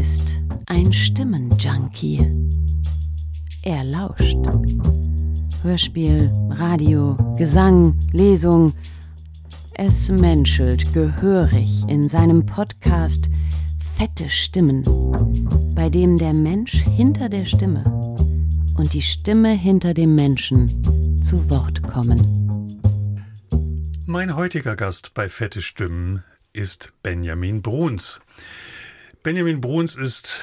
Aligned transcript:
ist 0.00 0.32
ein 0.64 0.94
Stimmenjunkie. 0.94 2.26
Er 3.64 3.84
lauscht. 3.84 4.38
Hörspiel, 5.62 6.30
Radio, 6.52 7.18
Gesang, 7.36 7.98
Lesung. 8.10 8.72
Es 9.74 10.08
menschelt 10.08 10.94
gehörig 10.94 11.86
in 11.86 12.08
seinem 12.08 12.46
Podcast 12.46 13.28
Fette 13.98 14.30
Stimmen, 14.30 14.82
bei 15.74 15.90
dem 15.90 16.16
der 16.16 16.32
Mensch 16.32 16.82
hinter 16.96 17.28
der 17.28 17.44
Stimme 17.44 17.84
und 18.78 18.94
die 18.94 19.02
Stimme 19.02 19.52
hinter 19.52 19.92
dem 19.92 20.14
Menschen 20.14 21.22
zu 21.22 21.50
Wort 21.50 21.82
kommen. 21.82 22.68
Mein 24.06 24.34
heutiger 24.34 24.76
Gast 24.76 25.12
bei 25.12 25.28
Fette 25.28 25.60
Stimmen 25.60 26.24
ist 26.54 26.90
Benjamin 27.02 27.60
Bruns. 27.60 28.22
Benjamin 29.22 29.60
Bruns 29.60 29.96
ist 29.96 30.40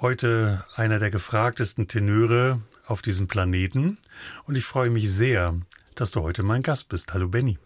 heute 0.00 0.64
einer 0.76 1.00
der 1.00 1.10
gefragtesten 1.10 1.88
Tenöre 1.88 2.62
auf 2.86 3.02
diesem 3.02 3.26
Planeten 3.26 3.98
und 4.44 4.56
ich 4.56 4.64
freue 4.64 4.88
mich 4.88 5.10
sehr, 5.10 5.56
dass 5.96 6.12
du 6.12 6.22
heute 6.22 6.44
mein 6.44 6.62
Gast 6.62 6.88
bist. 6.88 7.12
Hallo 7.12 7.26
Benny. 7.26 7.58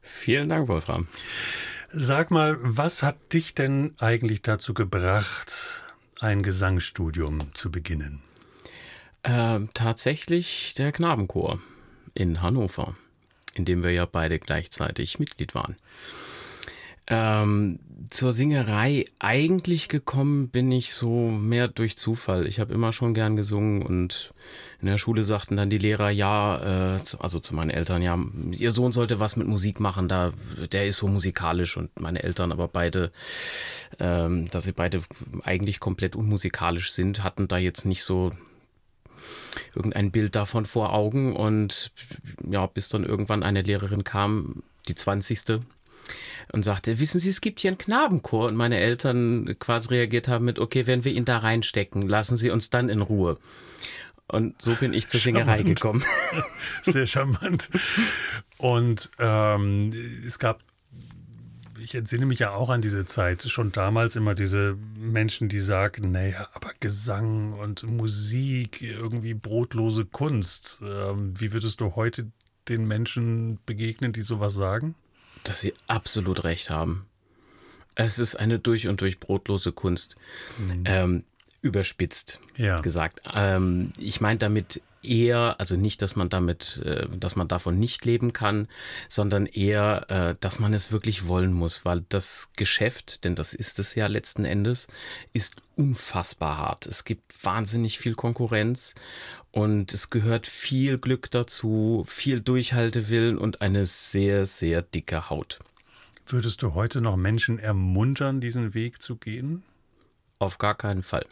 Vielen 0.00 0.48
Dank, 0.48 0.68
Wolfram. 0.68 1.08
Sag 1.92 2.30
mal, 2.30 2.56
was 2.60 3.02
hat 3.02 3.32
dich 3.32 3.56
denn 3.56 3.94
eigentlich 3.98 4.42
dazu 4.42 4.74
gebracht, 4.74 5.84
ein 6.20 6.44
Gesangsstudium 6.44 7.52
zu 7.54 7.72
beginnen? 7.72 8.22
Ähm, 9.24 9.70
tatsächlich 9.74 10.74
der 10.74 10.92
Knabenchor 10.92 11.58
in 12.14 12.42
Hannover, 12.42 12.94
in 13.56 13.64
dem 13.64 13.82
wir 13.82 13.90
ja 13.90 14.06
beide 14.06 14.38
gleichzeitig 14.38 15.18
Mitglied 15.18 15.56
waren. 15.56 15.74
Ähm, 17.06 17.80
zur 18.08 18.32
Singerei 18.32 19.04
eigentlich 19.18 19.88
gekommen 19.88 20.48
bin 20.48 20.72
ich 20.72 20.94
so 20.94 21.28
mehr 21.28 21.68
durch 21.68 21.98
Zufall. 21.98 22.46
Ich 22.46 22.60
habe 22.60 22.72
immer 22.72 22.94
schon 22.94 23.12
gern 23.12 23.36
gesungen 23.36 23.82
und 23.82 24.32
in 24.80 24.86
der 24.86 24.96
Schule 24.96 25.22
sagten 25.22 25.56
dann 25.56 25.68
die 25.68 25.78
Lehrer, 25.78 26.08
ja, 26.08 26.96
äh, 26.96 27.00
also 27.18 27.40
zu 27.40 27.54
meinen 27.54 27.70
Eltern, 27.70 28.00
ja, 28.00 28.18
ihr 28.52 28.72
Sohn 28.72 28.92
sollte 28.92 29.20
was 29.20 29.36
mit 29.36 29.46
Musik 29.46 29.80
machen, 29.80 30.08
da 30.08 30.32
der 30.72 30.86
ist 30.86 30.98
so 30.98 31.06
musikalisch 31.06 31.76
und 31.76 31.98
meine 32.00 32.22
Eltern 32.22 32.52
aber 32.52 32.68
beide, 32.68 33.12
ähm, 33.98 34.46
dass 34.50 34.64
sie 34.64 34.72
beide 34.72 35.02
eigentlich 35.42 35.80
komplett 35.80 36.16
unmusikalisch 36.16 36.92
sind, 36.92 37.22
hatten 37.22 37.48
da 37.48 37.58
jetzt 37.58 37.84
nicht 37.84 38.04
so 38.04 38.32
irgendein 39.74 40.10
Bild 40.10 40.34
davon 40.36 40.64
vor 40.64 40.94
Augen 40.94 41.36
und 41.36 41.92
ja, 42.48 42.66
bis 42.66 42.88
dann 42.88 43.04
irgendwann 43.04 43.42
eine 43.42 43.62
Lehrerin 43.62 44.04
kam, 44.04 44.62
die 44.88 44.94
zwanzigste 44.94 45.60
und 46.52 46.62
sagte, 46.62 47.00
wissen 47.00 47.20
Sie, 47.20 47.28
es 47.28 47.40
gibt 47.40 47.60
hier 47.60 47.70
einen 47.70 47.78
Knabenchor. 47.78 48.48
Und 48.48 48.56
meine 48.56 48.78
Eltern 48.78 49.56
quasi 49.58 49.88
reagiert 49.88 50.28
haben 50.28 50.44
mit, 50.44 50.58
okay, 50.58 50.86
wenn 50.86 51.04
wir 51.04 51.12
ihn 51.12 51.24
da 51.24 51.38
reinstecken, 51.38 52.08
lassen 52.08 52.36
Sie 52.36 52.50
uns 52.50 52.70
dann 52.70 52.88
in 52.88 53.00
Ruhe. 53.00 53.38
Und 54.26 54.60
so 54.60 54.74
bin 54.74 54.94
ich 54.94 55.08
zur 55.08 55.20
Singerei 55.20 55.62
gekommen. 55.62 56.02
Sehr 56.82 57.06
charmant. 57.06 57.68
Und 58.56 59.10
ähm, 59.18 59.90
es 60.26 60.38
gab, 60.38 60.62
ich 61.78 61.94
entsinne 61.94 62.24
mich 62.24 62.38
ja 62.38 62.52
auch 62.52 62.70
an 62.70 62.80
diese 62.80 63.04
Zeit, 63.04 63.42
schon 63.42 63.72
damals 63.72 64.16
immer 64.16 64.34
diese 64.34 64.76
Menschen, 64.98 65.48
die 65.50 65.60
sagen, 65.60 66.10
naja, 66.10 66.48
aber 66.54 66.70
Gesang 66.80 67.52
und 67.52 67.82
Musik, 67.82 68.80
irgendwie 68.80 69.34
brotlose 69.34 70.06
Kunst. 70.06 70.80
Ähm, 70.82 71.38
wie 71.38 71.52
würdest 71.52 71.80
du 71.82 71.94
heute 71.94 72.30
den 72.68 72.88
Menschen 72.88 73.58
begegnen, 73.66 74.12
die 74.12 74.22
sowas 74.22 74.54
sagen? 74.54 74.94
Dass 75.44 75.60
Sie 75.60 75.74
absolut 75.86 76.44
recht 76.44 76.70
haben. 76.70 77.06
Es 77.94 78.18
ist 78.18 78.34
eine 78.34 78.58
durch 78.58 78.88
und 78.88 79.00
durch 79.00 79.20
brotlose 79.20 79.72
Kunst. 79.72 80.16
Mhm. 80.58 80.82
Ähm, 80.84 81.24
überspitzt 81.62 82.40
ja. 82.56 82.80
gesagt. 82.80 83.22
Ähm, 83.32 83.92
ich 83.98 84.20
meine 84.20 84.38
damit 84.38 84.82
eher, 85.04 85.56
also 85.58 85.76
nicht, 85.76 86.02
dass 86.02 86.16
man 86.16 86.28
damit, 86.28 86.80
äh, 86.84 87.06
dass 87.16 87.36
man 87.36 87.48
davon 87.48 87.78
nicht 87.78 88.04
leben 88.04 88.32
kann, 88.32 88.68
sondern 89.08 89.46
eher, 89.46 90.06
äh, 90.08 90.34
dass 90.40 90.58
man 90.58 90.74
es 90.74 90.92
wirklich 90.92 91.28
wollen 91.28 91.52
muss, 91.52 91.84
weil 91.84 92.04
das 92.08 92.50
Geschäft, 92.56 93.24
denn 93.24 93.36
das 93.36 93.54
ist 93.54 93.78
es 93.78 93.94
ja 93.94 94.06
letzten 94.06 94.44
Endes, 94.44 94.86
ist 95.32 95.56
unfassbar 95.76 96.58
hart. 96.58 96.86
Es 96.86 97.04
gibt 97.04 97.44
wahnsinnig 97.44 97.98
viel 97.98 98.14
Konkurrenz 98.14 98.94
und 99.50 99.92
es 99.92 100.10
gehört 100.10 100.46
viel 100.46 100.98
Glück 100.98 101.30
dazu, 101.30 102.04
viel 102.06 102.40
Durchhaltewillen 102.40 103.38
und 103.38 103.62
eine 103.62 103.86
sehr, 103.86 104.46
sehr 104.46 104.82
dicke 104.82 105.30
Haut. 105.30 105.60
Würdest 106.26 106.62
du 106.62 106.74
heute 106.74 107.00
noch 107.00 107.16
Menschen 107.16 107.58
ermuntern, 107.58 108.40
diesen 108.40 108.74
Weg 108.74 109.02
zu 109.02 109.16
gehen? 109.16 109.62
Auf 110.38 110.58
gar 110.58 110.74
keinen 110.74 111.02
Fall. 111.02 111.26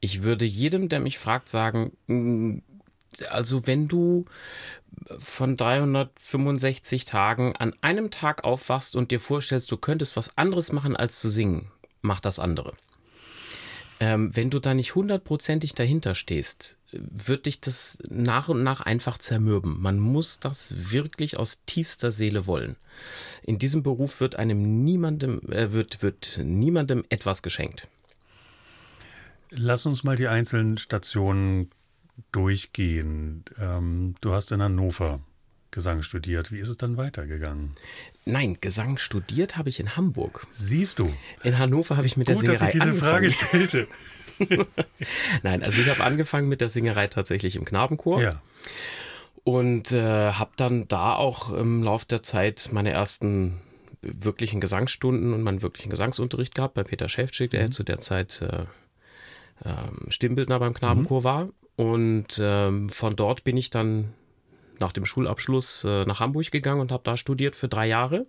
Ich 0.00 0.22
würde 0.22 0.44
jedem, 0.44 0.88
der 0.88 1.00
mich 1.00 1.18
fragt, 1.18 1.48
sagen, 1.48 1.92
mm, 2.06 2.58
also 3.30 3.66
wenn 3.66 3.88
du 3.88 4.24
von 5.18 5.56
365 5.56 7.04
Tagen 7.04 7.54
an 7.56 7.74
einem 7.80 8.10
Tag 8.10 8.44
aufwachst 8.44 8.96
und 8.96 9.10
dir 9.10 9.20
vorstellst, 9.20 9.70
du 9.70 9.76
könntest 9.76 10.16
was 10.16 10.36
anderes 10.36 10.72
machen 10.72 10.96
als 10.96 11.20
zu 11.20 11.28
singen, 11.28 11.70
mach 12.02 12.20
das 12.20 12.38
andere. 12.38 12.74
Ähm, 13.98 14.34
wenn 14.34 14.50
du 14.50 14.58
da 14.58 14.74
nicht 14.74 14.94
hundertprozentig 14.94 15.74
dahinter 15.74 16.14
stehst, 16.14 16.76
wird 16.92 17.46
dich 17.46 17.60
das 17.60 17.98
nach 18.08 18.48
und 18.48 18.62
nach 18.62 18.82
einfach 18.82 19.16
zermürben. 19.16 19.80
Man 19.80 19.98
muss 19.98 20.38
das 20.38 20.92
wirklich 20.92 21.38
aus 21.38 21.62
tiefster 21.64 22.12
Seele 22.12 22.46
wollen. 22.46 22.76
In 23.42 23.58
diesem 23.58 23.82
Beruf 23.82 24.20
wird 24.20 24.36
einem 24.36 24.84
niemandem, 24.84 25.40
äh, 25.50 25.72
wird, 25.72 26.02
wird 26.02 26.40
niemandem 26.42 27.04
etwas 27.08 27.42
geschenkt. 27.42 27.88
Lass 29.50 29.86
uns 29.86 30.04
mal 30.04 30.16
die 30.16 30.28
einzelnen 30.28 30.76
Stationen 30.76 31.70
durchgehen. 32.32 33.44
Ähm, 33.58 34.14
du 34.20 34.32
hast 34.32 34.52
in 34.52 34.62
Hannover 34.62 35.20
Gesang 35.70 36.02
studiert. 36.02 36.52
Wie 36.52 36.58
ist 36.58 36.68
es 36.68 36.78
dann 36.78 36.96
weitergegangen? 36.96 37.74
Nein, 38.24 38.56
Gesang 38.60 38.96
studiert 38.96 39.56
habe 39.56 39.68
ich 39.68 39.78
in 39.78 39.94
Hamburg. 39.96 40.46
Siehst 40.48 40.98
du? 40.98 41.12
In 41.42 41.58
Hannover 41.58 41.96
habe 41.96 42.06
ich 42.06 42.16
mit 42.16 42.28
Gut, 42.28 42.46
der 42.46 42.56
Singerei 42.56 42.66
dass 42.66 42.74
ich 42.74 42.80
diese 42.80 42.84
angefangen. 42.84 43.10
Frage 43.12 43.30
stellte. 43.30 43.88
Nein, 45.42 45.62
also 45.62 45.80
ich 45.80 45.90
habe 45.90 46.02
angefangen 46.02 46.48
mit 46.48 46.60
der 46.60 46.68
Singerei 46.68 47.06
tatsächlich 47.08 47.56
im 47.56 47.64
Knabenchor. 47.64 48.22
Ja. 48.22 48.42
Und 49.44 49.92
äh, 49.92 50.32
habe 50.32 50.52
dann 50.56 50.88
da 50.88 51.14
auch 51.14 51.52
im 51.52 51.82
Laufe 51.82 52.06
der 52.06 52.22
Zeit 52.22 52.70
meine 52.72 52.90
ersten 52.90 53.60
wirklichen 54.00 54.60
Gesangsstunden 54.60 55.32
und 55.32 55.42
meinen 55.42 55.62
wirklichen 55.62 55.90
Gesangsunterricht 55.90 56.54
gehabt 56.54 56.74
bei 56.74 56.84
Peter 56.84 57.08
Schäfczyk, 57.08 57.50
der 57.50 57.64
mhm. 57.64 57.72
zu 57.72 57.82
der 57.82 57.98
Zeit 57.98 58.42
äh, 58.42 58.64
ähm, 59.64 60.10
Stimmbildner 60.10 60.58
beim 60.58 60.74
Knabenchor 60.74 61.20
mhm. 61.20 61.24
war. 61.24 61.48
Und 61.76 62.40
ähm, 62.40 62.88
von 62.88 63.16
dort 63.16 63.44
bin 63.44 63.56
ich 63.56 63.70
dann 63.70 64.12
nach 64.78 64.92
dem 64.92 65.04
Schulabschluss 65.04 65.84
äh, 65.84 66.04
nach 66.04 66.20
Hamburg 66.20 66.50
gegangen 66.50 66.80
und 66.80 66.92
habe 66.92 67.02
da 67.04 67.16
studiert 67.16 67.56
für 67.56 67.68
drei 67.68 67.86
Jahre. 67.86 68.26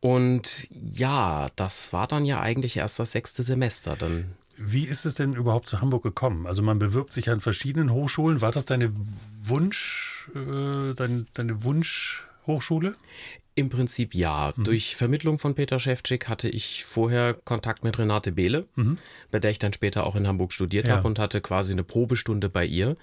Und 0.00 0.66
ja, 0.70 1.48
das 1.56 1.92
war 1.92 2.06
dann 2.06 2.24
ja 2.24 2.40
eigentlich 2.40 2.78
erst 2.78 2.98
das 2.98 3.12
sechste 3.12 3.42
Semester. 3.42 3.96
Dann 3.96 4.34
Wie 4.56 4.84
ist 4.84 5.04
es 5.04 5.14
denn 5.14 5.34
überhaupt 5.34 5.66
zu 5.66 5.80
Hamburg 5.82 6.02
gekommen? 6.02 6.46
Also 6.46 6.62
man 6.62 6.78
bewirbt 6.78 7.12
sich 7.12 7.28
an 7.28 7.40
verschiedenen 7.40 7.92
Hochschulen. 7.92 8.40
War 8.40 8.50
das 8.50 8.64
deine 8.64 8.92
Wunsch, 9.42 10.30
äh, 10.34 10.94
dein, 10.94 11.26
deine 11.34 11.64
Wunschhochschule? 11.64 12.94
Im 13.54 13.68
Prinzip 13.68 14.14
ja. 14.14 14.52
Mhm. 14.54 14.64
Durch 14.64 14.96
Vermittlung 14.96 15.38
von 15.38 15.54
Peter 15.54 15.78
Schäfczyk 15.78 16.28
hatte 16.28 16.48
ich 16.48 16.84
vorher 16.84 17.34
Kontakt 17.34 17.84
mit 17.84 17.98
Renate 17.98 18.32
Behle, 18.32 18.66
mhm. 18.76 18.98
bei 19.30 19.38
der 19.38 19.50
ich 19.50 19.58
dann 19.58 19.72
später 19.72 20.06
auch 20.06 20.16
in 20.16 20.26
Hamburg 20.26 20.52
studiert 20.52 20.88
ja. 20.88 20.96
habe 20.96 21.06
und 21.06 21.18
hatte 21.18 21.40
quasi 21.40 21.72
eine 21.72 21.84
Probestunde 21.84 22.48
bei 22.48 22.64
ihr. 22.64 22.96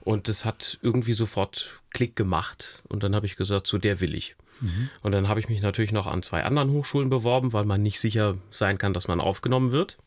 Und 0.00 0.28
das 0.28 0.44
hat 0.44 0.78
irgendwie 0.82 1.12
sofort 1.12 1.80
Klick 1.90 2.16
gemacht. 2.16 2.82
Und 2.88 3.02
dann 3.02 3.14
habe 3.14 3.26
ich 3.26 3.36
gesagt, 3.36 3.66
zu 3.66 3.78
der 3.78 4.00
will 4.00 4.14
ich. 4.14 4.36
Mhm. 4.60 4.90
Und 5.02 5.12
dann 5.12 5.28
habe 5.28 5.40
ich 5.40 5.48
mich 5.48 5.62
natürlich 5.62 5.92
noch 5.92 6.06
an 6.06 6.22
zwei 6.22 6.44
anderen 6.44 6.70
Hochschulen 6.70 7.10
beworben, 7.10 7.52
weil 7.52 7.64
man 7.64 7.82
nicht 7.82 8.00
sicher 8.00 8.36
sein 8.50 8.78
kann, 8.78 8.92
dass 8.94 9.08
man 9.08 9.20
aufgenommen 9.20 9.72
wird. 9.72 9.98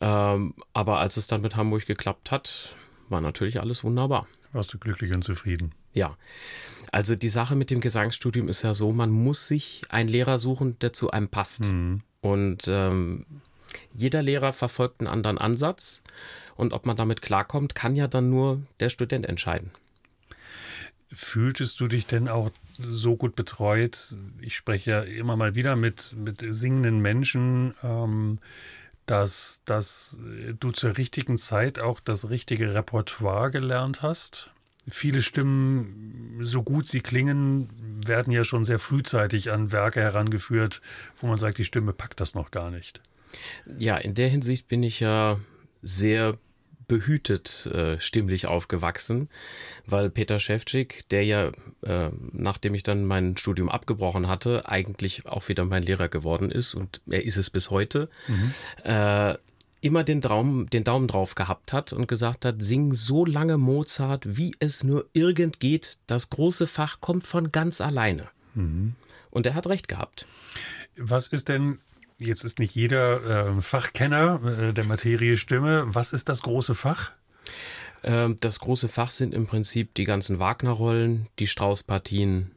Ähm, 0.00 0.54
aber 0.72 0.98
als 0.98 1.16
es 1.16 1.26
dann 1.26 1.40
mit 1.40 1.56
Hamburg 1.56 1.86
geklappt 1.86 2.30
hat, 2.30 2.74
war 3.08 3.20
natürlich 3.20 3.60
alles 3.60 3.84
wunderbar. 3.84 4.26
Warst 4.52 4.72
du 4.72 4.78
glücklich 4.78 5.12
und 5.12 5.22
zufrieden? 5.22 5.72
Ja. 5.92 6.16
Also 6.94 7.16
die 7.16 7.28
Sache 7.28 7.56
mit 7.56 7.70
dem 7.70 7.80
Gesangsstudium 7.80 8.48
ist 8.48 8.62
ja 8.62 8.72
so, 8.72 8.92
man 8.92 9.10
muss 9.10 9.48
sich 9.48 9.82
einen 9.88 10.08
Lehrer 10.08 10.38
suchen, 10.38 10.78
der 10.78 10.92
zu 10.92 11.10
einem 11.10 11.26
passt. 11.28 11.72
Mhm. 11.72 12.02
Und 12.20 12.68
ähm, 12.68 13.26
jeder 13.92 14.22
Lehrer 14.22 14.52
verfolgt 14.52 15.00
einen 15.00 15.08
anderen 15.08 15.36
Ansatz. 15.38 16.04
Und 16.54 16.72
ob 16.72 16.86
man 16.86 16.96
damit 16.96 17.20
klarkommt, 17.20 17.74
kann 17.74 17.96
ja 17.96 18.06
dann 18.06 18.30
nur 18.30 18.62
der 18.78 18.90
Student 18.90 19.26
entscheiden. 19.26 19.72
Fühltest 21.12 21.80
du 21.80 21.88
dich 21.88 22.06
denn 22.06 22.28
auch 22.28 22.50
so 22.78 23.16
gut 23.16 23.34
betreut? 23.34 24.16
Ich 24.40 24.54
spreche 24.54 24.90
ja 24.92 25.00
immer 25.00 25.34
mal 25.34 25.56
wieder 25.56 25.74
mit, 25.74 26.14
mit 26.16 26.44
singenden 26.48 27.00
Menschen, 27.00 27.74
ähm, 27.82 28.38
dass, 29.06 29.62
dass 29.64 30.20
du 30.60 30.70
zur 30.70 30.96
richtigen 30.96 31.38
Zeit 31.38 31.80
auch 31.80 31.98
das 31.98 32.30
richtige 32.30 32.72
Repertoire 32.72 33.50
gelernt 33.50 34.02
hast? 34.02 34.53
Viele 34.88 35.22
Stimmen, 35.22 36.38
so 36.42 36.62
gut 36.62 36.86
sie 36.86 37.00
klingen, 37.00 37.68
werden 38.06 38.32
ja 38.32 38.44
schon 38.44 38.64
sehr 38.64 38.78
frühzeitig 38.78 39.50
an 39.50 39.72
Werke 39.72 40.00
herangeführt, 40.00 40.82
wo 41.20 41.26
man 41.26 41.38
sagt, 41.38 41.58
die 41.58 41.64
Stimme 41.64 41.92
packt 41.92 42.20
das 42.20 42.34
noch 42.34 42.50
gar 42.50 42.70
nicht. 42.70 43.00
Ja, 43.78 43.96
in 43.96 44.14
der 44.14 44.28
Hinsicht 44.28 44.68
bin 44.68 44.82
ich 44.82 45.00
ja 45.00 45.38
sehr 45.82 46.38
behütet 46.86 47.66
äh, 47.66 47.98
stimmlich 48.00 48.46
aufgewachsen, 48.46 49.28
weil 49.86 50.10
Peter 50.10 50.38
Schäfczyk, 50.38 51.08
der 51.10 51.24
ja, 51.24 51.50
äh, 51.82 52.10
nachdem 52.32 52.74
ich 52.74 52.82
dann 52.82 53.04
mein 53.04 53.36
Studium 53.36 53.68
abgebrochen 53.68 54.28
hatte, 54.28 54.68
eigentlich 54.68 55.26
auch 55.26 55.48
wieder 55.48 55.64
mein 55.64 55.82
Lehrer 55.82 56.08
geworden 56.08 56.50
ist 56.50 56.74
und 56.74 57.00
er 57.08 57.24
ist 57.24 57.36
es 57.36 57.50
bis 57.50 57.70
heute, 57.70 58.08
mhm. 58.28 58.54
äh, 58.84 59.34
immer 59.84 60.02
den, 60.02 60.22
Traum, 60.22 60.68
den 60.70 60.82
Daumen 60.82 61.08
drauf 61.08 61.34
gehabt 61.34 61.72
hat 61.74 61.92
und 61.92 62.08
gesagt 62.08 62.46
hat, 62.46 62.62
sing 62.62 62.94
so 62.94 63.26
lange 63.26 63.58
Mozart, 63.58 64.36
wie 64.36 64.54
es 64.58 64.82
nur 64.82 65.06
irgend 65.12 65.60
geht. 65.60 65.98
Das 66.06 66.30
große 66.30 66.66
Fach 66.66 67.00
kommt 67.00 67.26
von 67.26 67.52
ganz 67.52 67.82
alleine. 67.82 68.28
Mhm. 68.54 68.94
Und 69.30 69.44
er 69.44 69.54
hat 69.54 69.66
recht 69.66 69.86
gehabt. 69.86 70.26
Was 70.96 71.28
ist 71.28 71.48
denn 71.48 71.80
jetzt 72.18 72.44
ist 72.44 72.60
nicht 72.60 72.74
jeder 72.74 73.48
äh, 73.48 73.60
Fachkenner 73.60 74.40
äh, 74.44 74.72
der 74.72 74.84
Materie 74.84 75.36
Stimme. 75.36 75.84
Was 75.86 76.12
ist 76.12 76.28
das 76.28 76.42
große 76.42 76.74
Fach? 76.74 77.12
Ähm, 78.04 78.38
das 78.40 78.60
große 78.60 78.88
Fach 78.88 79.10
sind 79.10 79.34
im 79.34 79.46
Prinzip 79.46 79.94
die 79.94 80.04
ganzen 80.04 80.40
Wagner-Rollen, 80.40 81.26
die 81.38 81.46
Strauß-Partien. 81.46 82.52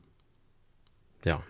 Ja 1.25 1.41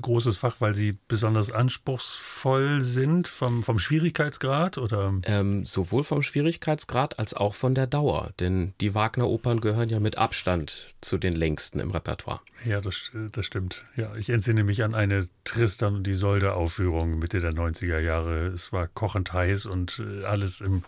großes 0.00 0.36
Fach, 0.36 0.60
weil 0.60 0.74
sie 0.74 0.98
besonders 1.08 1.50
anspruchsvoll 1.50 2.80
sind 2.80 3.28
vom, 3.28 3.62
vom 3.62 3.78
Schwierigkeitsgrad 3.78 4.78
oder? 4.78 5.14
Ähm, 5.24 5.64
sowohl 5.64 6.04
vom 6.04 6.22
Schwierigkeitsgrad 6.22 7.18
als 7.18 7.34
auch 7.34 7.54
von 7.54 7.74
der 7.74 7.86
Dauer, 7.86 8.32
denn 8.40 8.74
die 8.80 8.94
Wagner-Opern 8.94 9.60
gehören 9.60 9.88
ja 9.88 10.00
mit 10.00 10.18
Abstand 10.18 10.94
zu 11.00 11.18
den 11.18 11.34
längsten 11.34 11.80
im 11.80 11.90
Repertoire. 11.90 12.40
Ja, 12.64 12.80
das, 12.80 13.10
das 13.32 13.46
stimmt. 13.46 13.84
Ja, 13.96 14.14
ich 14.16 14.30
entsinne 14.30 14.62
mich 14.62 14.84
an 14.84 14.94
eine 14.94 15.28
Tristan 15.44 15.96
und 15.96 16.06
Isolde-Aufführung 16.06 17.18
Mitte 17.18 17.40
der 17.40 17.52
90er 17.52 17.98
Jahre. 17.98 18.46
Es 18.46 18.72
war 18.72 18.86
kochend 18.86 19.32
heiß 19.32 19.66
und 19.66 20.00
äh, 20.00 20.24
alles 20.24 20.60
im 20.60 20.84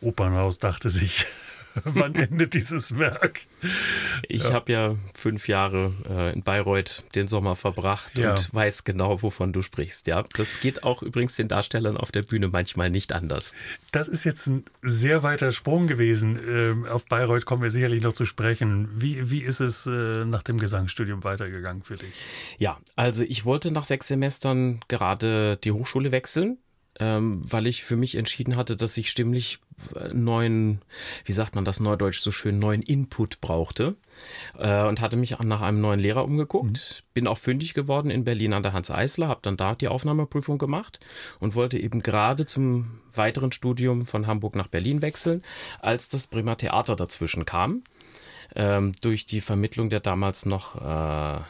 Opernhaus 0.00 0.58
dachte 0.58 0.90
sich, 0.90 1.26
Wann 1.84 2.14
endet 2.14 2.54
dieses 2.54 2.98
Werk? 2.98 3.40
Ich 4.28 4.44
ja. 4.44 4.52
habe 4.52 4.72
ja 4.72 4.96
fünf 5.12 5.48
Jahre 5.48 5.92
äh, 6.08 6.32
in 6.32 6.42
Bayreuth 6.42 7.02
den 7.14 7.26
Sommer 7.26 7.56
verbracht 7.56 8.16
ja. 8.18 8.30
und 8.30 8.54
weiß 8.54 8.84
genau, 8.84 9.22
wovon 9.22 9.52
du 9.52 9.62
sprichst. 9.62 10.06
Ja, 10.06 10.24
das 10.34 10.60
geht 10.60 10.84
auch 10.84 11.02
übrigens 11.02 11.36
den 11.36 11.48
Darstellern 11.48 11.96
auf 11.96 12.12
der 12.12 12.22
Bühne 12.22 12.48
manchmal 12.48 12.90
nicht 12.90 13.12
anders. 13.12 13.54
Das 13.90 14.08
ist 14.08 14.24
jetzt 14.24 14.46
ein 14.46 14.64
sehr 14.82 15.22
weiter 15.22 15.50
Sprung 15.50 15.86
gewesen. 15.86 16.38
Ähm, 16.48 16.86
auf 16.86 17.06
Bayreuth 17.06 17.44
kommen 17.44 17.62
wir 17.62 17.70
sicherlich 17.70 18.02
noch 18.02 18.12
zu 18.12 18.24
sprechen. 18.24 18.88
Wie, 18.94 19.30
wie 19.30 19.40
ist 19.40 19.60
es 19.60 19.86
äh, 19.86 20.24
nach 20.24 20.42
dem 20.42 20.58
Gesangsstudium 20.58 21.24
weitergegangen 21.24 21.82
für 21.82 21.96
dich? 21.96 22.14
Ja, 22.58 22.78
also 22.94 23.24
ich 23.24 23.44
wollte 23.44 23.70
nach 23.70 23.84
sechs 23.84 24.08
Semestern 24.08 24.80
gerade 24.88 25.58
die 25.62 25.72
Hochschule 25.72 26.12
wechseln 26.12 26.58
ähm, 27.00 27.42
weil 27.44 27.66
ich 27.66 27.84
für 27.84 27.96
mich 27.96 28.14
entschieden 28.14 28.56
hatte, 28.56 28.76
dass 28.76 28.96
ich 28.96 29.10
stimmlich 29.10 29.58
neuen, 30.12 30.82
wie 31.24 31.32
sagt 31.32 31.54
man 31.54 31.64
das 31.64 31.80
neudeutsch 31.80 32.20
so 32.20 32.30
schön, 32.30 32.58
neuen 32.58 32.82
Input 32.82 33.40
brauchte 33.40 33.96
äh, 34.58 34.84
und 34.84 35.00
hatte 35.00 35.16
mich 35.16 35.38
nach 35.38 35.60
einem 35.60 35.80
neuen 35.80 36.00
Lehrer 36.00 36.24
umgeguckt. 36.24 37.02
Mhm. 37.02 37.14
Bin 37.14 37.26
auch 37.26 37.38
fündig 37.38 37.74
geworden 37.74 38.10
in 38.10 38.24
Berlin 38.24 38.52
an 38.52 38.62
der 38.62 38.72
Hans 38.72 38.90
Eisler, 38.90 39.28
habe 39.28 39.40
dann 39.42 39.56
da 39.56 39.74
die 39.74 39.88
Aufnahmeprüfung 39.88 40.58
gemacht 40.58 41.00
und 41.40 41.54
wollte 41.54 41.78
eben 41.78 42.02
gerade 42.02 42.46
zum 42.46 43.00
weiteren 43.12 43.52
Studium 43.52 44.06
von 44.06 44.26
Hamburg 44.26 44.56
nach 44.56 44.68
Berlin 44.68 45.02
wechseln, 45.02 45.42
als 45.80 46.08
das 46.08 46.26
Bremer 46.26 46.56
Theater 46.56 46.96
dazwischen 46.96 47.44
kam. 47.44 47.82
Ähm, 48.56 48.92
durch 49.00 49.26
die 49.26 49.40
Vermittlung 49.40 49.90
der 49.90 50.00
damals 50.00 50.46
noch 50.46 50.76
äh, 50.76 51.40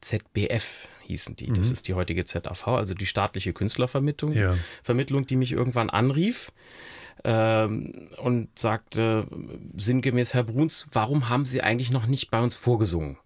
ZBF 0.00 0.88
hießen 1.06 1.36
die. 1.36 1.48
Mhm. 1.48 1.54
Das 1.54 1.70
ist 1.70 1.88
die 1.88 1.94
heutige 1.94 2.24
ZAV, 2.24 2.68
also 2.68 2.94
die 2.94 3.06
staatliche 3.06 3.52
Künstlervermittlung, 3.52 4.32
ja. 4.32 4.56
Vermittlung, 4.82 5.26
die 5.26 5.36
mich 5.36 5.52
irgendwann 5.52 5.90
anrief 5.90 6.52
ähm, 7.24 8.08
und 8.18 8.58
sagte 8.58 9.26
sinngemäß, 9.76 10.34
Herr 10.34 10.44
Bruns, 10.44 10.86
warum 10.92 11.28
haben 11.28 11.44
Sie 11.44 11.62
eigentlich 11.62 11.90
noch 11.90 12.06
nicht 12.06 12.30
bei 12.30 12.42
uns 12.42 12.56
vorgesungen? 12.56 13.18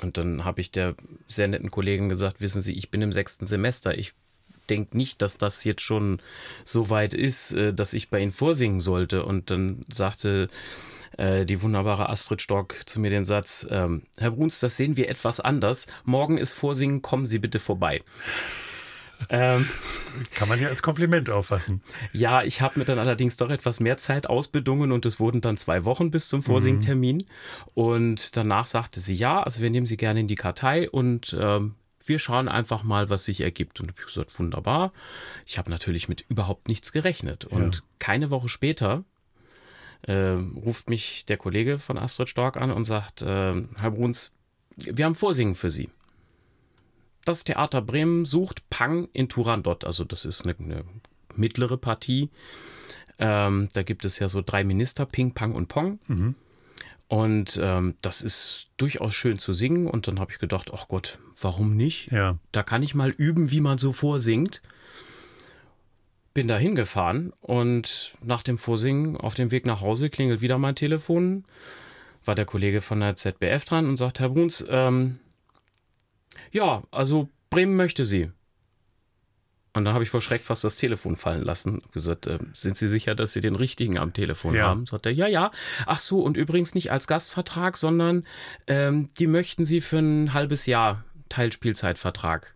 Und 0.00 0.16
dann 0.16 0.44
habe 0.44 0.60
ich 0.60 0.70
der 0.70 0.94
sehr 1.26 1.48
netten 1.48 1.70
Kollegin 1.70 2.08
gesagt, 2.08 2.40
wissen 2.40 2.62
Sie, 2.62 2.72
ich 2.72 2.90
bin 2.90 3.02
im 3.02 3.12
sechsten 3.12 3.46
Semester, 3.46 3.98
ich 3.98 4.14
denke 4.70 4.96
nicht, 4.96 5.22
dass 5.22 5.36
das 5.36 5.64
jetzt 5.64 5.82
schon 5.82 6.20
so 6.64 6.90
weit 6.90 7.14
ist, 7.14 7.52
äh, 7.52 7.74
dass 7.74 7.94
ich 7.94 8.10
bei 8.10 8.20
Ihnen 8.20 8.32
vorsingen 8.32 8.80
sollte. 8.80 9.24
Und 9.24 9.50
dann 9.50 9.80
sagte 9.92 10.48
äh, 10.50 10.97
die 11.16 11.62
wunderbare 11.62 12.08
Astrid 12.08 12.42
Stock 12.42 12.76
zu 12.86 13.00
mir 13.00 13.10
den 13.10 13.24
Satz, 13.24 13.66
ähm, 13.70 14.02
Herr 14.18 14.32
Bruns, 14.32 14.60
das 14.60 14.76
sehen 14.76 14.96
wir 14.96 15.08
etwas 15.08 15.40
anders. 15.40 15.86
Morgen 16.04 16.38
ist 16.38 16.52
Vorsingen, 16.52 17.02
kommen 17.02 17.26
Sie 17.26 17.38
bitte 17.38 17.58
vorbei. 17.58 18.02
Ähm, 19.28 19.68
Kann 20.34 20.48
man 20.48 20.60
ja 20.60 20.68
als 20.68 20.82
Kompliment 20.82 21.30
auffassen. 21.30 21.82
Ja, 22.12 22.42
ich 22.42 22.60
habe 22.60 22.78
mir 22.78 22.84
dann 22.84 22.98
allerdings 22.98 23.36
doch 23.36 23.50
etwas 23.50 23.80
mehr 23.80 23.96
Zeit 23.96 24.28
ausbedungen 24.28 24.92
und 24.92 25.06
es 25.06 25.18
wurden 25.18 25.40
dann 25.40 25.56
zwei 25.56 25.84
Wochen 25.84 26.10
bis 26.10 26.28
zum 26.28 26.42
Vorsingtermin. 26.42 27.16
Mhm. 27.16 27.24
Und 27.74 28.36
danach 28.36 28.66
sagte 28.66 29.00
sie, 29.00 29.14
ja, 29.14 29.42
also 29.42 29.60
wir 29.60 29.70
nehmen 29.70 29.86
Sie 29.86 29.96
gerne 29.96 30.20
in 30.20 30.28
die 30.28 30.36
Kartei 30.36 30.88
und 30.88 31.36
ähm, 31.38 31.74
wir 32.04 32.18
schauen 32.18 32.48
einfach 32.48 32.84
mal, 32.84 33.10
was 33.10 33.24
sich 33.24 33.42
ergibt. 33.42 33.80
Und 33.80 33.90
ich 33.90 33.96
habe 33.96 34.06
gesagt, 34.06 34.38
wunderbar. 34.38 34.92
Ich 35.46 35.58
habe 35.58 35.70
natürlich 35.70 36.08
mit 36.08 36.24
überhaupt 36.28 36.68
nichts 36.68 36.92
gerechnet. 36.92 37.44
Und 37.44 37.76
ja. 37.76 37.82
keine 37.98 38.30
Woche 38.30 38.48
später 38.48 39.04
äh, 40.02 40.12
ruft 40.14 40.88
mich 40.88 41.26
der 41.26 41.36
Kollege 41.36 41.78
von 41.78 41.98
Astrid 41.98 42.28
Stork 42.28 42.56
an 42.56 42.70
und 42.70 42.84
sagt, 42.84 43.22
äh, 43.22 43.54
Herr 43.78 43.90
Bruns, 43.90 44.32
wir 44.76 45.04
haben 45.04 45.14
Vorsingen 45.14 45.54
für 45.54 45.70
Sie. 45.70 45.90
Das 47.24 47.44
Theater 47.44 47.82
Bremen 47.82 48.24
sucht 48.24 48.68
Pang 48.70 49.08
in 49.12 49.28
Turandot, 49.28 49.84
also 49.84 50.04
das 50.04 50.24
ist 50.24 50.44
eine, 50.44 50.56
eine 50.58 50.84
mittlere 51.34 51.76
Partie. 51.76 52.30
Ähm, 53.18 53.68
da 53.72 53.82
gibt 53.82 54.04
es 54.04 54.18
ja 54.18 54.28
so 54.28 54.42
drei 54.44 54.64
Minister, 54.64 55.04
Ping, 55.04 55.34
Pang 55.34 55.52
und 55.54 55.68
Pong. 55.68 55.98
Mhm. 56.06 56.34
Und 57.08 57.58
ähm, 57.60 57.96
das 58.02 58.20
ist 58.22 58.68
durchaus 58.76 59.14
schön 59.14 59.38
zu 59.38 59.52
singen. 59.52 59.86
Und 59.86 60.06
dann 60.06 60.20
habe 60.20 60.30
ich 60.30 60.38
gedacht, 60.38 60.70
ach 60.74 60.88
Gott, 60.88 61.18
warum 61.40 61.74
nicht? 61.74 62.12
Ja. 62.12 62.38
Da 62.52 62.62
kann 62.62 62.82
ich 62.82 62.94
mal 62.94 63.10
üben, 63.10 63.50
wie 63.50 63.60
man 63.60 63.78
so 63.78 63.92
vorsingt 63.92 64.62
bin 66.38 66.46
da 66.46 66.56
hingefahren 66.56 67.32
und 67.40 68.14
nach 68.22 68.44
dem 68.44 68.58
Vorsingen 68.58 69.16
auf 69.16 69.34
dem 69.34 69.50
Weg 69.50 69.66
nach 69.66 69.80
Hause 69.80 70.08
klingelt 70.08 70.40
wieder 70.40 70.56
mein 70.56 70.76
Telefon. 70.76 71.44
War 72.24 72.36
der 72.36 72.44
Kollege 72.44 72.80
von 72.80 73.00
der 73.00 73.16
ZBF 73.16 73.64
dran 73.64 73.88
und 73.88 73.96
sagt, 73.96 74.20
Herr 74.20 74.28
Bruns, 74.28 74.64
ähm, 74.68 75.18
ja, 76.52 76.84
also 76.92 77.28
Bremen 77.50 77.74
möchte 77.74 78.04
Sie. 78.04 78.30
Und 79.72 79.84
da 79.84 79.94
habe 79.94 80.04
ich 80.04 80.10
vor 80.10 80.20
Schreck 80.20 80.42
fast 80.42 80.62
das 80.62 80.76
Telefon 80.76 81.16
fallen 81.16 81.42
lassen. 81.42 81.80
Hab 81.82 81.90
gesagt, 81.90 82.28
äh, 82.28 82.38
sind 82.52 82.76
Sie 82.76 82.86
sicher, 82.86 83.16
dass 83.16 83.32
Sie 83.32 83.40
den 83.40 83.56
richtigen 83.56 83.98
am 83.98 84.12
Telefon 84.12 84.54
ja. 84.54 84.68
haben? 84.68 84.86
Sagt 84.86 85.06
er, 85.06 85.12
ja, 85.12 85.26
ja. 85.26 85.50
Ach 85.86 85.98
so, 85.98 86.20
und 86.20 86.36
übrigens 86.36 86.72
nicht 86.72 86.92
als 86.92 87.08
Gastvertrag, 87.08 87.76
sondern 87.76 88.24
ähm, 88.68 89.10
die 89.18 89.26
möchten 89.26 89.64
Sie 89.64 89.80
für 89.80 89.98
ein 89.98 90.34
halbes 90.34 90.66
Jahr 90.66 91.04
Teilspielzeitvertrag. 91.30 92.54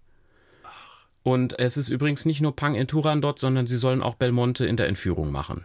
Und 1.22 1.58
es 1.58 1.76
ist 1.76 1.88
übrigens 1.88 2.24
nicht 2.24 2.40
nur 2.40 2.56
Pang 2.56 2.74
in 2.74 2.88
Turan 2.88 3.22
dort, 3.22 3.38
sondern 3.38 3.66
sie 3.66 3.76
sollen 3.76 4.02
auch 4.02 4.14
Belmonte 4.14 4.66
in 4.66 4.76
der 4.76 4.88
Entführung 4.88 5.30
machen. 5.30 5.64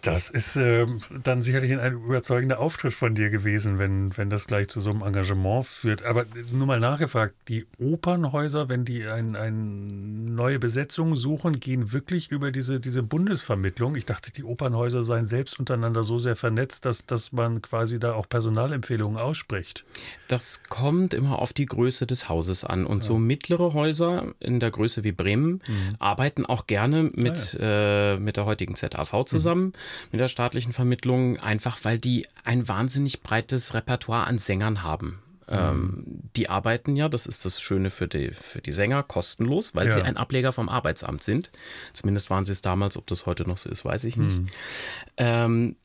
Das 0.00 0.30
ist 0.30 0.56
äh, 0.56 0.86
dann 1.22 1.42
sicherlich 1.42 1.78
ein 1.78 1.92
überzeugender 1.92 2.58
Auftritt 2.58 2.94
von 2.94 3.14
dir 3.14 3.30
gewesen, 3.30 3.78
wenn, 3.78 4.16
wenn 4.16 4.30
das 4.30 4.46
gleich 4.46 4.68
zu 4.68 4.80
so 4.80 4.90
einem 4.90 5.02
Engagement 5.02 5.66
führt. 5.66 6.04
Aber 6.04 6.24
nur 6.52 6.66
mal 6.66 6.80
nachgefragt, 6.80 7.34
die 7.48 7.66
Opernhäuser, 7.78 8.68
wenn 8.68 8.84
die 8.84 9.06
eine 9.06 9.38
ein 9.38 10.23
neue 10.34 10.58
Besetzung 10.58 11.16
suchen, 11.16 11.60
gehen 11.60 11.92
wirklich 11.92 12.30
über 12.30 12.52
diese, 12.52 12.80
diese 12.80 13.02
Bundesvermittlung. 13.02 13.96
Ich 13.96 14.06
dachte, 14.06 14.32
die 14.32 14.44
Opernhäuser 14.44 15.04
seien 15.04 15.26
selbst 15.26 15.58
untereinander 15.58 16.04
so 16.04 16.18
sehr 16.18 16.36
vernetzt, 16.36 16.84
dass, 16.84 17.06
dass 17.06 17.32
man 17.32 17.62
quasi 17.62 17.98
da 17.98 18.14
auch 18.14 18.28
Personalempfehlungen 18.28 19.18
ausspricht. 19.18 19.84
Das 20.28 20.62
kommt 20.68 21.14
immer 21.14 21.38
auf 21.40 21.52
die 21.52 21.66
Größe 21.66 22.06
des 22.06 22.28
Hauses 22.28 22.64
an. 22.64 22.86
Und 22.86 23.02
ja. 23.02 23.08
so 23.08 23.18
mittlere 23.18 23.72
Häuser 23.74 24.32
in 24.40 24.60
der 24.60 24.70
Größe 24.70 25.04
wie 25.04 25.12
Bremen 25.12 25.62
mhm. 25.66 25.96
arbeiten 25.98 26.44
auch 26.46 26.66
gerne 26.66 27.10
mit, 27.14 27.56
ah, 27.58 27.62
ja. 27.62 28.14
äh, 28.14 28.18
mit 28.18 28.36
der 28.36 28.44
heutigen 28.44 28.74
ZAV 28.74 29.24
zusammen. 29.24 29.66
Mhm 29.66 29.72
mit 30.14 30.20
der 30.20 30.28
staatlichen 30.28 30.72
Vermittlung, 30.72 31.38
einfach 31.38 31.78
weil 31.82 31.98
die 31.98 32.26
ein 32.44 32.68
wahnsinnig 32.68 33.22
breites 33.22 33.74
Repertoire 33.74 34.26
an 34.26 34.38
Sängern 34.38 34.82
haben. 34.82 35.18
Ähm, 35.48 36.04
die 36.36 36.48
arbeiten 36.48 36.96
ja, 36.96 37.08
das 37.08 37.26
ist 37.26 37.44
das 37.44 37.60
Schöne 37.60 37.90
für 37.90 38.08
die, 38.08 38.30
für 38.30 38.60
die 38.60 38.72
Sänger, 38.72 39.02
kostenlos, 39.02 39.74
weil 39.74 39.88
ja. 39.88 39.94
sie 39.94 40.02
ein 40.02 40.16
Ableger 40.16 40.52
vom 40.52 40.68
Arbeitsamt 40.68 41.22
sind. 41.22 41.52
Zumindest 41.92 42.30
waren 42.30 42.44
sie 42.44 42.52
es 42.52 42.62
damals, 42.62 42.96
ob 42.96 43.06
das 43.06 43.26
heute 43.26 43.46
noch 43.46 43.58
so 43.58 43.68
ist, 43.70 43.84
weiß 43.84 44.04
ich 44.04 44.16
nicht. 44.16 44.38
Mhm. 44.38 44.46
Ähm, 45.16 45.76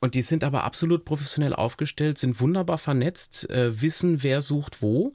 und 0.00 0.14
die 0.14 0.22
sind 0.22 0.44
aber 0.44 0.64
absolut 0.64 1.04
professionell 1.04 1.54
aufgestellt, 1.54 2.18
sind 2.18 2.40
wunderbar 2.40 2.78
vernetzt, 2.78 3.50
äh, 3.50 3.80
wissen, 3.80 4.22
wer 4.22 4.40
sucht 4.40 4.80
wo. 4.80 5.12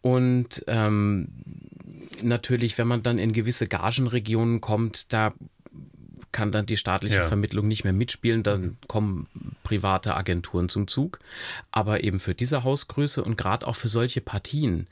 Und 0.00 0.64
ähm, 0.66 1.28
natürlich, 2.22 2.76
wenn 2.78 2.88
man 2.88 3.02
dann 3.02 3.18
in 3.18 3.32
gewisse 3.32 3.66
Gagenregionen 3.66 4.60
kommt, 4.60 5.12
da 5.12 5.34
kann 6.36 6.52
dann 6.52 6.66
die 6.66 6.76
staatliche 6.76 7.16
Ja. 7.16 7.28
Vermittlung 7.28 7.66
nicht 7.66 7.84
mehr 7.84 7.94
mitspielen, 7.94 8.42
dann 8.42 8.76
kommen 8.88 9.26
private 9.62 10.14
Agenturen 10.14 10.68
zum 10.68 10.86
Zug. 10.86 11.18
Aber 11.70 12.04
eben 12.04 12.20
für 12.20 12.34
diese 12.34 12.62
Hausgröße 12.62 13.24
und 13.24 13.38
gerade 13.38 13.66
auch 13.66 13.74
für 13.74 13.88
solche 13.88 14.20
Partien 14.20 14.86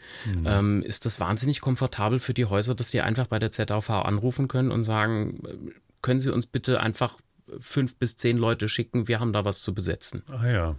ähm, 0.47 0.83
ist 0.83 1.05
das 1.05 1.21
wahnsinnig 1.21 1.61
komfortabel 1.61 2.19
für 2.19 2.33
die 2.33 2.47
Häuser, 2.47 2.75
dass 2.75 2.91
die 2.91 3.03
einfach 3.03 3.27
bei 3.27 3.39
der 3.39 3.51
ZAV 3.51 3.91
anrufen 3.91 4.49
können 4.49 4.71
und 4.71 4.85
sagen, 4.85 5.39
können 6.01 6.21
Sie 6.23 6.33
uns 6.33 6.47
bitte 6.47 6.81
einfach 6.81 7.19
fünf 7.61 7.97
bis 7.97 8.17
zehn 8.17 8.39
Leute 8.39 8.67
schicken, 8.71 9.07
wir 9.07 9.21
haben 9.21 9.35
da 9.35 9.45
was 9.45 9.61
zu 9.61 9.75
besetzen. 9.75 10.23
Ah 10.29 10.49
ja. 10.49 10.77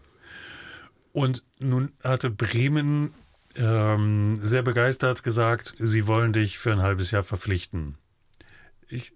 Und 1.14 1.44
nun 1.60 1.92
hatte 2.04 2.32
Bremen 2.32 3.14
ähm, 3.56 4.36
sehr 4.42 4.64
begeistert 4.64 5.22
gesagt, 5.22 5.76
sie 5.80 6.08
wollen 6.08 6.34
dich 6.34 6.58
für 6.58 6.72
ein 6.72 6.82
halbes 6.82 7.12
Jahr 7.12 7.22
verpflichten. 7.24 8.00
Ich, 8.90 9.14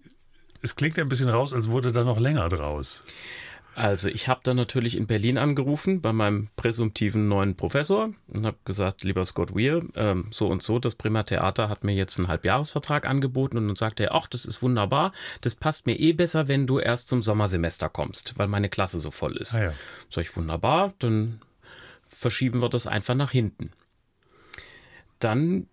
es 0.62 0.76
klingt 0.76 0.98
ein 0.98 1.08
bisschen 1.08 1.28
raus, 1.28 1.52
als 1.52 1.70
wurde 1.70 1.92
da 1.92 2.04
noch 2.04 2.20
länger 2.20 2.48
draus. 2.48 3.02
Also 3.76 4.08
ich 4.08 4.28
habe 4.28 4.40
dann 4.42 4.56
natürlich 4.56 4.96
in 4.96 5.06
Berlin 5.06 5.38
angerufen 5.38 6.00
bei 6.00 6.12
meinem 6.12 6.48
präsumptiven 6.56 7.28
neuen 7.28 7.54
Professor 7.54 8.10
und 8.28 8.44
habe 8.44 8.58
gesagt, 8.64 9.04
lieber 9.04 9.24
Scott 9.24 9.54
Weir, 9.54 9.80
ähm, 9.94 10.26
so 10.30 10.48
und 10.48 10.62
so, 10.62 10.78
das 10.78 10.96
Bremer 10.96 11.24
Theater 11.24 11.68
hat 11.68 11.84
mir 11.84 11.94
jetzt 11.94 12.18
einen 12.18 12.28
Halbjahresvertrag 12.28 13.06
angeboten 13.06 13.56
und 13.56 13.68
dann 13.68 13.76
sagte 13.76 14.02
er, 14.04 14.14
ach, 14.14 14.26
das 14.26 14.44
ist 14.44 14.60
wunderbar, 14.60 15.12
das 15.40 15.54
passt 15.54 15.86
mir 15.86 15.98
eh 15.98 16.12
besser, 16.12 16.48
wenn 16.48 16.66
du 16.66 16.78
erst 16.78 17.08
zum 17.08 17.22
Sommersemester 17.22 17.88
kommst, 17.88 18.34
weil 18.36 18.48
meine 18.48 18.68
Klasse 18.68 18.98
so 18.98 19.10
voll 19.10 19.36
ist. 19.36 19.54
Ah 19.54 19.62
ja. 19.62 19.72
Sag 20.10 20.24
ich, 20.24 20.36
wunderbar, 20.36 20.92
dann 20.98 21.40
verschieben 22.08 22.60
wir 22.60 22.68
das 22.68 22.86
einfach 22.86 23.14
nach 23.14 23.30
hinten. 23.30 23.70
Dann 25.20 25.68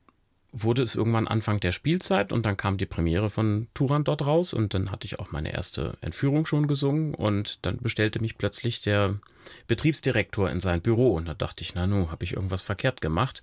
wurde 0.63 0.81
es 0.81 0.95
irgendwann 0.95 1.27
Anfang 1.27 1.59
der 1.59 1.71
Spielzeit 1.71 2.31
und 2.31 2.45
dann 2.45 2.57
kam 2.57 2.77
die 2.77 2.85
Premiere 2.85 3.29
von 3.29 3.67
Turan 3.73 4.03
dort 4.03 4.25
raus 4.25 4.53
und 4.53 4.73
dann 4.73 4.91
hatte 4.91 5.05
ich 5.05 5.19
auch 5.19 5.31
meine 5.31 5.53
erste 5.53 5.97
Entführung 6.01 6.45
schon 6.45 6.67
gesungen 6.67 7.13
und 7.13 7.65
dann 7.65 7.77
bestellte 7.77 8.19
mich 8.19 8.37
plötzlich 8.37 8.81
der 8.81 9.19
Betriebsdirektor 9.67 10.49
in 10.49 10.59
sein 10.59 10.81
Büro 10.81 11.13
und 11.13 11.27
da 11.27 11.33
dachte 11.33 11.63
ich, 11.63 11.75
na 11.75 11.87
nu, 11.87 12.11
habe 12.11 12.23
ich 12.23 12.33
irgendwas 12.33 12.61
verkehrt 12.61 13.01
gemacht, 13.01 13.41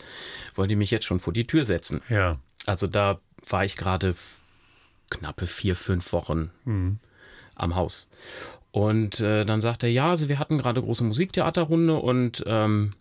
wollen 0.55 0.69
die 0.69 0.77
mich 0.77 0.91
jetzt 0.91 1.05
schon 1.07 1.21
vor 1.21 1.33
die 1.33 1.47
Tür 1.47 1.65
setzen. 1.65 2.03
Ja. 2.09 2.39
Also 2.67 2.87
da 2.87 3.19
war 3.49 3.65
ich 3.65 3.77
gerade 3.77 4.15
knappe 5.11 5.47
vier, 5.47 5.77
fünf 5.77 6.13
Wochen 6.13 6.51
am 7.55 7.75
Haus. 7.75 8.09
Und 8.71 9.21
äh, 9.21 9.45
dann 9.45 9.61
sagt 9.61 9.85
er, 9.85 9.91
ja, 9.91 10.11
also 10.11 10.29
wir 10.29 10.41
hatten 10.41 10.59
gerade 10.59 10.83
große 10.83 11.05
Musiktheaterrunde 11.05 11.95
und 11.95 12.43
ähm, 12.47 12.95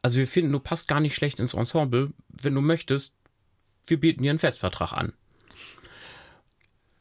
also 0.00 0.18
wir 0.18 0.26
finden, 0.26 0.52
du 0.52 0.60
passt 0.60 0.88
gar 0.88 1.00
nicht 1.00 1.14
schlecht 1.14 1.40
ins 1.40 1.54
Ensemble. 1.54 2.12
Wenn 2.28 2.54
du 2.54 2.60
möchtest, 2.60 3.12
wir 3.90 4.00
bieten 4.00 4.22
dir 4.22 4.30
einen 4.30 4.38
Festvertrag 4.38 4.92
an. 4.92 5.12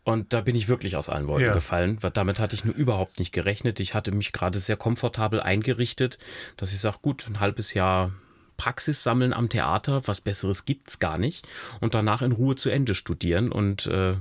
Und 0.04 0.32
da 0.32 0.40
bin 0.40 0.56
ich 0.56 0.70
wirklich 0.70 0.96
aus 0.96 1.10
allen 1.10 1.28
Wolken 1.28 1.48
Ja. 1.48 1.52
gefallen, 1.54 1.98
weil 2.02 2.12
damit 2.12 2.40
hatte 2.40 2.56
ich 2.56 2.64
nur 2.64 2.74
überhaupt 2.74 3.20
nicht 3.20 3.34
gerechnet. 3.34 3.82
Ich 3.82 3.94
hatte 3.94 4.14
mich 4.14 4.32
gerade 4.32 4.58
sehr 4.58 4.78
komfortabel 4.78 5.42
eingerichtet, 5.42 6.18
dass 6.56 6.72
ich 6.72 6.80
sage, 6.80 7.00
gut, 7.02 7.28
ein 7.28 7.42
halbes 7.42 7.74
Jahr 7.74 8.14
Praxis 8.56 9.04
sammeln 9.04 9.34
am 9.34 9.50
Theater, 9.50 10.02
was 10.08 10.22
Besseres 10.22 10.64
gibt's 10.64 11.00
gar 11.00 11.18
nicht. 11.18 11.46
Und 11.82 11.94
danach 11.94 12.22
in 12.22 12.32
Ruhe 12.32 12.56
zu 12.56 12.70
Ende 12.70 12.96
studieren 12.96 13.52
und 13.52 13.86
äh, 13.88 14.16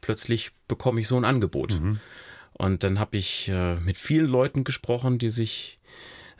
plötzlich 0.00 0.50
bekomme 0.66 1.00
ich 1.00 1.06
so 1.08 1.16
ein 1.16 1.24
Angebot. 1.24 1.80
Und 2.54 2.82
dann 2.82 2.98
habe 2.98 3.16
ich 3.16 3.48
äh, 3.48 3.76
mit 3.76 3.96
vielen 3.96 4.26
Leuten 4.26 4.64
gesprochen, 4.64 5.18
die 5.18 5.30
sich 5.30 5.78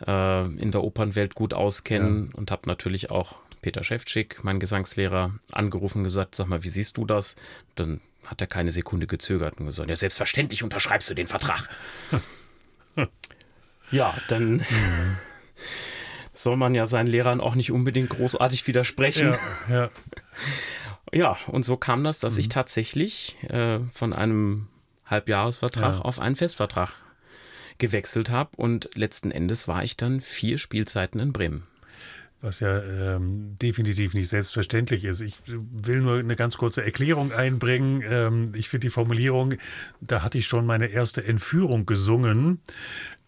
äh, 0.07 0.45
in 0.57 0.73
der 0.73 0.83
Opernwelt 0.83 1.37
gut 1.37 1.55
auskennen 1.55 2.33
und 2.35 2.51
habe 2.51 2.63
natürlich 2.67 3.13
auch 3.13 3.37
Peter 3.69 3.85
Schäftschick, 3.85 4.43
mein 4.45 4.61
Gesangslehrer, 4.61 5.35
angerufen 5.53 5.99
und 5.99 6.05
gesagt, 6.05 6.35
sag 6.35 6.47
mal, 6.49 6.65
wie 6.65 6.71
siehst 6.71 6.97
du 6.97 7.05
das? 7.05 7.37
Dann 7.75 8.01
hat 8.25 8.41
er 8.41 8.47
keine 8.47 8.71
Sekunde 8.71 9.07
gezögert 9.07 9.61
und 9.61 9.67
gesagt, 9.67 9.91
ja, 9.91 9.97
selbstverständlich 9.97 10.63
unterschreibst 10.63 11.11
du 11.11 11.15
den 11.15 11.27
Vertrag. 11.27 11.69
ja, 13.91 14.15
dann 14.29 14.65
soll 16.33 16.57
man 16.57 16.75
ja 16.75 16.87
seinen 16.87 17.09
Lehrern 17.09 17.43
auch 17.43 17.55
nicht 17.55 17.71
unbedingt 17.71 18.09
großartig 18.09 18.67
widersprechen. 18.67 19.37
Ja, 19.69 19.75
ja. 19.83 19.91
Ja, 21.13 21.37
und 21.47 21.63
so 21.65 21.77
kam 21.77 22.05
das, 22.05 22.21
dass 22.21 22.37
ich 22.39 22.49
tatsächlich 22.49 23.37
äh, 23.49 23.81
von 23.93 24.13
einem 24.15 24.69
Halbjahresvertrag 25.07 25.95
Ja. 25.97 26.01
auf 26.01 26.21
einen 26.21 26.37
Festvertrag 26.37 26.93
gewechselt 27.79 28.31
habe 28.31 28.51
und 28.57 28.91
letzten 28.95 29.31
Endes 29.31 29.69
war 29.69 29.85
ich 29.85 29.97
dann 29.99 30.21
vier 30.23 30.59
Spielzeiten 30.59 31.21
in 31.21 31.33
Bremen. 31.33 31.67
Was 32.41 32.61
ja 32.61 32.81
ähm, 32.81 33.57
definitiv 33.61 34.15
nicht 34.15 34.29
selbstverständlich 34.29 35.05
ist. 35.05 35.21
Ich 35.21 35.35
will 35.47 36.01
nur 36.01 36.19
eine 36.19 36.37
ganz 36.37 36.57
kurze 36.57 36.85
Erklärung 36.85 37.33
einbringen. 37.33 38.03
Ähm, 38.07 38.53
ich 38.55 38.69
finde 38.69 38.87
die 38.87 38.93
Formulierung, 38.93 39.55
da 40.01 40.23
hatte 40.23 40.39
ich 40.39 40.47
schon 40.47 40.65
meine 40.65 40.87
erste 40.87 41.25
Entführung 41.25 41.85
gesungen. 41.85 42.61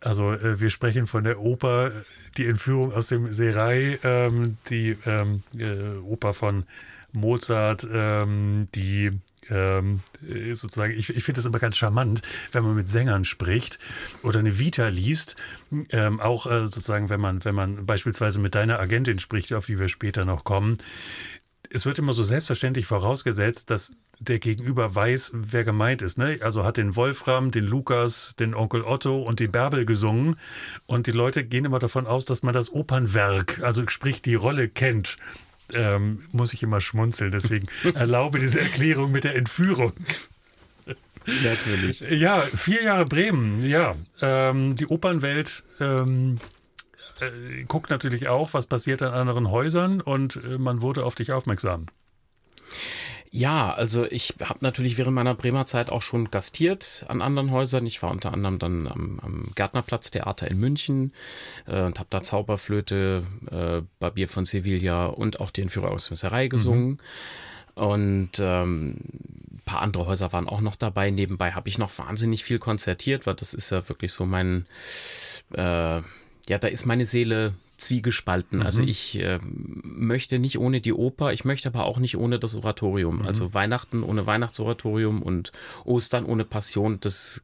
Also 0.00 0.32
äh, 0.32 0.60
wir 0.60 0.70
sprechen 0.70 1.08
von 1.08 1.24
der 1.24 1.40
Oper, 1.40 1.90
die 2.36 2.46
Entführung 2.46 2.92
aus 2.92 3.08
dem 3.08 3.32
Serai, 3.32 3.98
ähm, 4.04 4.56
die 4.68 4.96
ähm, 5.04 5.42
äh, 5.58 5.98
Oper 5.98 6.32
von 6.32 6.64
Mozart, 7.12 7.86
ähm, 7.92 8.68
die 8.74 9.10
ähm, 9.50 10.00
äh, 10.28 10.54
sozusagen, 10.54 10.92
ich, 10.92 11.10
ich 11.10 11.24
finde 11.24 11.38
das 11.38 11.46
immer 11.46 11.58
ganz 11.58 11.76
charmant, 11.76 12.22
wenn 12.52 12.64
man 12.64 12.74
mit 12.74 12.88
Sängern 12.88 13.24
spricht 13.24 13.78
oder 14.22 14.38
eine 14.38 14.58
Vita 14.58 14.88
liest, 14.88 15.36
ähm, 15.90 16.20
auch 16.20 16.46
äh, 16.46 16.66
sozusagen, 16.66 17.10
wenn 17.10 17.20
man, 17.20 17.44
wenn 17.44 17.54
man 17.54 17.86
beispielsweise 17.86 18.38
mit 18.38 18.54
deiner 18.54 18.78
Agentin 18.80 19.18
spricht, 19.18 19.52
auf 19.52 19.66
die 19.66 19.78
wir 19.78 19.88
später 19.88 20.24
noch 20.24 20.44
kommen. 20.44 20.78
Es 21.72 21.86
wird 21.86 21.98
immer 21.98 22.12
so 22.12 22.24
selbstverständlich 22.24 22.86
vorausgesetzt, 22.86 23.70
dass 23.70 23.92
der 24.18 24.38
Gegenüber 24.38 24.94
weiß, 24.94 25.30
wer 25.34 25.64
gemeint 25.64 26.02
ist. 26.02 26.18
Ne? 26.18 26.38
Also 26.42 26.64
hat 26.64 26.76
den 26.76 26.94
Wolfram, 26.94 27.50
den 27.50 27.64
Lukas, 27.64 28.34
den 28.38 28.54
Onkel 28.54 28.82
Otto 28.82 29.22
und 29.22 29.40
die 29.40 29.48
Bärbel 29.48 29.86
gesungen. 29.86 30.36
Und 30.86 31.06
die 31.06 31.12
Leute 31.12 31.44
gehen 31.44 31.64
immer 31.64 31.78
davon 31.78 32.06
aus, 32.06 32.26
dass 32.26 32.42
man 32.42 32.52
das 32.52 32.72
Opernwerk, 32.72 33.62
also 33.62 33.86
sprich 33.88 34.20
die 34.20 34.34
Rolle 34.34 34.68
kennt. 34.68 35.16
Ähm, 35.74 36.22
muss 36.32 36.52
ich 36.52 36.62
immer 36.62 36.80
schmunzeln. 36.80 37.30
Deswegen 37.30 37.68
erlaube 37.94 38.38
diese 38.38 38.60
Erklärung 38.60 39.12
mit 39.12 39.24
der 39.24 39.36
Entführung. 39.36 39.92
Natürlich. 41.44 42.00
Ja, 42.00 42.40
vier 42.40 42.82
Jahre 42.82 43.04
Bremen, 43.04 43.64
ja. 43.64 43.94
Ähm, 44.20 44.74
die 44.74 44.86
Opernwelt 44.86 45.64
ähm, 45.78 46.38
äh, 47.20 47.64
guckt 47.64 47.90
natürlich 47.90 48.28
auch, 48.28 48.54
was 48.54 48.66
passiert 48.66 49.02
an 49.02 49.12
anderen 49.12 49.50
Häusern 49.50 50.00
und 50.00 50.36
äh, 50.36 50.58
man 50.58 50.82
wurde 50.82 51.04
auf 51.04 51.14
dich 51.14 51.32
aufmerksam. 51.32 51.86
Ja, 53.32 53.72
also 53.72 54.04
ich 54.06 54.34
habe 54.42 54.58
natürlich 54.62 54.98
während 54.98 55.14
meiner 55.14 55.34
Bremer 55.34 55.64
Zeit 55.64 55.88
auch 55.88 56.02
schon 56.02 56.30
gastiert 56.30 57.04
an 57.08 57.22
anderen 57.22 57.52
Häusern. 57.52 57.86
Ich 57.86 58.02
war 58.02 58.10
unter 58.10 58.32
anderem 58.32 58.58
dann 58.58 58.88
am, 58.88 59.20
am 59.20 59.52
Gärtnerplatztheater 59.54 60.50
in 60.50 60.58
München 60.58 61.12
äh, 61.66 61.82
und 61.82 62.00
habe 62.00 62.08
da 62.10 62.24
Zauberflöte, 62.24 63.24
äh, 63.50 63.82
Barbier 64.00 64.28
von 64.28 64.44
Sevilla 64.44 65.06
und 65.06 65.38
auch 65.40 65.52
den 65.52 65.68
Führer 65.68 65.92
aus 65.92 66.10
Misserei 66.10 66.48
gesungen. 66.48 66.98
Und 67.76 68.32
ähm, 68.40 68.96
ein 69.52 69.62
paar 69.64 69.80
andere 69.80 70.06
Häuser 70.06 70.32
waren 70.32 70.48
auch 70.48 70.60
noch 70.60 70.74
dabei. 70.74 71.10
Nebenbei 71.10 71.52
habe 71.52 71.68
ich 71.68 71.78
noch 71.78 71.96
wahnsinnig 71.98 72.42
viel 72.42 72.58
konzertiert, 72.58 73.26
weil 73.26 73.36
das 73.36 73.54
ist 73.54 73.70
ja 73.70 73.88
wirklich 73.88 74.12
so 74.12 74.26
mein, 74.26 74.66
äh, 75.54 75.98
ja, 75.98 76.58
da 76.60 76.66
ist 76.66 76.84
meine 76.84 77.04
Seele 77.04 77.54
zwiegespalten. 77.80 78.62
Also 78.62 78.82
ich 78.82 79.18
äh, 79.18 79.38
möchte 79.42 80.38
nicht 80.38 80.58
ohne 80.58 80.80
die 80.80 80.92
Oper, 80.92 81.32
ich 81.32 81.44
möchte 81.44 81.68
aber 81.68 81.84
auch 81.84 81.98
nicht 81.98 82.16
ohne 82.16 82.38
das 82.38 82.54
Oratorium. 82.54 83.26
Also 83.26 83.54
Weihnachten 83.54 84.02
ohne 84.02 84.26
Weihnachtsoratorium 84.26 85.22
und 85.22 85.52
Ostern 85.84 86.24
ohne 86.24 86.44
Passion, 86.44 87.00
das 87.00 87.42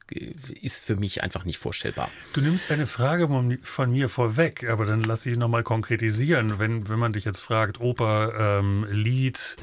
ist 0.60 0.84
für 0.84 0.96
mich 0.96 1.22
einfach 1.22 1.44
nicht 1.44 1.58
vorstellbar. 1.58 2.10
Du 2.32 2.40
nimmst 2.40 2.70
eine 2.70 2.86
Frage 2.86 3.28
von, 3.28 3.58
von 3.62 3.90
mir 3.90 4.08
vorweg, 4.08 4.68
aber 4.68 4.84
dann 4.84 5.02
lass 5.02 5.26
ich 5.26 5.36
nochmal 5.36 5.62
konkretisieren. 5.62 6.58
Wenn, 6.58 6.88
wenn 6.88 6.98
man 6.98 7.12
dich 7.12 7.24
jetzt 7.24 7.40
fragt, 7.40 7.80
Oper, 7.80 8.60
ähm, 8.60 8.86
Lied, 8.90 9.56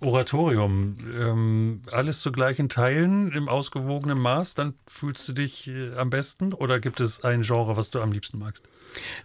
Oratorium, 0.00 0.96
ähm, 1.18 1.82
alles 1.90 2.20
zu 2.20 2.32
gleichen 2.32 2.68
Teilen 2.68 3.32
im 3.32 3.48
ausgewogenen 3.48 4.18
Maß, 4.18 4.54
dann 4.54 4.74
fühlst 4.86 5.28
du 5.28 5.32
dich 5.32 5.68
äh, 5.68 5.96
am 5.96 6.10
besten? 6.10 6.52
Oder 6.52 6.80
gibt 6.80 7.00
es 7.00 7.24
ein 7.24 7.42
Genre, 7.42 7.76
was 7.76 7.90
du 7.90 8.00
am 8.00 8.12
liebsten 8.12 8.38
magst? 8.38 8.68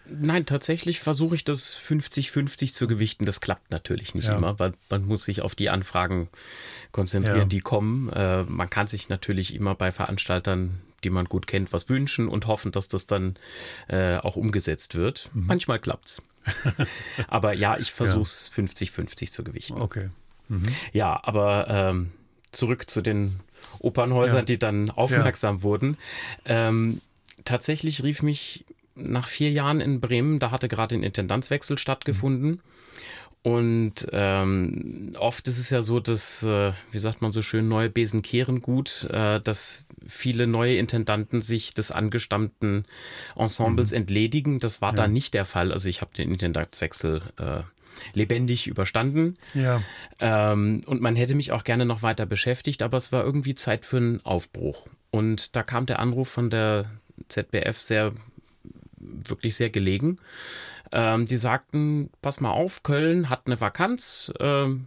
Nein, 0.06 0.46
tatsächlich 0.46 1.00
versuche 1.00 1.34
ich 1.34 1.44
das 1.44 1.74
50-50 1.74 2.72
zu 2.72 2.86
gewichten. 2.86 3.24
Das 3.24 3.40
klappt 3.40 3.70
natürlich 3.70 4.14
nicht 4.14 4.26
Ja. 4.28 4.36
immer, 4.36 4.58
weil 4.58 4.72
man 4.88 5.04
muss 5.04 5.24
sich 5.24 5.42
auf 5.42 5.54
die 5.54 5.70
Anfragen 5.70 6.28
konzentrieren, 6.92 7.38
Ja. 7.38 7.44
die 7.44 7.60
kommen. 7.60 8.08
Äh, 8.12 8.44
man 8.44 8.68
kann 8.70 8.86
sich 8.86 9.08
natürlich 9.08 9.54
immer 9.54 9.74
bei 9.74 9.92
Veranstaltern, 9.92 10.80
die 11.04 11.10
man 11.10 11.26
gut 11.26 11.46
kennt, 11.46 11.72
was 11.72 11.88
wünschen 11.88 12.28
und 12.28 12.46
hoffen, 12.46 12.72
dass 12.72 12.88
das 12.88 13.06
dann 13.06 13.36
äh, 13.88 14.16
auch 14.16 14.36
umgesetzt 14.36 14.94
wird. 14.94 15.30
Mhm. 15.34 15.46
Manchmal 15.46 15.78
klappt's. 15.78 16.20
Aber 17.28 17.52
ja, 17.52 17.76
ich 17.78 17.92
versuche 17.92 18.22
es 18.22 18.50
50-50 18.54 19.30
zu 19.30 19.44
gewichten. 19.44 19.80
Okay. 19.80 20.08
Ja, 20.92 21.20
aber 21.22 21.68
ähm, 21.68 22.10
zurück 22.50 22.90
zu 22.90 23.02
den 23.02 23.38
Opernhäusern, 23.78 24.38
Ja. 24.38 24.44
die 24.44 24.58
dann 24.58 24.90
aufmerksam 24.90 25.62
wurden. 25.62 25.96
Ähm, 26.44 27.00
tatsächlich 27.44 28.02
rief 28.02 28.22
mich 28.22 28.64
nach 28.94 29.28
vier 29.28 29.50
Jahren 29.50 29.80
in 29.80 30.00
Bremen, 30.00 30.38
da 30.38 30.50
hatte 30.50 30.68
gerade 30.68 30.96
ein 30.96 31.02
Intendanzwechsel 31.02 31.78
stattgefunden. 31.78 32.60
Und 33.42 34.06
ähm, 34.12 35.12
oft 35.18 35.48
ist 35.48 35.58
es 35.58 35.70
ja 35.70 35.80
so, 35.80 35.98
dass, 35.98 36.42
äh, 36.42 36.72
wie 36.90 36.98
sagt 36.98 37.22
man 37.22 37.32
so 37.32 37.40
schön, 37.40 37.68
neue 37.68 37.88
Besen 37.88 38.20
kehren 38.20 38.60
gut, 38.60 39.08
äh, 39.10 39.40
dass 39.40 39.86
viele 40.06 40.46
neue 40.46 40.76
Intendanten 40.76 41.40
sich 41.40 41.72
des 41.72 41.90
angestammten 41.90 42.84
Ensembles 43.36 43.92
mhm. 43.92 43.98
entledigen. 43.98 44.58
Das 44.58 44.82
war 44.82 44.90
ja. 44.90 44.96
da 44.96 45.08
nicht 45.08 45.32
der 45.32 45.46
Fall. 45.46 45.72
Also 45.72 45.88
ich 45.88 46.02
habe 46.02 46.12
den 46.14 46.30
Intendantswechsel 46.30 47.22
äh, 47.38 47.62
lebendig 48.12 48.66
überstanden. 48.66 49.36
Ja. 49.54 49.82
Ähm, 50.18 50.82
und 50.86 51.00
man 51.00 51.16
hätte 51.16 51.34
mich 51.34 51.52
auch 51.52 51.64
gerne 51.64 51.86
noch 51.86 52.02
weiter 52.02 52.26
beschäftigt, 52.26 52.82
aber 52.82 52.98
es 52.98 53.10
war 53.10 53.24
irgendwie 53.24 53.54
Zeit 53.54 53.86
für 53.86 53.96
einen 53.96 54.24
Aufbruch. 54.24 54.86
Und 55.10 55.56
da 55.56 55.62
kam 55.62 55.86
der 55.86 55.98
Anruf 55.98 56.28
von 56.28 56.50
der 56.50 56.90
ZBF 57.28 57.80
sehr, 57.80 58.12
wirklich 59.00 59.56
sehr 59.56 59.70
gelegen. 59.70 60.16
Ähm, 60.92 61.26
die 61.26 61.38
sagten, 61.38 62.10
pass 62.22 62.40
mal 62.40 62.50
auf, 62.50 62.82
Köln 62.82 63.28
hat 63.28 63.42
eine 63.46 63.60
Vakanz. 63.60 64.32
Ähm, 64.38 64.86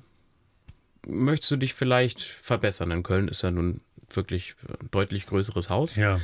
möchtest 1.07 1.51
du 1.51 1.57
dich 1.57 1.73
vielleicht 1.73 2.21
verbessern? 2.21 2.91
In 2.91 3.03
Köln 3.03 3.27
ist 3.27 3.41
ja 3.41 3.51
nun 3.51 3.81
wirklich 4.09 4.55
ein 4.67 4.89
deutlich 4.91 5.25
größeres 5.25 5.69
Haus. 5.69 5.95
Ja. 5.95 6.19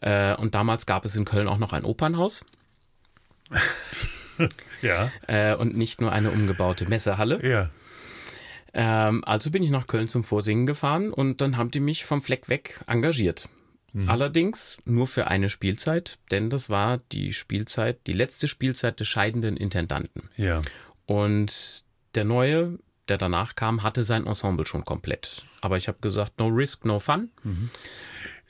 Äh, 0.00 0.34
und 0.36 0.54
damals 0.54 0.86
gab 0.86 1.04
es 1.04 1.16
in 1.16 1.24
Köln 1.24 1.48
auch 1.48 1.58
noch 1.58 1.72
ein 1.72 1.84
Opernhaus. 1.84 2.44
ja. 4.82 5.10
Äh, 5.26 5.54
und 5.54 5.76
nicht 5.76 6.00
nur 6.00 6.12
eine 6.12 6.30
umgebaute 6.30 6.86
Messehalle. 6.86 7.44
Ja. 7.46 7.70
Ähm, 8.72 9.24
also 9.24 9.50
bin 9.50 9.62
ich 9.62 9.70
nach 9.70 9.86
Köln 9.86 10.08
zum 10.08 10.24
Vorsingen 10.24 10.66
gefahren 10.66 11.12
und 11.12 11.40
dann 11.40 11.56
haben 11.56 11.70
die 11.70 11.80
mich 11.80 12.04
vom 12.04 12.22
Fleck 12.22 12.48
weg 12.48 12.80
engagiert. 12.86 13.48
Mhm. 13.94 14.10
Allerdings 14.10 14.76
nur 14.84 15.06
für 15.06 15.28
eine 15.28 15.48
Spielzeit, 15.48 16.18
denn 16.32 16.50
das 16.50 16.68
war 16.68 16.98
die 17.12 17.32
Spielzeit, 17.32 18.00
die 18.08 18.12
letzte 18.12 18.48
Spielzeit 18.48 18.98
des 18.98 19.06
scheidenden 19.06 19.56
Intendanten. 19.56 20.28
Ja. 20.36 20.62
Und 21.06 21.84
der 22.16 22.24
neue, 22.24 22.78
der 23.08 23.18
danach 23.18 23.54
kam, 23.54 23.84
hatte 23.84 24.02
sein 24.02 24.26
Ensemble 24.26 24.66
schon 24.66 24.84
komplett. 24.84 25.44
Aber 25.60 25.76
ich 25.76 25.86
habe 25.86 25.98
gesagt, 26.00 26.40
no 26.40 26.48
risk, 26.48 26.84
no 26.84 26.98
fun. 26.98 27.30
Mhm. 27.44 27.70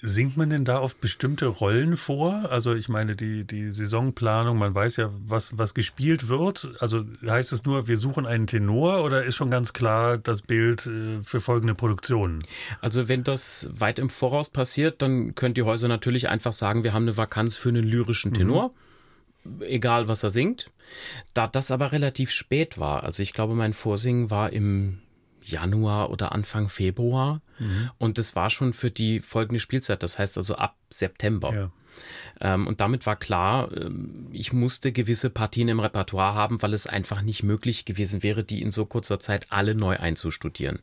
Singt 0.07 0.37
man 0.37 0.51
denn 0.51 0.67
da 0.67 0.83
oft 0.83 1.01
bestimmte 1.01 1.47
Rollen 1.47 1.97
vor? 1.97 2.51
Also 2.51 2.75
ich 2.75 2.91
meine, 2.91 3.17
die, 3.17 3.45
die 3.45 3.71
Saisonplanung, 3.71 4.59
man 4.59 4.75
weiß 4.75 4.99
ja, 4.99 5.11
was, 5.27 5.57
was 5.57 5.73
gespielt 5.73 6.29
wird. 6.29 6.73
Also 6.81 7.07
heißt 7.27 7.55
es 7.55 7.65
nur, 7.65 7.89
wir 7.89 7.97
suchen 7.97 8.27
einen 8.27 8.47
Tenor 8.47 9.03
oder 9.03 9.25
ist 9.25 9.35
schon 9.37 9.51
ganz 9.51 9.73
klar 9.73 10.19
das 10.19 10.43
Bild 10.43 10.85
äh, 10.85 11.23
für 11.23 11.41
folgende 11.41 11.75
Produktionen? 11.75 12.43
Also 12.83 13.09
wenn 13.09 13.25
das 13.25 13.71
weit 13.73 13.99
im 13.99 14.11
Voraus 14.11 14.51
passiert, 14.51 15.01
dann 15.01 15.35
können 15.35 15.55
die 15.55 15.63
Häuser 15.63 15.89
natürlich 15.89 16.29
einfach 16.29 16.53
sagen, 16.53 16.85
wir 16.85 16.93
haben 16.93 17.05
eine 17.05 17.17
Vakanz 17.17 17.57
für 17.57 17.71
einen 17.71 17.85
lyrischen 17.85 18.33
mhm. 18.33 18.37
Tenor. 18.37 18.73
Mhm. 19.45 19.63
Egal, 19.63 20.09
was 20.09 20.23
er 20.23 20.31
singt. 20.31 20.71
Da 21.33 21.47
das 21.47 21.71
aber 21.71 21.93
relativ 21.93 22.31
spät 22.31 22.79
war, 22.79 23.05
also 23.05 23.23
ich 23.23 23.33
glaube, 23.33 23.55
mein 23.55 23.73
Vorsingen 23.73 24.31
war 24.31 24.53
im 24.53 24.99
Januar 25.45 26.11
oder 26.11 26.33
Anfang 26.33 26.69
Februar. 26.69 27.41
Mhm. 27.59 27.91
Und 27.99 28.19
das 28.19 28.35
war 28.35 28.51
schon 28.51 28.73
für 28.73 28.91
die 28.91 29.21
folgende 29.21 29.61
Spielzeit, 29.61 30.03
das 30.03 30.19
heißt 30.19 30.37
also 30.37 30.57
ab 30.57 30.77
September. 30.91 31.55
Ja. 31.55 31.71
Ähm, 32.41 32.67
und 32.67 32.81
damit 32.81 33.07
war 33.07 33.17
klar, 33.17 33.71
ähm, 33.77 34.29
ich 34.33 34.53
musste 34.53 34.91
gewisse 34.93 35.31
Partien 35.31 35.69
im 35.69 35.81
Repertoire 35.81 36.35
haben, 36.35 36.61
weil 36.63 36.75
es 36.75 36.87
einfach 36.87 37.23
nicht 37.23 37.43
möglich 37.43 37.85
gewesen 37.85 38.23
wäre, 38.23 38.43
die 38.43 38.63
in 38.63 38.71
so 38.71 38.87
kurzer 38.87 39.21
Zeit 39.21 39.47
alle 39.51 39.75
neu 39.75 39.97
einzustudieren. 39.97 40.81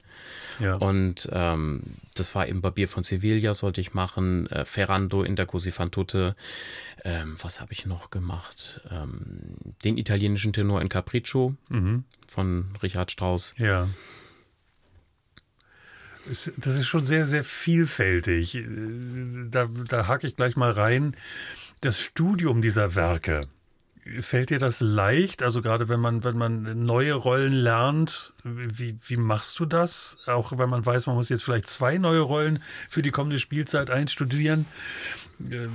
Ja. 0.59 0.75
Und 0.75 1.27
ähm, 1.31 1.97
das 2.15 2.33
war 2.35 2.47
eben 2.47 2.61
Barbier 2.61 2.87
von 2.87 3.03
Sevilla 3.03 3.53
sollte 3.53 3.81
ich 3.81 3.93
machen, 3.93 4.47
äh, 4.47 4.63
Ferrando 4.63 5.23
in 5.23 5.35
der 5.35 5.45
Così 5.45 5.71
fan 5.71 5.91
tutte. 5.91 6.35
Ähm, 7.03 7.35
was 7.41 7.59
habe 7.59 7.73
ich 7.73 7.85
noch 7.85 8.11
gemacht? 8.11 8.81
Ähm, 8.89 9.55
den 9.83 9.97
italienischen 9.97 10.53
Tenor 10.53 10.81
in 10.81 10.89
Capriccio 10.89 11.55
mhm. 11.69 12.05
von 12.27 12.73
Richard 12.81 13.11
Strauss. 13.11 13.55
Ja. 13.57 13.87
Das 16.27 16.75
ist 16.75 16.87
schon 16.87 17.03
sehr, 17.03 17.25
sehr 17.25 17.43
vielfältig. 17.43 18.59
Da, 19.49 19.67
da 19.87 20.07
hake 20.07 20.27
ich 20.27 20.35
gleich 20.35 20.55
mal 20.55 20.71
rein. 20.71 21.15
Das 21.81 21.99
Studium 21.99 22.61
dieser 22.61 22.95
Werke, 22.95 23.47
fällt 24.19 24.49
dir 24.49 24.59
das 24.59 24.81
leicht? 24.81 25.43
Also 25.43 25.61
gerade 25.61 25.89
wenn 25.89 25.99
man, 25.99 26.23
wenn 26.23 26.37
man 26.37 26.85
neue 26.85 27.13
Rollen 27.13 27.53
lernt, 27.53 28.33
wie, 28.43 28.97
wie 29.05 29.17
machst 29.17 29.59
du 29.59 29.65
das? 29.65 30.17
Auch 30.27 30.57
wenn 30.57 30.69
man 30.69 30.85
weiß, 30.85 31.07
man 31.07 31.15
muss 31.15 31.29
jetzt 31.29 31.43
vielleicht 31.43 31.67
zwei 31.67 31.97
neue 31.97 32.21
Rollen 32.21 32.61
für 32.89 33.01
die 33.01 33.11
kommende 33.11 33.37
Spielzeit 33.37 33.89
einstudieren. 33.89 34.65
Äh, 35.49 35.67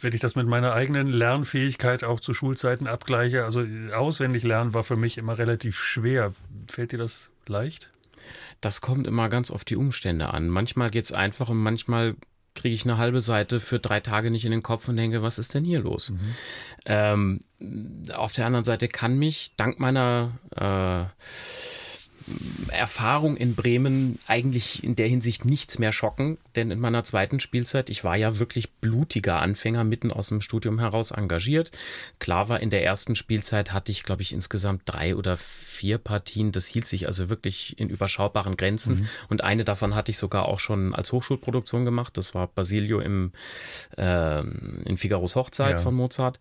wenn 0.00 0.12
ich 0.12 0.20
das 0.20 0.34
mit 0.34 0.46
meiner 0.46 0.72
eigenen 0.72 1.08
Lernfähigkeit 1.08 2.04
auch 2.04 2.20
zu 2.20 2.34
Schulzeiten 2.34 2.86
abgleiche, 2.86 3.44
also 3.44 3.64
auswendig 3.94 4.42
lernen 4.42 4.74
war 4.74 4.84
für 4.84 4.96
mich 4.96 5.16
immer 5.18 5.38
relativ 5.38 5.78
schwer. 5.78 6.32
Fällt 6.68 6.92
dir 6.92 6.98
das 6.98 7.30
leicht? 7.46 7.90
Das 8.60 8.80
kommt 8.80 9.06
immer 9.06 9.28
ganz 9.28 9.50
auf 9.50 9.64
die 9.64 9.76
Umstände 9.76 10.32
an. 10.32 10.48
Manchmal 10.48 10.90
geht 10.90 11.04
es 11.04 11.12
einfach 11.12 11.48
und 11.48 11.58
manchmal 11.58 12.16
kriege 12.54 12.74
ich 12.74 12.84
eine 12.84 12.98
halbe 12.98 13.20
Seite 13.20 13.60
für 13.60 13.78
drei 13.78 14.00
Tage 14.00 14.30
nicht 14.30 14.44
in 14.44 14.50
den 14.50 14.62
Kopf 14.62 14.88
und 14.88 14.96
denke, 14.96 15.22
was 15.22 15.38
ist 15.38 15.54
denn 15.54 15.64
hier 15.64 15.80
los? 15.80 16.10
Mhm. 16.10 16.34
Ähm, 16.86 17.44
auf 18.12 18.32
der 18.32 18.46
anderen 18.46 18.64
Seite 18.64 18.88
kann 18.88 19.18
mich 19.18 19.52
dank 19.56 19.78
meiner 19.78 20.32
äh, 20.56 21.04
Erfahrung 22.68 23.36
in 23.36 23.54
Bremen 23.54 24.18
eigentlich 24.26 24.84
in 24.84 24.96
der 24.96 25.08
Hinsicht 25.08 25.44
nichts 25.44 25.78
mehr 25.78 25.92
schocken, 25.92 26.38
denn 26.56 26.70
in 26.70 26.80
meiner 26.80 27.04
zweiten 27.04 27.40
Spielzeit, 27.40 27.90
ich 27.90 28.04
war 28.04 28.16
ja 28.16 28.38
wirklich 28.38 28.70
blutiger 28.70 29.40
Anfänger 29.40 29.84
mitten 29.84 30.10
aus 30.10 30.28
dem 30.28 30.40
Studium 30.40 30.78
heraus 30.78 31.10
engagiert. 31.10 31.70
Klar 32.18 32.48
war, 32.48 32.60
in 32.60 32.70
der 32.70 32.84
ersten 32.84 33.14
Spielzeit 33.16 33.72
hatte 33.72 33.92
ich, 33.92 34.02
glaube 34.02 34.22
ich, 34.22 34.32
insgesamt 34.32 34.82
drei 34.86 35.16
oder 35.16 35.36
vier 35.36 35.98
Partien. 35.98 36.52
Das 36.52 36.66
hielt 36.66 36.86
sich 36.86 37.06
also 37.06 37.28
wirklich 37.30 37.78
in 37.78 37.88
überschaubaren 37.88 38.56
Grenzen. 38.56 39.00
Mhm. 39.00 39.08
Und 39.28 39.44
eine 39.44 39.64
davon 39.64 39.94
hatte 39.94 40.10
ich 40.10 40.18
sogar 40.18 40.46
auch 40.46 40.60
schon 40.60 40.94
als 40.94 41.12
Hochschulproduktion 41.12 41.84
gemacht. 41.84 42.16
Das 42.16 42.34
war 42.34 42.46
Basilio 42.48 43.00
im, 43.00 43.32
äh, 43.96 44.40
in 44.40 44.96
Figaros 44.96 45.36
Hochzeit 45.36 45.72
ja. 45.72 45.78
von 45.78 45.94
Mozart. 45.94 46.40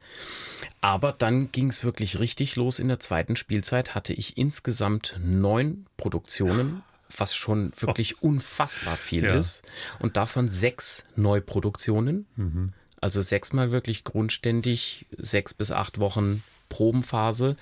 Aber 0.81 1.11
dann 1.11 1.51
ging 1.51 1.69
es 1.69 1.83
wirklich 1.83 2.19
richtig 2.19 2.55
los. 2.55 2.79
In 2.79 2.87
der 2.87 2.99
zweiten 2.99 3.35
Spielzeit 3.35 3.95
hatte 3.95 4.13
ich 4.13 4.37
insgesamt 4.37 5.19
neun 5.23 5.78
Produktionen, 5.97 6.83
was 7.15 7.35
schon 7.35 7.71
wirklich 7.79 8.21
unfassbar 8.21 8.97
viel 8.97 9.25
ja. 9.25 9.35
ist. 9.35 9.63
Und 9.99 10.17
davon 10.17 10.47
sechs 10.47 11.03
Neuproduktionen. 11.15 12.25
Mhm. 12.35 12.73
Also 13.01 13.21
sechsmal 13.21 13.71
wirklich 13.71 14.03
grundständig, 14.03 15.05
sechs 15.17 15.53
bis 15.53 15.71
acht 15.71 15.99
Wochen 15.99 16.43
Probenphase. 16.67 17.55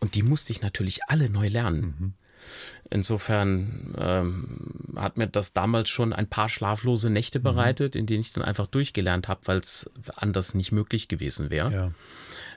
Und 0.00 0.14
die 0.14 0.22
musste 0.22 0.52
ich 0.52 0.62
natürlich 0.62 1.00
alle 1.08 1.28
neu 1.28 1.48
lernen. 1.48 1.94
Mhm. 1.98 2.12
Insofern 2.90 3.94
ähm, 3.98 4.94
hat 4.96 5.16
mir 5.16 5.26
das 5.26 5.52
damals 5.52 5.88
schon 5.88 6.12
ein 6.12 6.28
paar 6.28 6.48
schlaflose 6.48 7.10
Nächte 7.10 7.38
mhm. 7.38 7.44
bereitet, 7.44 7.94
mhm. 7.94 8.00
in 8.00 8.06
denen 8.06 8.20
ich 8.20 8.32
dann 8.32 8.44
einfach 8.44 8.66
durchgelernt 8.66 9.28
habe, 9.28 9.40
weil 9.44 9.58
es 9.58 9.90
anders 10.14 10.54
nicht 10.54 10.72
möglich 10.72 11.08
gewesen 11.08 11.50
wäre. 11.50 11.72
Ja. 11.72 11.90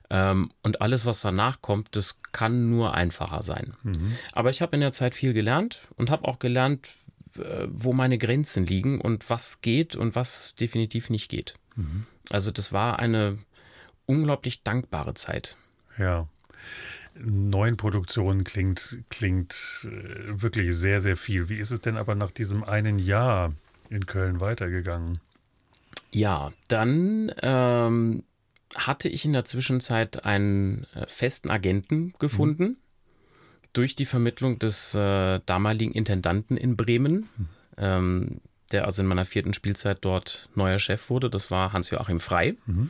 Ähm, 0.10 0.52
und 0.64 0.82
alles, 0.82 1.06
was 1.06 1.22
danach 1.22 1.62
kommt, 1.62 1.96
das 1.96 2.22
kann 2.32 2.70
nur 2.70 2.94
einfacher 2.94 3.44
sein. 3.44 3.74
Mhm. 3.84 4.18
Aber 4.34 4.50
ich 4.50 4.62
habe 4.62 4.76
in 4.76 4.82
der 4.82 4.92
Zeit 4.92 5.16
viel 5.16 5.34
gelernt 5.34 5.88
und 5.96 6.10
habe 6.10 6.28
auch 6.28 6.40
gelernt, 6.40 6.92
wo 7.68 7.94
meine 7.94 8.18
Grenzen 8.18 8.66
liegen 8.66 9.00
und 9.00 9.30
was 9.30 9.62
geht 9.62 9.96
und 9.96 10.16
was 10.16 10.56
definitiv 10.56 11.10
nicht 11.10 11.30
geht. 11.30 11.56
Mhm. 11.76 12.06
Also 12.30 12.52
das 12.52 12.72
war 12.72 13.00
eine 13.00 13.38
unglaublich 14.06 14.64
dankbare 14.64 15.14
Zeit. 15.14 15.56
Ja. 15.98 16.28
Neun 17.16 17.78
Produktionen 17.78 18.44
klingt, 18.44 19.00
klingt 19.10 19.56
äh, 19.86 20.42
wirklich 20.42 20.76
sehr, 20.76 21.02
sehr 21.02 21.18
viel. 21.18 21.50
Wie 21.50 21.58
ist 21.58 21.72
es 21.72 21.82
denn 21.82 21.98
aber 21.98 22.16
nach 22.16 22.32
diesem 22.32 22.64
einen 22.64 23.00
Jahr 23.00 23.54
in 23.90 24.06
Köln 24.06 24.40
weitergegangen? 24.40 25.20
Ja, 26.12 26.52
dann 26.68 27.32
ähm, 27.42 28.24
hatte 28.78 29.10
ich 29.10 29.26
in 29.26 29.34
der 29.34 29.46
Zwischenzeit 29.46 30.26
einen 30.26 30.86
äh, 30.96 31.06
festen 31.08 31.50
Agenten 31.50 32.14
gefunden. 32.20 32.64
Mhm. 32.64 32.78
Durch 33.74 33.96
die 33.96 34.06
Vermittlung 34.06 34.60
des 34.60 34.96
äh, 34.96 35.40
damaligen 35.46 35.92
Intendanten 35.92 36.58
in 36.58 36.78
Bremen, 36.78 37.30
mhm. 37.38 37.50
ähm, 37.78 38.42
der 38.72 38.86
also 38.86 39.02
in 39.02 39.08
meiner 39.08 39.26
vierten 39.26 39.54
Spielzeit 39.54 40.00
dort 40.02 40.50
neuer 40.56 40.80
Chef 40.80 41.10
wurde. 41.10 41.30
Das 41.30 41.52
war 41.52 41.74
Hans-Joachim 41.74 42.20
Frei, 42.20 42.56
mhm. 42.66 42.90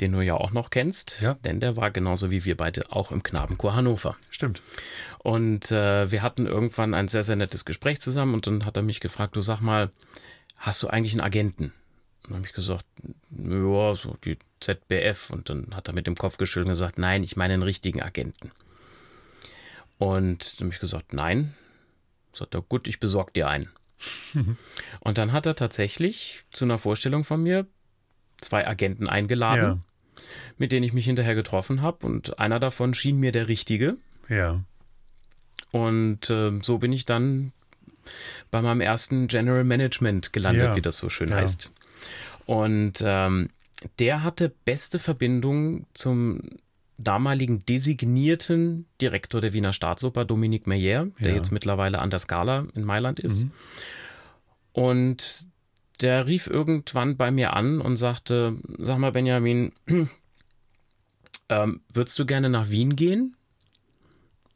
den 0.00 0.12
du 0.12 0.20
ja 0.20 0.34
auch 0.34 0.52
noch 0.52 0.70
kennst, 0.70 1.20
ja. 1.20 1.34
denn 1.44 1.60
der 1.60 1.76
war 1.76 1.90
genauso 1.90 2.30
wie 2.30 2.44
wir 2.44 2.56
beide 2.56 2.90
auch 2.90 3.10
im 3.10 3.22
Knabenchor 3.22 3.74
Hannover. 3.74 4.16
Stimmt. 4.30 4.62
Und 5.18 5.70
äh, 5.72 6.10
wir 6.10 6.22
hatten 6.22 6.46
irgendwann 6.46 6.94
ein 6.94 7.08
sehr, 7.08 7.22
sehr 7.22 7.36
nettes 7.36 7.64
Gespräch 7.64 8.00
zusammen 8.00 8.34
und 8.34 8.46
dann 8.46 8.64
hat 8.64 8.76
er 8.76 8.82
mich 8.82 9.00
gefragt, 9.00 9.36
du 9.36 9.42
sag 9.42 9.60
mal, 9.60 9.90
hast 10.56 10.82
du 10.82 10.88
eigentlich 10.88 11.12
einen 11.12 11.22
Agenten? 11.22 11.72
Dann 12.30 12.38
habe 12.38 12.46
ich 12.46 12.54
gesagt, 12.54 12.86
ja, 13.30 13.94
so 13.94 14.16
die 14.24 14.38
ZBF. 14.60 15.30
Und 15.30 15.50
dann 15.50 15.74
hat 15.74 15.88
er 15.88 15.94
mit 15.94 16.06
dem 16.06 16.14
Kopf 16.14 16.36
geschüttelt 16.36 16.66
und 16.66 16.72
gesagt, 16.72 16.98
nein, 16.98 17.24
ich 17.24 17.36
meine 17.36 17.54
einen 17.54 17.64
richtigen 17.64 18.00
Agenten. 18.02 18.52
Und 19.98 20.60
dann 20.60 20.66
habe 20.66 20.74
ich 20.74 20.80
gesagt, 20.80 21.12
nein. 21.12 21.54
Sagt 22.32 22.54
er, 22.54 22.62
gut, 22.62 22.86
ich 22.86 23.00
besorge 23.00 23.32
dir 23.32 23.48
einen. 23.48 23.68
und 25.00 25.18
dann 25.18 25.32
hat 25.32 25.46
er 25.46 25.56
tatsächlich 25.56 26.44
zu 26.52 26.64
einer 26.64 26.78
Vorstellung 26.78 27.24
von 27.24 27.42
mir 27.42 27.66
zwei 28.40 28.66
Agenten 28.66 29.08
eingeladen, 29.08 29.82
ja. 30.16 30.22
mit 30.56 30.70
denen 30.70 30.84
ich 30.84 30.92
mich 30.92 31.06
hinterher 31.06 31.34
getroffen 31.34 31.82
habe. 31.82 32.06
Und 32.06 32.38
einer 32.38 32.60
davon 32.60 32.94
schien 32.94 33.18
mir 33.18 33.32
der 33.32 33.48
richtige. 33.48 33.96
Ja. 34.28 34.62
Und 35.72 36.30
äh, 36.30 36.60
so 36.62 36.78
bin 36.78 36.92
ich 36.92 37.06
dann 37.06 37.52
bei 38.52 38.62
meinem 38.62 38.80
ersten 38.80 39.26
General 39.26 39.64
Management 39.64 40.32
gelandet, 40.32 40.64
ja. 40.64 40.76
wie 40.76 40.82
das 40.82 40.96
so 40.96 41.08
schön 41.08 41.30
ja. 41.30 41.36
heißt. 41.36 41.72
Und 42.50 42.94
ähm, 43.02 43.46
der 44.00 44.24
hatte 44.24 44.52
beste 44.64 44.98
Verbindung 44.98 45.86
zum 45.94 46.40
damaligen 46.98 47.64
designierten 47.64 48.86
Direktor 49.00 49.40
der 49.40 49.52
Wiener 49.52 49.72
Staatsoper, 49.72 50.24
Dominique 50.24 50.66
Meyer, 50.66 51.06
der 51.20 51.30
ja. 51.30 51.36
jetzt 51.36 51.52
mittlerweile 51.52 52.00
an 52.00 52.10
der 52.10 52.18
Scala 52.18 52.66
in 52.74 52.82
Mailand 52.82 53.20
ist. 53.20 53.44
Mhm. 53.44 53.50
Und 54.72 55.46
der 56.00 56.26
rief 56.26 56.48
irgendwann 56.48 57.16
bei 57.16 57.30
mir 57.30 57.52
an 57.52 57.80
und 57.80 57.94
sagte, 57.94 58.56
sag 58.78 58.98
mal 58.98 59.12
Benjamin, 59.12 59.70
ähm, 61.48 61.82
würdest 61.88 62.18
du 62.18 62.26
gerne 62.26 62.48
nach 62.48 62.68
Wien 62.68 62.96
gehen? 62.96 63.36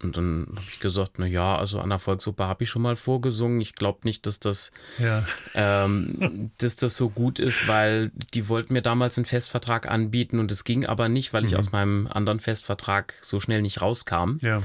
Und 0.05 0.17
dann 0.17 0.47
habe 0.51 0.67
ich 0.69 0.81
gesagt, 0.81 1.13
na 1.19 1.27
ja, 1.27 1.57
also 1.57 1.81
an 1.81 1.89
der 1.89 1.99
Volksoper 1.99 2.47
habe 2.47 2.65
ich 2.65 2.71
schon 2.71 2.83
mal 2.83 2.97
vorgesungen. 2.97 3.61
Ich 3.61 3.75
glaube 3.75 4.01
nicht, 4.05 4.27
dass 4.27 4.39
das, 4.39 4.73
ja. 4.99 5.25
ähm, 5.55 6.51
dass 6.59 6.77
das 6.77 6.97
so 6.97 7.09
gut 7.09 7.39
ist, 7.39 7.67
weil 7.67 8.11
die 8.35 8.49
wollten 8.49 8.73
mir 8.73 8.83
damals 8.83 9.19
einen 9.19 9.25
Festvertrag 9.25 9.91
anbieten 9.91 10.39
und 10.39 10.53
es 10.53 10.65
ging 10.65 10.87
aber 10.87 11.09
nicht, 11.09 11.33
weil 11.33 11.45
ich 11.45 11.53
mhm. 11.53 11.59
aus 11.59 11.73
meinem 11.73 12.07
anderen 12.07 12.41
Festvertrag 12.41 13.15
so 13.23 13.41
schnell 13.41 13.63
nicht 13.63 13.81
rauskam. 13.81 14.37
Ja. 14.41 14.63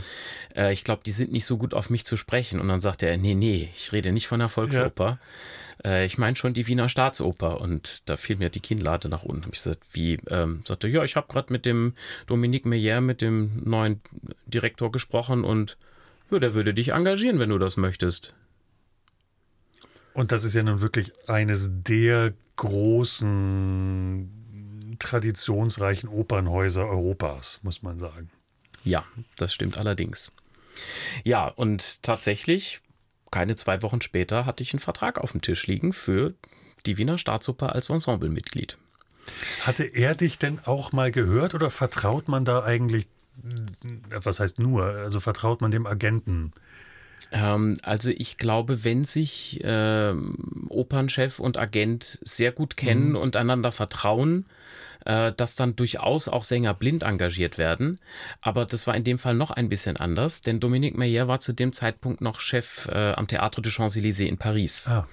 Äh, 0.55 0.73
ich 0.73 0.83
glaube, 0.83 1.01
die 1.05 1.11
sind 1.11 1.31
nicht 1.31 1.45
so 1.45 1.57
gut 1.57 1.73
auf 1.73 1.89
mich 1.89 2.05
zu 2.05 2.17
sprechen. 2.17 2.59
Und 2.59 2.67
dann 2.67 2.81
sagte 2.81 3.07
er, 3.07 3.17
nee, 3.17 3.35
nee, 3.35 3.69
ich 3.75 3.91
rede 3.91 4.11
nicht 4.11 4.27
von 4.27 4.39
der 4.39 4.49
Volksoper. 4.49 5.05
Ja. 5.05 5.19
Äh, 5.83 6.05
ich 6.05 6.17
meine 6.17 6.35
schon 6.35 6.53
die 6.53 6.67
Wiener 6.67 6.89
Staatsoper. 6.89 7.61
Und 7.61 8.09
da 8.09 8.17
fiel 8.17 8.37
mir 8.37 8.49
die 8.49 8.59
Kinnlade 8.59 9.09
nach 9.09 9.23
unten. 9.23 9.45
Hab 9.45 9.53
ich 9.53 9.63
gesagt, 9.63 9.83
wie? 9.91 10.19
Ähm, 10.29 10.63
sagte, 10.67 10.87
ja, 10.87 11.03
ich 11.03 11.15
habe 11.15 11.31
gerade 11.31 11.51
mit 11.51 11.65
dem 11.65 11.93
Dominique 12.27 12.65
Meyer, 12.65 13.01
mit 13.01 13.21
dem 13.21 13.63
neuen 13.63 14.01
Direktor 14.45 14.91
gesprochen 14.91 15.43
und 15.43 15.77
ja, 16.31 16.39
der 16.39 16.53
würde 16.53 16.73
dich 16.73 16.93
engagieren, 16.93 17.39
wenn 17.39 17.49
du 17.49 17.57
das 17.57 17.77
möchtest. 17.77 18.33
Und 20.13 20.31
das 20.31 20.43
ist 20.43 20.53
ja 20.53 20.63
nun 20.63 20.81
wirklich 20.81 21.11
eines 21.27 21.69
der 21.71 22.33
großen 22.55 24.29
traditionsreichen 24.99 26.09
Opernhäuser 26.09 26.85
Europas, 26.85 27.59
muss 27.63 27.81
man 27.81 27.99
sagen. 27.99 28.29
Ja, 28.83 29.05
das 29.37 29.53
stimmt 29.53 29.77
allerdings. 29.77 30.31
Ja, 31.23 31.47
und 31.47 32.03
tatsächlich 32.03 32.81
keine 33.31 33.55
zwei 33.55 33.81
Wochen 33.81 34.01
später 34.01 34.45
hatte 34.45 34.63
ich 34.63 34.73
einen 34.73 34.79
Vertrag 34.79 35.19
auf 35.19 35.31
dem 35.31 35.41
Tisch 35.41 35.67
liegen 35.67 35.93
für 35.93 36.33
die 36.85 36.97
Wiener 36.97 37.17
Staatsoper 37.17 37.73
als 37.73 37.89
Ensemblemitglied. 37.89 38.77
Hatte 39.61 39.83
er 39.83 40.15
dich 40.15 40.39
denn 40.39 40.59
auch 40.65 40.91
mal 40.91 41.11
gehört 41.11 41.53
oder 41.53 41.69
vertraut 41.69 42.27
man 42.27 42.45
da 42.45 42.63
eigentlich, 42.63 43.07
was 44.09 44.39
heißt 44.39 44.59
nur, 44.59 44.85
also 44.85 45.19
vertraut 45.19 45.61
man 45.61 45.71
dem 45.71 45.85
Agenten? 45.85 46.53
Ähm, 47.31 47.77
also 47.83 48.11
ich 48.11 48.37
glaube, 48.37 48.83
wenn 48.83 49.05
sich 49.05 49.63
äh, 49.63 50.13
Opernchef 50.69 51.39
und 51.39 51.57
Agent 51.57 52.19
sehr 52.23 52.51
gut 52.51 52.77
kennen 52.77 53.09
mhm. 53.09 53.17
und 53.17 53.35
einander 53.35 53.71
vertrauen, 53.71 54.45
äh, 55.05 55.33
dass 55.33 55.55
dann 55.55 55.75
durchaus 55.75 56.27
auch 56.27 56.43
Sänger 56.43 56.73
blind 56.73 57.03
engagiert 57.03 57.57
werden. 57.57 57.99
Aber 58.41 58.65
das 58.65 58.87
war 58.87 58.95
in 58.95 59.03
dem 59.03 59.19
Fall 59.19 59.35
noch 59.35 59.51
ein 59.51 59.69
bisschen 59.69 59.97
anders, 59.97 60.41
denn 60.41 60.59
Dominique 60.59 60.97
Meyer 60.97 61.27
war 61.27 61.39
zu 61.39 61.53
dem 61.53 61.73
Zeitpunkt 61.73 62.21
noch 62.21 62.39
Chef 62.39 62.87
äh, 62.87 63.11
am 63.11 63.25
Théâtre 63.25 63.61
de 63.61 63.71
Champs-Élysées 63.71 64.27
in 64.27 64.37
Paris. 64.37 64.87
Ah. 64.87 65.05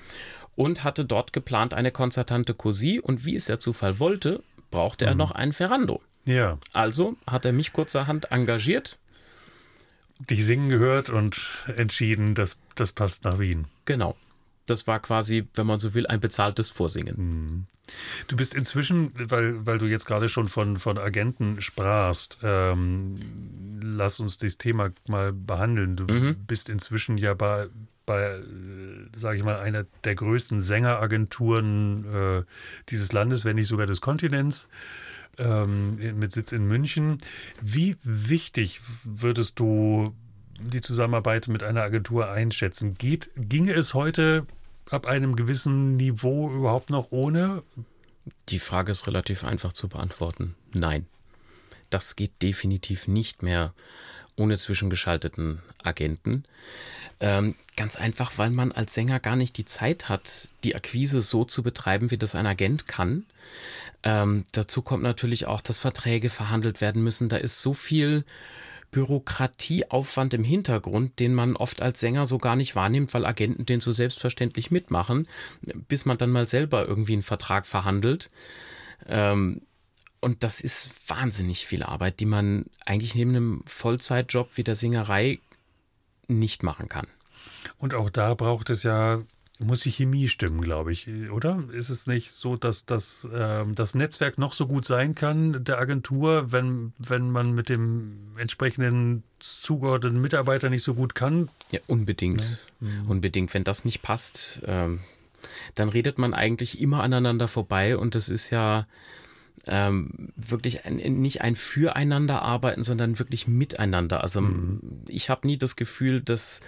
Und 0.55 0.85
hatte 0.85 1.05
dort 1.05 1.33
geplant 1.33 1.75
eine 1.75 1.93
Konzertante 1.93 2.55
Cosi 2.55 3.01
und 3.01 3.25
wie 3.27 3.37
es 3.37 3.45
der 3.45 3.61
Zufall 3.61 3.99
wollte, 3.99 4.43
brauchte 4.71 5.05
mhm. 5.05 5.11
er 5.11 5.15
noch 5.15 5.31
einen 5.33 5.53
Ferrando. 5.53 6.01
Ja. 6.25 6.59
Also 6.73 7.17
hat 7.27 7.45
er 7.45 7.53
mich 7.53 7.73
kurzerhand 7.73 8.33
engagiert. 8.33 8.99
Dich 10.31 10.45
singen 10.45 10.71
gehört 10.71 11.11
und 11.11 11.39
entschieden, 11.77 12.35
dass 12.35 12.57
das 12.75 12.93
passt 12.93 13.25
nach 13.25 13.39
Wien. 13.39 13.67
Genau. 13.85 14.17
Das 14.67 14.87
war 14.87 15.01
quasi, 15.01 15.47
wenn 15.55 15.67
man 15.67 15.81
so 15.81 15.95
will, 15.95 16.07
ein 16.07 16.21
bezahltes 16.21 16.71
Vorsingen. 16.71 17.67
Du 18.27 18.37
bist 18.37 18.55
inzwischen, 18.55 19.13
weil, 19.31 19.65
weil 19.65 19.79
du 19.79 19.87
jetzt 19.87 20.07
gerade 20.07 20.29
schon 20.29 20.49
von, 20.49 20.77
von 20.77 20.99
Agenten 20.99 21.61
sprachst, 21.61 22.39
ähm, 22.43 23.19
lass 23.81 24.19
uns 24.19 24.39
das 24.39 24.59
Thema 24.59 24.91
mal 25.07 25.33
behandeln. 25.33 25.97
Du 25.97 26.05
mhm. 26.05 26.37
bist 26.47 26.69
inzwischen 26.69 27.17
ja 27.17 27.35
bei, 27.35 27.69
bei 28.05 28.41
sage 29.15 29.39
ich 29.39 29.45
mal, 29.45 29.61
einer 29.61 29.87
der 30.05 30.15
größten 30.15 30.61
Sängeragenturen 30.61 32.05
äh, 32.11 32.45
dieses 32.89 33.13
Landes, 33.13 33.45
wenn 33.45 33.57
nicht 33.57 33.69
sogar 33.69 33.87
des 33.87 34.01
Kontinents, 34.01 34.69
ähm, 35.39 35.97
mit 36.19 36.33
Sitz 36.33 36.53
in 36.53 36.67
München. 36.67 37.19
Wie 37.63 37.97
wichtig 38.03 38.81
würdest 39.05 39.59
du 39.59 40.15
die 40.59 40.81
Zusammenarbeit 40.81 41.49
mit 41.49 41.63
einer 41.63 41.83
Agentur 41.83 42.31
einschätzen? 42.31 42.95
Geht, 42.95 43.31
ginge 43.37 43.75
es 43.75 43.95
heute 43.95 44.47
ab 44.91 45.07
einem 45.07 45.37
gewissen 45.37 45.97
Niveau 45.97 46.51
überhaupt 46.51 46.91
noch 46.91 47.11
ohne? 47.11 47.63
Die 48.49 48.59
Frage 48.59 48.93
ist 48.93 49.07
relativ 49.07 49.45
einfach 49.45 49.73
zu 49.73 49.89
beantworten. 49.89 50.55
Nein. 50.73 51.07
Das 51.91 52.17
geht 52.17 52.43
definitiv 52.43 53.07
nicht 53.07 53.43
mehr 53.43 53.73
ohne 54.37 54.59
zwischengeschalteten 54.59 55.63
Agenten. 55.83 56.45
Ähm, 57.21 57.55
ganz 57.77 57.97
einfach, 57.97 58.33
weil 58.37 58.51
man 58.51 58.73
als 58.73 58.93
Sänger 58.93 59.21
gar 59.21 59.37
nicht 59.37 59.57
die 59.57 59.65
Zeit 59.65 60.09
hat, 60.09 60.51
die 60.65 60.75
Akquise 60.75 61.21
so 61.21 61.45
zu 61.45 61.63
betreiben, 61.63 62.11
wie 62.11 62.19
das 62.19 62.35
ein 62.35 62.47
Agent 62.47 62.87
kann. 62.87 63.25
Ähm, 64.03 64.45
dazu 64.53 64.83
kommt 64.83 65.03
natürlich 65.03 65.47
auch, 65.47 65.63
dass 65.63 65.79
Verträge 65.79 66.29
verhandelt 66.29 66.81
werden 66.81 67.03
müssen. 67.03 67.29
Da 67.29 67.37
ist 67.37 67.63
so 67.63 67.73
viel 67.73 68.25
Bürokratieaufwand 68.97 70.33
im 70.33 70.43
Hintergrund, 70.43 71.19
den 71.19 71.35
man 71.35 71.55
oft 71.55 71.83
als 71.83 72.01
Sänger 72.01 72.25
so 72.25 72.39
gar 72.39 72.57
nicht 72.57 72.75
wahrnimmt, 72.75 73.13
weil 73.13 73.27
Agenten 73.27 73.67
den 73.67 73.81
so 73.81 73.93
selbstverständlich 73.93 74.71
mitmachen, 74.71 75.29
bis 75.87 76.07
man 76.07 76.17
dann 76.17 76.31
mal 76.31 76.49
selber 76.49 76.89
irgendwie 76.89 77.13
einen 77.13 77.21
Vertrag 77.21 77.67
verhandelt. 77.67 78.31
Ähm, 79.07 79.61
und 80.21 80.43
das 80.43 80.63
ist 80.63 81.11
wahnsinnig 81.11 81.67
viel 81.67 81.83
Arbeit, 81.83 82.21
die 82.21 82.25
man 82.25 82.65
eigentlich 82.87 83.15
neben 83.15 83.37
einem 83.37 83.63
Vollzeitjob 83.67 84.57
wie 84.57 84.65
der 84.65 84.77
Singerei 84.77 85.41
nicht 86.27 86.63
machen 86.63 86.89
kann. 86.89 87.07
Und 87.77 87.93
auch 87.93 88.09
da 88.09 88.33
braucht 88.33 88.71
es 88.71 88.83
ja 88.83 89.21
muss 89.59 89.81
die 89.81 89.91
Chemie 89.91 90.29
stimmen, 90.29 90.61
glaube 90.61 90.93
ich, 90.93 91.09
oder? 91.31 91.63
Ist 91.73 91.89
es 91.89 92.07
nicht 92.07 92.33
so, 92.33 92.57
dass 92.57 92.85
das, 92.85 93.25
äh, 93.25 93.65
das 93.75 93.95
Netzwerk 93.95 94.37
noch 94.39 94.53
so 94.53 94.67
gut 94.67 94.85
sein 94.85 95.15
kann 95.15 95.65
der 95.65 95.79
Agentur, 95.79 96.53
wenn, 96.53 96.93
wenn 96.99 97.31
man 97.31 97.53
mit 97.53 97.69
dem 97.69 98.19
entsprechenden 98.37 99.23
zugeordneten 99.39 100.21
Mitarbeiter 100.21 100.69
nicht 100.69 100.83
so 100.83 100.95
gut 100.95 101.15
kann? 101.15 101.49
Ja, 101.71 101.81
unbedingt. 101.87 102.59
Ja. 102.81 102.89
Mhm. 102.89 103.11
Unbedingt. 103.11 103.55
Wenn 103.55 103.65
das 103.65 103.85
nicht 103.85 104.03
passt, 104.03 104.61
ähm, 104.67 105.01
dann 105.75 105.89
redet 105.89 106.19
man 106.19 106.35
eigentlich 106.35 106.81
immer 106.81 107.03
aneinander 107.03 107.49
vorbei 107.49 107.97
und 107.97 108.15
das 108.15 108.29
ist 108.29 108.51
ja 108.51 108.87
ähm, 109.67 110.33
wirklich 110.37 110.85
ein, 110.85 110.97
nicht 110.97 111.43
ein 111.43 111.57
Füreinander 111.57 112.43
arbeiten, 112.43 112.83
sondern 112.83 113.19
wirklich 113.19 113.49
miteinander. 113.49 114.23
Also 114.23 114.41
mhm. 114.41 114.81
ich 115.09 115.29
habe 115.29 115.47
nie 115.47 115.59
das 115.59 115.77
Gefühl, 115.77 116.21
dass, 116.21 116.61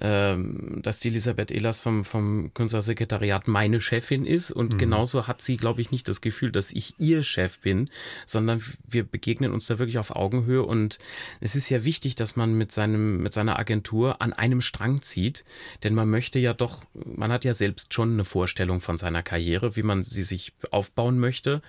ähm, 0.00 0.80
dass 0.82 1.00
die 1.00 1.08
Elisabeth 1.08 1.50
Ehlers 1.50 1.78
vom, 1.78 2.04
vom 2.04 2.52
Künstlersekretariat 2.54 3.48
meine 3.48 3.80
Chefin 3.80 4.24
ist 4.24 4.52
und 4.52 4.74
mhm. 4.74 4.78
genauso 4.78 5.26
hat 5.26 5.42
sie, 5.42 5.56
glaube 5.56 5.80
ich, 5.80 5.90
nicht 5.90 6.08
das 6.08 6.20
Gefühl, 6.20 6.52
dass 6.52 6.70
ich 6.70 6.94
ihr 6.98 7.22
Chef 7.22 7.58
bin, 7.60 7.90
sondern 8.26 8.62
wir 8.86 9.02
begegnen 9.02 9.52
uns 9.52 9.66
da 9.66 9.78
wirklich 9.78 9.98
auf 9.98 10.14
Augenhöhe 10.14 10.62
und 10.62 10.98
es 11.40 11.56
ist 11.56 11.68
ja 11.68 11.84
wichtig, 11.84 12.14
dass 12.14 12.36
man 12.36 12.54
mit 12.54 12.70
seinem, 12.70 13.22
mit 13.22 13.32
seiner 13.32 13.58
Agentur 13.58 14.22
an 14.22 14.32
einem 14.32 14.60
Strang 14.60 15.00
zieht, 15.02 15.44
denn 15.82 15.94
man 15.94 16.08
möchte 16.08 16.38
ja 16.38 16.52
doch, 16.52 16.84
man 16.94 17.32
hat 17.32 17.44
ja 17.44 17.54
selbst 17.54 17.92
schon 17.92 18.12
eine 18.12 18.24
Vorstellung 18.24 18.80
von 18.80 18.98
seiner 18.98 19.24
Karriere, 19.24 19.74
wie 19.74 19.82
man 19.82 20.04
sie 20.04 20.22
sich 20.22 20.52
aufbauen 20.70 21.18
möchte 21.18 21.60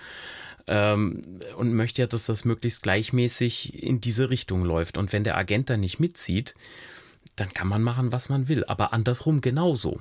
ähm, 0.67 1.39
und 1.57 1.73
möchte 1.73 2.01
ja, 2.01 2.07
dass 2.07 2.25
das 2.25 2.45
möglichst 2.45 2.83
gleichmäßig 2.83 3.81
in 3.83 4.01
diese 4.01 4.29
Richtung 4.29 4.63
läuft. 4.63 4.97
Und 4.97 5.13
wenn 5.13 5.23
der 5.23 5.37
Agent 5.37 5.69
da 5.69 5.77
nicht 5.77 5.99
mitzieht, 5.99 6.53
dann 7.35 7.53
kann 7.53 7.67
man 7.67 7.83
machen, 7.83 8.11
was 8.11 8.29
man 8.29 8.47
will, 8.47 8.65
aber 8.65 8.93
andersrum 8.93 9.41
genauso. 9.41 9.99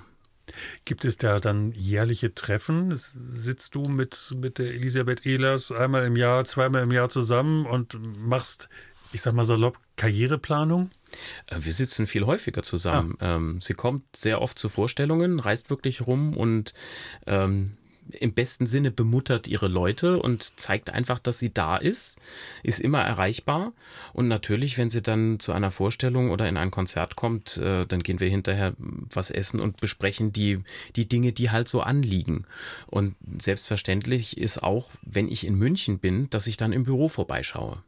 Gibt 0.84 1.04
es 1.04 1.18
da 1.18 1.40
dann 1.40 1.72
jährliche 1.72 2.34
Treffen? 2.34 2.90
Sitzt 2.94 3.74
du 3.74 3.82
mit, 3.82 4.34
mit 4.36 4.58
der 4.58 4.74
Elisabeth 4.74 5.26
Ehlers 5.26 5.72
einmal 5.72 6.06
im 6.06 6.16
Jahr, 6.16 6.44
zweimal 6.44 6.82
im 6.82 6.92
Jahr 6.92 7.08
zusammen 7.08 7.66
und 7.66 7.98
machst, 8.18 8.68
ich 9.12 9.22
sag 9.22 9.34
mal 9.34 9.44
salopp, 9.44 9.78
Karriereplanung? 9.96 10.90
Äh, 11.46 11.56
wir 11.60 11.72
sitzen 11.72 12.06
viel 12.06 12.26
häufiger 12.26 12.62
zusammen. 12.62 13.16
Ah. 13.18 13.36
Ähm, 13.36 13.60
sie 13.60 13.74
kommt 13.74 14.14
sehr 14.14 14.40
oft 14.40 14.58
zu 14.58 14.68
Vorstellungen, 14.68 15.40
reist 15.40 15.68
wirklich 15.68 16.06
rum 16.06 16.36
und 16.36 16.74
ähm, 17.26 17.72
im 18.12 18.32
besten 18.32 18.66
Sinne 18.66 18.90
bemuttert 18.90 19.48
ihre 19.48 19.68
Leute 19.68 20.18
und 20.18 20.58
zeigt 20.58 20.90
einfach, 20.90 21.18
dass 21.18 21.38
sie 21.38 21.52
da 21.52 21.76
ist, 21.76 22.16
ist 22.62 22.80
immer 22.80 23.00
erreichbar. 23.00 23.72
Und 24.12 24.28
natürlich, 24.28 24.78
wenn 24.78 24.90
sie 24.90 25.02
dann 25.02 25.38
zu 25.40 25.52
einer 25.52 25.70
Vorstellung 25.70 26.30
oder 26.30 26.48
in 26.48 26.56
ein 26.56 26.70
Konzert 26.70 27.16
kommt, 27.16 27.56
äh, 27.56 27.86
dann 27.86 28.00
gehen 28.00 28.20
wir 28.20 28.28
hinterher 28.28 28.74
was 28.78 29.30
essen 29.30 29.60
und 29.60 29.80
besprechen 29.80 30.32
die, 30.32 30.60
die 30.94 31.08
Dinge, 31.08 31.32
die 31.32 31.50
halt 31.50 31.68
so 31.68 31.80
anliegen. 31.80 32.46
Und 32.86 33.16
selbstverständlich 33.38 34.38
ist 34.38 34.62
auch, 34.62 34.90
wenn 35.02 35.28
ich 35.28 35.46
in 35.46 35.54
München 35.54 35.98
bin, 35.98 36.30
dass 36.30 36.46
ich 36.46 36.56
dann 36.56 36.72
im 36.72 36.84
Büro 36.84 37.08
vorbeischaue. 37.08 37.82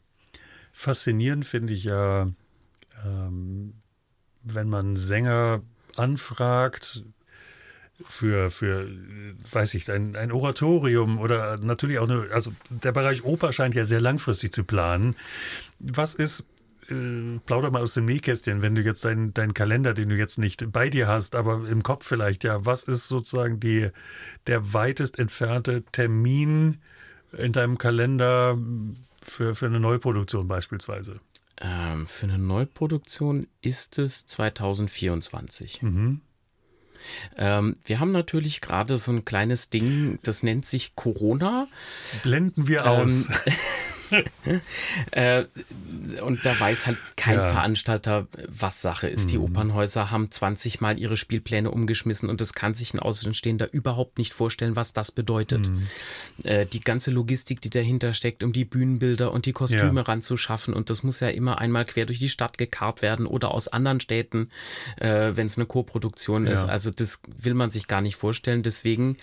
Faszinierend 0.73 1.47
finde 1.47 1.73
ich 1.73 1.85
ja, 1.85 2.31
ähm, 3.05 3.75
wenn 4.43 4.69
man 4.69 4.97
Sänger 4.97 5.63
anfragt, 5.97 7.05
für, 8.07 8.51
für 8.51 8.89
weiß 9.51 9.75
ich, 9.75 9.91
ein, 9.91 10.15
ein 10.17 10.31
Oratorium 10.33 11.19
oder 11.19 11.57
natürlich 11.59 11.99
auch 11.99 12.09
eine, 12.09 12.29
also 12.33 12.53
der 12.71 12.93
Bereich 12.93 13.25
Oper 13.25 13.53
scheint 13.53 13.75
ja 13.75 13.85
sehr 13.85 14.01
langfristig 14.01 14.53
zu 14.53 14.65
planen. 14.65 15.17
Was 15.81 16.15
ist, 16.15 16.45
äh, 16.91 17.39
plauder 17.45 17.71
mal 17.71 17.83
aus 17.83 17.95
dem 17.95 18.05
Nähkästchen, 18.05 18.63
wenn 18.63 18.75
du 18.75 18.83
jetzt 18.83 19.05
deinen 19.05 19.35
dein 19.35 19.53
Kalender, 19.53 19.95
den 19.95 20.11
du 20.11 20.17
jetzt 20.17 20.39
nicht 20.39 20.71
bei 20.73 20.91
dir 20.91 21.09
hast, 21.09 21.35
aber 21.35 21.69
im 21.69 21.83
Kopf 21.83 22.07
vielleicht, 22.07 22.45
ja, 22.45 22.65
was 22.65 22.85
ist 22.85 23.09
sozusagen 23.09 23.59
die, 23.59 23.91
der 24.47 24.73
weitest 24.73 25.19
entfernte 25.19 25.83
Termin 25.91 26.81
in 27.33 27.53
deinem 27.53 27.79
Kalender 27.79 28.57
für, 29.23 29.55
für 29.55 29.67
eine 29.67 29.81
Neuproduktion 29.81 30.47
beispielsweise? 30.47 31.21
Ähm, 31.61 32.07
für 32.07 32.27
eine 32.27 32.39
Neuproduktion 32.39 33.45
ist 33.61 33.99
es 33.99 34.25
2024. 34.27 35.83
Mhm. 35.83 36.21
Ähm, 37.37 37.77
wir 37.85 38.01
haben 38.01 38.13
natürlich 38.13 38.61
gerade 38.61 38.97
so 38.97 39.13
ein 39.13 39.25
kleines 39.25 39.71
Ding, 39.71 40.19
das 40.23 40.43
nennt 40.43 40.65
sich 40.65 40.95
Corona. 40.95 41.69
Blenden 42.23 42.69
wir 42.69 42.87
aus. 42.87 43.27
Ähm, 43.47 43.53
äh, 45.11 45.44
und 46.23 46.44
da 46.44 46.59
weiß 46.59 46.87
halt 46.87 46.99
kein 47.16 47.38
ja. 47.38 47.42
Veranstalter, 47.42 48.27
was 48.49 48.81
Sache 48.81 49.09
ist. 49.09 49.27
Mhm. 49.27 49.31
Die 49.31 49.38
Opernhäuser 49.38 50.11
haben 50.11 50.31
20 50.31 50.81
Mal 50.81 50.99
ihre 50.99 51.16
Spielpläne 51.16 51.71
umgeschmissen 51.71 52.29
und 52.29 52.40
das 52.40 52.53
kann 52.53 52.75
sich 52.75 52.94
ein 52.94 52.99
Außenstehender 52.99 53.73
überhaupt 53.73 54.18
nicht 54.18 54.33
vorstellen, 54.33 54.77
was 54.77 54.92
das 54.92 55.12
bedeutet. 55.12 55.71
Mhm. 55.71 55.87
Äh, 56.44 56.66
die 56.66 56.81
ganze 56.81 57.11
Logistik, 57.11 57.61
die 57.61 57.71
dahinter 57.71 58.12
steckt, 58.14 58.42
um 58.42 58.53
die 58.53 58.64
Bühnenbilder 58.64 59.33
und 59.33 59.47
die 59.47 59.53
Kostüme 59.53 60.01
ja. 60.01 60.07
ranzuschaffen 60.07 60.75
und 60.75 60.90
das 60.90 61.03
muss 61.03 61.21
ja 61.21 61.29
immer 61.29 61.59
einmal 61.59 61.85
quer 61.85 62.07
durch 62.07 62.18
die 62.18 62.29
Stadt 62.29 62.59
gekarrt 62.59 63.03
werden 63.03 63.27
oder 63.27 63.53
aus 63.53 63.68
anderen 63.68 64.01
Städten, 64.01 64.49
äh, 64.97 65.33
wenn 65.35 65.47
es 65.47 65.57
eine 65.57 65.66
Co-Produktion 65.66 66.47
ja. 66.47 66.53
ist. 66.53 66.64
Also 66.64 66.90
das 66.90 67.21
will 67.27 67.55
man 67.55 67.71
sich 67.71 67.87
gar 67.87 68.01
nicht 68.01 68.16
vorstellen. 68.16 68.62
Deswegen 68.62 69.16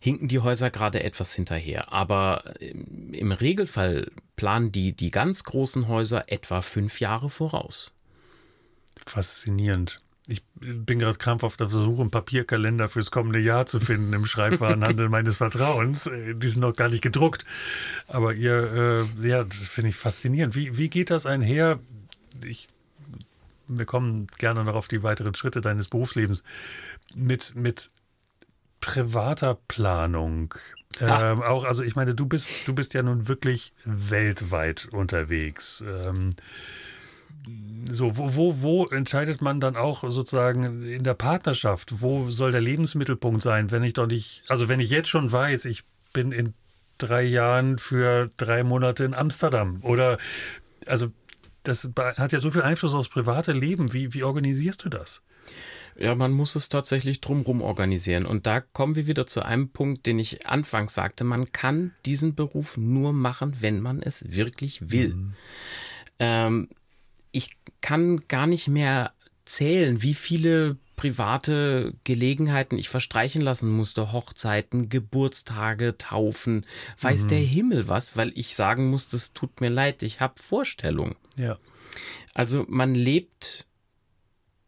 hinken 0.00 0.28
die 0.28 0.38
Häuser 0.38 0.70
gerade 0.70 1.02
etwas 1.02 1.34
hinterher. 1.34 1.92
Aber 1.92 2.54
im 2.60 3.32
Regelfall 3.32 4.10
planen 4.40 4.72
die, 4.72 4.94
die 4.94 5.10
ganz 5.10 5.44
großen 5.44 5.86
Häuser 5.86 6.32
etwa 6.32 6.62
fünf 6.62 6.98
Jahre 6.98 7.28
voraus. 7.28 7.92
Faszinierend. 9.04 10.00
Ich 10.28 10.42
bin 10.54 10.98
gerade 10.98 11.18
krampfhaft 11.18 11.60
auf 11.60 11.70
der 11.70 11.80
Suche, 11.80 12.00
einen 12.00 12.10
Papierkalender 12.10 12.88
fürs 12.88 13.10
kommende 13.10 13.38
Jahr 13.38 13.66
zu 13.66 13.80
finden 13.80 14.14
im 14.14 14.24
Schreibwarenhandel 14.24 15.08
meines 15.10 15.36
Vertrauens. 15.36 16.06
Äh, 16.06 16.36
die 16.36 16.48
sind 16.48 16.62
noch 16.62 16.72
gar 16.72 16.88
nicht 16.88 17.02
gedruckt. 17.02 17.44
Aber 18.06 18.32
ihr, 18.32 19.04
äh, 19.22 19.28
ja, 19.28 19.44
das 19.44 19.68
finde 19.68 19.90
ich 19.90 19.96
faszinierend. 19.96 20.56
Wie, 20.56 20.78
wie 20.78 20.88
geht 20.88 21.10
das 21.10 21.26
einher? 21.26 21.78
Ich, 22.42 22.66
wir 23.68 23.84
kommen 23.84 24.26
gerne 24.38 24.64
noch 24.64 24.74
auf 24.74 24.88
die 24.88 25.02
weiteren 25.02 25.34
Schritte 25.34 25.60
deines 25.60 25.88
Berufslebens. 25.88 26.42
Mit, 27.14 27.54
mit 27.56 27.90
privater 28.80 29.58
Planung. 29.68 30.54
Ähm, 30.98 31.42
auch, 31.42 31.64
also 31.64 31.82
ich 31.82 31.94
meine, 31.94 32.14
du 32.14 32.26
bist, 32.26 32.48
du 32.66 32.74
bist 32.74 32.94
ja 32.94 33.02
nun 33.02 33.28
wirklich 33.28 33.72
weltweit 33.84 34.88
unterwegs. 34.90 35.84
Ähm, 35.86 36.30
so, 37.88 38.16
wo, 38.16 38.36
wo, 38.36 38.62
wo 38.62 38.86
entscheidet 38.86 39.40
man 39.40 39.60
dann 39.60 39.76
auch 39.76 40.04
sozusagen 40.10 40.84
in 40.84 41.04
der 41.04 41.14
Partnerschaft, 41.14 42.00
wo 42.00 42.30
soll 42.30 42.52
der 42.52 42.60
Lebensmittelpunkt 42.60 43.42
sein, 43.42 43.70
wenn 43.70 43.82
ich 43.82 43.94
doch 43.94 44.06
nicht, 44.06 44.42
also 44.48 44.68
wenn 44.68 44.80
ich 44.80 44.90
jetzt 44.90 45.08
schon 45.08 45.30
weiß, 45.30 45.64
ich 45.66 45.84
bin 46.12 46.32
in 46.32 46.54
drei 46.98 47.22
Jahren 47.22 47.78
für 47.78 48.30
drei 48.36 48.62
Monate 48.62 49.04
in 49.04 49.14
Amsterdam 49.14 49.78
oder 49.82 50.18
also 50.86 51.10
das 51.62 51.88
hat 51.96 52.32
ja 52.32 52.40
so 52.40 52.50
viel 52.50 52.62
Einfluss 52.62 52.94
aufs 52.94 53.08
private 53.08 53.52
Leben. 53.52 53.92
Wie, 53.92 54.14
wie 54.14 54.22
organisierst 54.22 54.84
du 54.84 54.88
das? 54.88 55.22
Ja, 55.98 56.14
man 56.14 56.32
muss 56.32 56.54
es 56.54 56.68
tatsächlich 56.68 57.20
drumherum 57.20 57.62
organisieren. 57.62 58.26
Und 58.26 58.46
da 58.46 58.60
kommen 58.60 58.96
wir 58.96 59.06
wieder 59.06 59.26
zu 59.26 59.42
einem 59.44 59.70
Punkt, 59.70 60.06
den 60.06 60.18
ich 60.18 60.46
anfangs 60.46 60.94
sagte. 60.94 61.24
Man 61.24 61.52
kann 61.52 61.92
diesen 62.06 62.34
Beruf 62.34 62.76
nur 62.76 63.12
machen, 63.12 63.56
wenn 63.60 63.80
man 63.80 64.02
es 64.02 64.24
wirklich 64.34 64.90
will. 64.90 65.14
Mhm. 65.14 65.34
Ähm, 66.18 66.68
ich 67.32 67.56
kann 67.80 68.22
gar 68.28 68.46
nicht 68.46 68.68
mehr 68.68 69.12
zählen, 69.44 70.02
wie 70.02 70.14
viele 70.14 70.76
private 70.96 71.94
Gelegenheiten 72.04 72.76
ich 72.76 72.90
verstreichen 72.90 73.40
lassen 73.40 73.70
musste. 73.70 74.12
Hochzeiten, 74.12 74.90
Geburtstage, 74.90 75.96
Taufen. 75.96 76.66
Weiß 77.00 77.24
mhm. 77.24 77.28
der 77.28 77.38
Himmel 77.38 77.88
was, 77.88 78.16
weil 78.16 78.32
ich 78.34 78.54
sagen 78.54 78.90
muss, 78.90 79.08
das 79.08 79.32
tut 79.32 79.60
mir 79.62 79.70
leid, 79.70 80.02
ich 80.02 80.20
habe 80.20 80.34
Vorstellungen. 80.36 81.16
Ja. 81.36 81.58
Also 82.34 82.66
man 82.68 82.94
lebt 82.94 83.66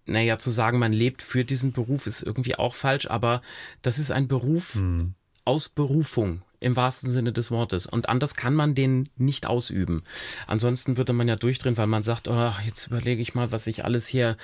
naja, 0.06 0.38
zu 0.38 0.50
sagen, 0.50 0.78
man 0.78 0.92
lebt 0.92 1.22
für 1.22 1.44
diesen 1.44 1.72
Beruf 1.72 2.06
ist 2.06 2.22
irgendwie 2.22 2.56
auch 2.56 2.74
falsch, 2.74 3.06
aber 3.06 3.42
das 3.82 3.98
ist 3.98 4.10
ein 4.10 4.28
Beruf 4.28 4.74
hm. 4.74 5.14
aus 5.44 5.68
Berufung 5.68 6.42
im 6.62 6.76
wahrsten 6.76 7.10
Sinne 7.10 7.32
des 7.32 7.50
Wortes. 7.50 7.86
Und 7.86 8.08
anders 8.08 8.34
kann 8.34 8.54
man 8.54 8.74
den 8.74 9.08
nicht 9.16 9.46
ausüben. 9.46 10.04
Ansonsten 10.46 10.96
würde 10.96 11.12
man 11.12 11.28
ja 11.28 11.36
durchdrehen, 11.36 11.76
weil 11.76 11.88
man 11.88 12.02
sagt, 12.02 12.28
oh, 12.28 12.52
jetzt 12.64 12.86
überlege 12.86 13.20
ich 13.20 13.34
mal, 13.34 13.52
was 13.52 13.66
ich 13.66 13.84
alles 13.84 14.06
hier 14.06 14.36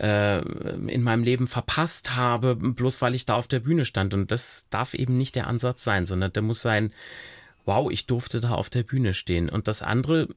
äh, 0.00 0.40
in 0.40 1.02
meinem 1.02 1.22
Leben 1.22 1.46
verpasst 1.46 2.16
habe, 2.16 2.56
bloß 2.56 3.02
weil 3.02 3.14
ich 3.14 3.26
da 3.26 3.34
auf 3.34 3.46
der 3.46 3.60
Bühne 3.60 3.84
stand. 3.84 4.14
Und 4.14 4.30
das 4.30 4.66
darf 4.70 4.94
eben 4.94 5.18
nicht 5.18 5.34
der 5.34 5.46
Ansatz 5.46 5.84
sein, 5.84 6.06
sondern 6.06 6.32
der 6.32 6.42
muss 6.42 6.62
sein, 6.62 6.92
wow, 7.66 7.90
ich 7.90 8.06
durfte 8.06 8.40
da 8.40 8.52
auf 8.52 8.70
der 8.70 8.82
Bühne 8.82 9.12
stehen. 9.12 9.50
Und 9.50 9.68
das 9.68 9.82
andere 9.82 10.28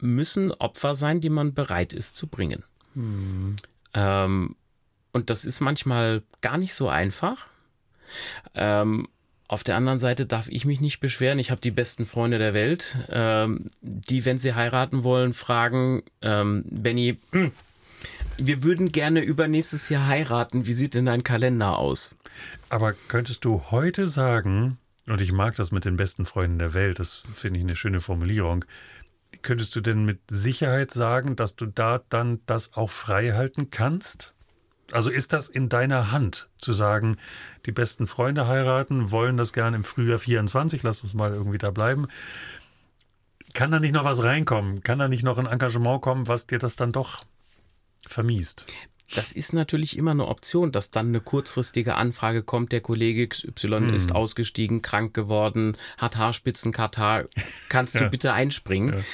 müssen 0.00 0.52
Opfer 0.52 0.94
sein, 0.94 1.20
die 1.20 1.30
man 1.30 1.54
bereit 1.54 1.92
ist 1.92 2.14
zu 2.14 2.28
bringen. 2.28 2.62
Hm. 2.94 3.56
Ähm, 3.94 4.56
und 5.12 5.30
das 5.30 5.44
ist 5.44 5.60
manchmal 5.60 6.22
gar 6.40 6.58
nicht 6.58 6.74
so 6.74 6.88
einfach. 6.88 7.46
Ähm, 8.54 9.08
auf 9.46 9.62
der 9.62 9.76
anderen 9.76 9.98
Seite 9.98 10.26
darf 10.26 10.48
ich 10.48 10.64
mich 10.64 10.80
nicht 10.80 11.00
beschweren. 11.00 11.38
Ich 11.38 11.50
habe 11.50 11.60
die 11.60 11.70
besten 11.70 12.06
Freunde 12.06 12.38
der 12.38 12.54
Welt, 12.54 12.96
ähm, 13.10 13.66
die, 13.80 14.24
wenn 14.24 14.38
sie 14.38 14.54
heiraten 14.54 15.04
wollen, 15.04 15.32
fragen, 15.32 16.02
ähm, 16.22 16.64
Benny, 16.66 17.18
hm, 17.32 17.52
wir 18.38 18.62
würden 18.62 18.90
gerne 18.90 19.20
übernächstes 19.20 19.88
Jahr 19.88 20.06
heiraten. 20.06 20.66
Wie 20.66 20.72
sieht 20.72 20.94
denn 20.94 21.06
dein 21.06 21.22
Kalender 21.22 21.78
aus? 21.78 22.16
Aber 22.68 22.94
könntest 23.08 23.44
du 23.44 23.62
heute 23.70 24.06
sagen, 24.06 24.78
und 25.06 25.20
ich 25.20 25.32
mag 25.32 25.54
das 25.56 25.70
mit 25.70 25.84
den 25.84 25.96
besten 25.96 26.24
Freunden 26.24 26.58
der 26.58 26.74
Welt, 26.74 26.98
das 26.98 27.22
finde 27.32 27.60
ich 27.60 27.64
eine 27.64 27.76
schöne 27.76 28.00
Formulierung, 28.00 28.64
Könntest 29.44 29.76
du 29.76 29.82
denn 29.82 30.06
mit 30.06 30.20
Sicherheit 30.30 30.90
sagen, 30.90 31.36
dass 31.36 31.54
du 31.54 31.66
da 31.66 32.00
dann 32.08 32.40
das 32.46 32.72
auch 32.72 32.90
frei 32.90 33.32
halten 33.32 33.68
kannst? 33.68 34.32
Also 34.90 35.10
ist 35.10 35.34
das 35.34 35.48
in 35.48 35.68
deiner 35.68 36.10
Hand, 36.10 36.48
zu 36.56 36.72
sagen, 36.72 37.18
die 37.66 37.72
besten 37.72 38.06
Freunde 38.06 38.48
heiraten, 38.48 39.10
wollen 39.10 39.36
das 39.36 39.52
gerne 39.52 39.76
im 39.76 39.84
Frühjahr 39.84 40.18
24, 40.18 40.82
lass 40.82 41.02
uns 41.02 41.12
mal 41.12 41.32
irgendwie 41.32 41.58
da 41.58 41.70
bleiben. 41.70 42.08
Kann 43.52 43.70
da 43.70 43.80
nicht 43.80 43.92
noch 43.92 44.04
was 44.04 44.22
reinkommen? 44.22 44.82
Kann 44.82 44.98
da 44.98 45.08
nicht 45.08 45.24
noch 45.24 45.36
ein 45.36 45.46
Engagement 45.46 46.00
kommen, 46.00 46.26
was 46.26 46.46
dir 46.46 46.58
das 46.58 46.76
dann 46.76 46.92
doch 46.92 47.26
vermiest? 48.06 48.64
Das 49.14 49.32
ist 49.32 49.52
natürlich 49.52 49.98
immer 49.98 50.12
eine 50.12 50.26
Option, 50.26 50.72
dass 50.72 50.90
dann 50.90 51.08
eine 51.08 51.20
kurzfristige 51.20 51.96
Anfrage 51.96 52.42
kommt, 52.42 52.72
der 52.72 52.80
Kollege 52.80 53.28
XY 53.28 53.68
hm. 53.68 53.94
ist 53.94 54.12
ausgestiegen, 54.12 54.82
krank 54.82 55.14
geworden, 55.14 55.76
hat 55.98 56.16
Haarspitzenkatar, 56.16 57.24
kannst 57.68 57.94
du 57.94 58.08
bitte 58.10 58.32
einspringen? 58.32 59.04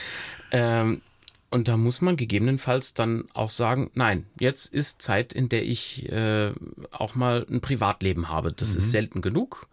Ähm, 0.52 1.02
und 1.50 1.66
da 1.66 1.76
muss 1.76 2.00
man 2.00 2.16
gegebenenfalls 2.16 2.94
dann 2.94 3.24
auch 3.34 3.50
sagen, 3.50 3.90
nein, 3.94 4.26
jetzt 4.38 4.72
ist 4.72 5.02
Zeit, 5.02 5.32
in 5.32 5.48
der 5.48 5.64
ich 5.64 6.08
äh, 6.10 6.52
auch 6.92 7.16
mal 7.16 7.44
ein 7.50 7.60
Privatleben 7.60 8.28
habe. 8.28 8.52
Das 8.52 8.72
mhm. 8.72 8.78
ist 8.78 8.90
selten 8.92 9.20
genug. 9.20 9.66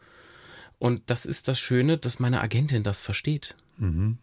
Und 0.80 1.04
das 1.08 1.26
ist 1.26 1.48
das 1.48 1.60
Schöne, 1.60 1.98
dass 2.00 2.20
meine 2.20 2.42
Agentin 2.42 2.82
das 2.82 3.00
versteht. 3.00 3.56
Mhm. 3.78 4.18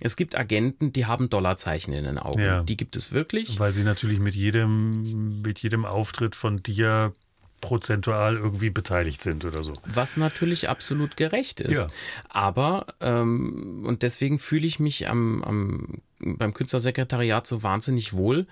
Es 0.00 0.16
gibt 0.16 0.36
Agenten, 0.36 0.92
die 0.92 1.06
haben 1.06 1.28
Dollarzeichen 1.28 1.92
in 1.92 2.04
den 2.04 2.18
Augen. 2.18 2.40
Ja. 2.40 2.62
Die 2.62 2.76
gibt 2.76 2.94
es 2.96 3.12
wirklich. 3.12 3.58
Weil 3.58 3.72
sie 3.72 3.82
natürlich 3.82 4.20
mit 4.20 4.34
jedem, 4.34 5.40
mit 5.42 5.60
jedem 5.60 5.84
Auftritt 5.84 6.36
von 6.36 6.62
dir 6.62 7.12
prozentual 7.60 8.36
irgendwie 8.36 8.70
beteiligt 8.70 9.20
sind 9.20 9.44
oder 9.44 9.62
so. 9.62 9.72
Was 9.84 10.16
natürlich 10.16 10.68
absolut 10.68 11.16
gerecht 11.16 11.60
ist. 11.60 11.76
Ja. 11.76 11.86
Aber, 12.28 12.86
ähm, 13.00 13.84
und 13.84 14.02
deswegen 14.02 14.38
fühle 14.38 14.66
ich 14.66 14.78
mich 14.78 15.08
am, 15.08 15.42
am, 15.42 16.02
beim 16.20 16.54
Künstlersekretariat 16.54 17.46
so 17.46 17.62
wahnsinnig 17.62 18.12
wohl. 18.12 18.46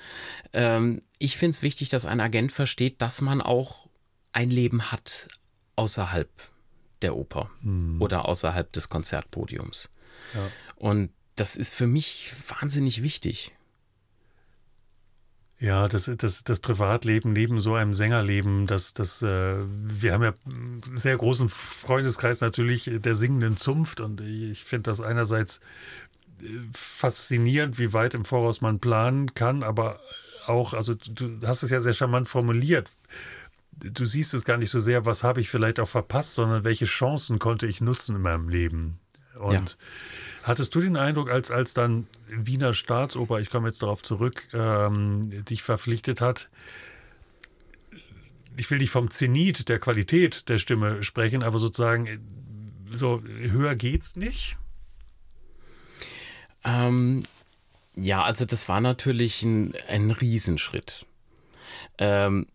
Ähm, 0.52 1.02
ich 1.18 1.36
finde 1.36 1.50
es 1.50 1.62
wichtig, 1.62 1.88
dass 1.88 2.04
ein 2.04 2.20
Agent 2.20 2.52
versteht, 2.52 3.00
dass 3.00 3.20
man 3.20 3.40
auch 3.40 3.88
ein 4.32 4.50
Leben 4.50 4.90
hat 4.90 5.28
außerhalb 5.76 6.28
der 7.02 7.16
Oper 7.16 7.50
hm. 7.62 8.00
oder 8.02 8.28
außerhalb 8.28 8.72
des 8.72 8.88
Konzertpodiums. 8.88 9.90
Ja. 10.34 10.40
Und 10.76 11.10
das 11.36 11.56
ist 11.56 11.74
für 11.74 11.86
mich 11.86 12.32
wahnsinnig 12.48 13.02
wichtig. 13.02 13.52
Ja, 15.58 15.88
das, 15.88 16.10
das, 16.18 16.44
das 16.44 16.58
Privatleben 16.58 17.32
neben 17.32 17.60
so 17.60 17.74
einem 17.74 17.94
Sängerleben, 17.94 18.66
das, 18.66 18.92
das, 18.92 19.22
äh, 19.22 19.56
wir 19.58 20.12
haben 20.12 20.22
ja 20.22 20.34
einen 20.44 20.82
sehr 20.96 21.16
großen 21.16 21.48
Freundeskreis 21.48 22.42
natürlich 22.42 22.90
der 22.92 23.14
singenden 23.14 23.56
Zunft 23.56 24.00
und 24.00 24.20
ich 24.20 24.64
finde 24.64 24.90
das 24.90 25.00
einerseits 25.00 25.60
äh, 26.42 26.46
faszinierend, 26.72 27.78
wie 27.78 27.94
weit 27.94 28.12
im 28.12 28.26
Voraus 28.26 28.60
man 28.60 28.80
planen 28.80 29.32
kann, 29.32 29.62
aber 29.62 30.00
auch, 30.46 30.74
also 30.74 30.94
du 30.94 31.38
hast 31.46 31.62
es 31.62 31.70
ja 31.70 31.80
sehr 31.80 31.94
charmant 31.94 32.28
formuliert. 32.28 32.90
Du 33.72 34.04
siehst 34.04 34.34
es 34.34 34.44
gar 34.44 34.58
nicht 34.58 34.70
so 34.70 34.80
sehr, 34.80 35.06
was 35.06 35.24
habe 35.24 35.40
ich 35.40 35.48
vielleicht 35.48 35.80
auch 35.80 35.88
verpasst, 35.88 36.34
sondern 36.34 36.64
welche 36.64 36.84
Chancen 36.84 37.38
konnte 37.38 37.66
ich 37.66 37.80
nutzen 37.80 38.16
in 38.16 38.22
meinem 38.22 38.48
Leben. 38.50 38.98
Und 39.38 39.52
ja. 39.52 39.76
Hattest 40.46 40.74
du 40.74 40.80
den 40.80 40.96
Eindruck, 40.96 41.30
als, 41.30 41.50
als 41.50 41.74
dann 41.74 42.06
Wiener 42.28 42.72
Staatsoper, 42.72 43.40
ich 43.40 43.50
komme 43.50 43.68
jetzt 43.68 43.82
darauf 43.82 44.02
zurück, 44.02 44.48
ähm, 44.52 45.44
dich 45.44 45.62
verpflichtet 45.62 46.20
hat, 46.20 46.48
ich 48.56 48.70
will 48.70 48.78
nicht 48.78 48.90
vom 48.90 49.10
Zenit 49.10 49.68
der 49.68 49.78
Qualität 49.78 50.48
der 50.48 50.58
Stimme 50.58 51.02
sprechen, 51.02 51.42
aber 51.42 51.58
sozusagen 51.58 52.20
so 52.90 53.22
höher 53.22 53.74
geht's 53.74 54.16
nicht? 54.16 54.56
Ähm, 56.64 57.24
ja, 57.96 58.22
also 58.22 58.44
das 58.44 58.68
war 58.68 58.80
natürlich 58.80 59.42
ein, 59.42 59.74
ein 59.88 60.10
Riesenschritt. 60.10 61.06
Ähm, 61.98 62.46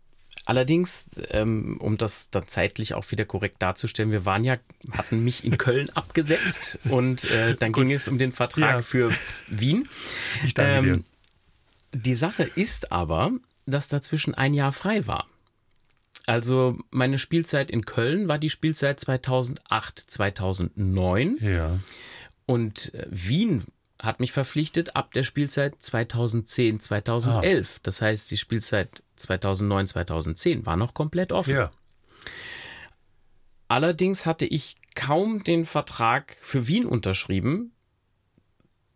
allerdings, 0.44 1.06
ähm, 1.30 1.78
um 1.80 1.98
das 1.98 2.30
dann 2.30 2.46
zeitlich 2.46 2.94
auch 2.94 3.10
wieder 3.10 3.24
korrekt 3.24 3.62
darzustellen, 3.62 4.10
wir 4.10 4.24
waren 4.24 4.44
ja, 4.44 4.56
hatten 4.92 5.22
mich 5.24 5.44
in 5.44 5.58
Köln 5.58 5.90
abgesetzt 5.94 6.78
und 6.84 7.24
äh, 7.30 7.54
dann 7.56 7.72
ging 7.72 7.90
es 7.92 8.08
um 8.08 8.18
den 8.18 8.32
Vertrag 8.32 8.76
ja. 8.76 8.82
für 8.82 9.12
Wien. 9.48 9.88
Ich 10.44 10.54
danke 10.54 10.72
ähm, 10.72 10.84
dir. 10.84 12.00
Die 12.00 12.14
Sache 12.14 12.44
ist 12.44 12.92
aber, 12.92 13.32
dass 13.66 13.88
dazwischen 13.88 14.34
ein 14.34 14.54
Jahr 14.54 14.72
frei 14.72 15.06
war. 15.06 15.26
Also 16.26 16.78
meine 16.90 17.18
Spielzeit 17.18 17.70
in 17.70 17.84
Köln 17.84 18.28
war 18.28 18.38
die 18.38 18.50
Spielzeit 18.50 19.00
2008, 19.00 19.98
2009. 19.98 21.38
Ja. 21.40 21.78
Und 22.46 22.94
äh, 22.94 23.06
Wien 23.10 23.64
hat 24.02 24.18
mich 24.18 24.32
verpflichtet 24.32 24.96
ab 24.96 25.12
der 25.14 25.22
Spielzeit 25.22 25.76
2010, 25.78 26.80
2011. 26.80 27.74
Ah. 27.76 27.80
Das 27.84 28.02
heißt, 28.02 28.30
die 28.30 28.36
Spielzeit 28.36 29.02
2009, 29.16 29.86
2010 29.86 30.66
war 30.66 30.76
noch 30.76 30.92
komplett 30.92 31.32
offen. 31.32 31.54
Ja. 31.54 31.70
Allerdings 33.68 34.26
hatte 34.26 34.44
ich 34.44 34.74
kaum 34.96 35.44
den 35.44 35.64
Vertrag 35.64 36.36
für 36.42 36.66
Wien 36.66 36.84
unterschrieben. 36.84 37.72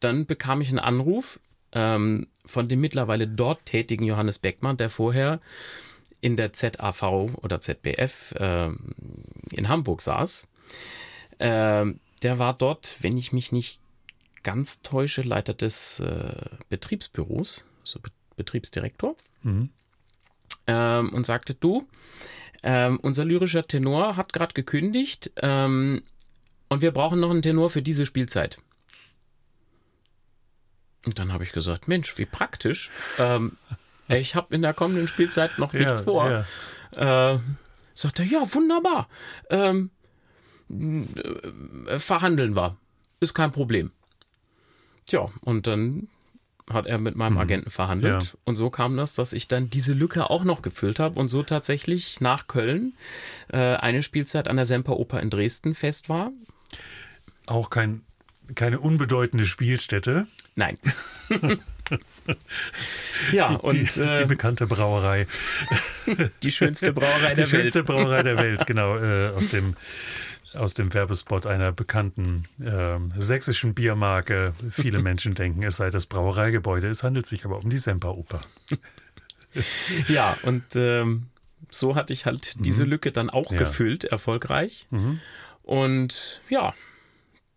Dann 0.01 0.27
bekam 0.27 0.61
ich 0.61 0.69
einen 0.69 0.81
Anruf 0.81 1.40
ähm, 1.73 2.27
von 2.45 2.69
dem 2.69 2.81
mittlerweile 2.81 3.29
dort 3.29 3.64
tätigen 3.64 4.05
Johannes 4.05 4.38
Beckmann, 4.40 4.77
der 4.77 4.90
vorher 4.90 5.40
in 6.21 6.37
der 6.37 6.53
ZAV 6.53 7.03
oder 7.42 7.61
ZBF 7.61 8.33
äh, 8.33 8.71
in 9.53 9.69
Hamburg 9.69 10.01
saß. 10.01 10.49
Äh, 11.38 11.87
der 12.23 12.38
war 12.38 12.55
dort, 12.55 12.97
wenn 13.01 13.16
ich 13.16 13.33
mich 13.33 13.53
nicht 13.53 13.81
ganz 14.47 14.81
täusche, 14.83 15.23
Leiter 15.23 15.55
des 15.55 15.99
äh, 15.99 16.49
Betriebsbüros, 16.69 17.65
so 17.83 17.99
Be 17.99 18.11
Betriebsdirektor, 18.37 19.17
mhm. 19.43 19.71
ähm, 20.67 21.09
und 21.09 21.27
sagte, 21.27 21.55
du, 21.55 21.89
ähm, 22.63 23.01
unser 23.03 23.25
lyrischer 23.25 23.63
Tenor 23.65 24.17
hat 24.17 24.33
gerade 24.33 24.53
gekündigt 24.53 25.33
ähm, 25.43 26.03
und 26.69 26.81
wir 26.83 26.93
brauchen 26.93 27.19
noch 27.19 27.31
einen 27.31 27.43
Tenor 27.43 27.71
für 27.71 27.83
diese 27.83 28.07
Spielzeit. 28.07 28.59
Und 31.07 31.19
dann 31.19 31.33
habe 31.33 31.43
ich 31.43 31.53
gesagt, 31.53 31.89
Mensch, 31.89 32.17
wie 32.19 32.27
praktisch. 32.27 32.91
Ähm, 33.19 33.57
ich 34.07 34.37
habe 34.37 34.55
in 34.55 34.63
der 34.63 34.75
kommenden 34.75 35.09
Spielzeit 35.09 35.59
noch 35.59 35.73
nichts 35.73 36.01
ja, 36.01 36.05
vor. 36.05 36.47
Ja. 36.95 37.35
Äh, 37.35 37.39
sagt 37.95 38.21
er, 38.21 38.27
ja, 38.27 38.43
wunderbar. 38.55 39.09
Ähm, 39.51 39.91
äh, 40.69 41.99
verhandeln 41.99 42.55
wir. 42.55 42.77
Ist 43.19 43.35
kein 43.35 43.51
Problem. 43.51 43.91
Tja, 45.07 45.31
und 45.42 45.66
dann 45.66 46.09
hat 46.69 46.87
er 46.87 46.99
mit 46.99 47.14
meinem 47.14 47.35
mhm. 47.35 47.40
Agenten 47.40 47.71
verhandelt. 47.71 48.25
Ja. 48.25 48.31
Und 48.45 48.57
so 48.57 48.71
kam 48.71 48.97
das, 48.97 49.14
dass 49.14 49.33
ich 49.33 49.47
dann 49.49 49.71
diese 49.71 49.92
Lücke 49.92 50.31
auch 50.31 50.45
noch 50.45 50.62
gefüllt 50.62 50.99
habe 50.99 51.19
und 51.19 51.29
so 51.29 51.42
tatsächlich 51.42 52.21
nach 52.21 52.49
Köln 52.49 52.95
äh, 53.53 53.59
eine 53.59 54.03
Spielzeit 54.03 54.49
an 54.49 54.57
der 54.57 54.64
Semperoper 54.64 55.21
in 55.21 55.31
Dresden 55.31 55.75
fest 55.75 56.09
war. 56.09 56.33
Auch 57.47 57.71
kein, 57.71 58.03
keine 58.57 58.81
unbedeutende 58.81 59.47
Spielstätte. 59.47 60.27
Nein. 60.57 60.77
ja, 63.33 63.49
die, 63.49 63.57
und 63.57 63.97
die, 63.97 64.01
äh, 64.01 64.19
die, 64.19 64.25
bekannte 64.25 64.66
Brauerei. 64.66 65.29
Die 66.42 66.51
schönste 66.51 66.92
Brauerei 66.92 67.35
der 67.35 67.37
Welt. 67.37 67.38
Die 67.38 67.51
schönste 67.51 67.85
Brauerei 67.85 68.23
der 68.23 68.37
Welt, 68.38 68.66
genau, 68.66 68.97
äh, 68.97 69.29
aus 69.31 69.51
dem 69.51 69.77
aus 70.57 70.75
dem 70.75 70.92
Werbespot 70.92 71.47
einer 71.47 71.73
bekannten 71.73 72.45
äh, 72.61 72.99
sächsischen 73.21 73.75
Biermarke. 73.75 74.53
Viele 74.71 74.99
Menschen 75.03 75.35
denken, 75.35 75.62
es 75.62 75.77
sei 75.77 75.90
das 75.90 76.07
Brauereigebäude. 76.07 76.88
Es 76.88 77.03
handelt 77.03 77.27
sich 77.27 77.45
aber 77.45 77.59
um 77.59 77.71
die 77.71 77.79
Semperoper. 77.79 78.40
ja, 80.09 80.37
und 80.42 80.64
ähm, 80.77 81.27
so 81.71 81.97
hatte 81.97 82.12
ich 82.12 82.27
halt 82.27 82.57
mhm. 82.57 82.62
diese 82.62 82.85
Lücke 82.85 83.12
dann 83.12 83.31
auch 83.31 83.53
ja. 83.53 83.59
gefüllt, 83.59 84.05
erfolgreich. 84.05 84.87
Mhm. 84.90 85.21
Und 85.62 86.40
ja, 86.49 86.75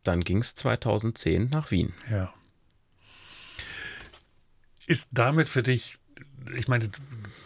dann 0.03 0.23
ging 0.23 0.39
es 0.39 0.55
2010 0.55 1.49
nach 1.49 1.71
Wien. 1.71 1.93
Ja. 2.09 2.33
Ist 4.87 5.09
damit 5.11 5.47
für 5.47 5.61
dich, 5.61 5.97
ich 6.55 6.67
meine, 6.67 6.89
du 6.89 6.99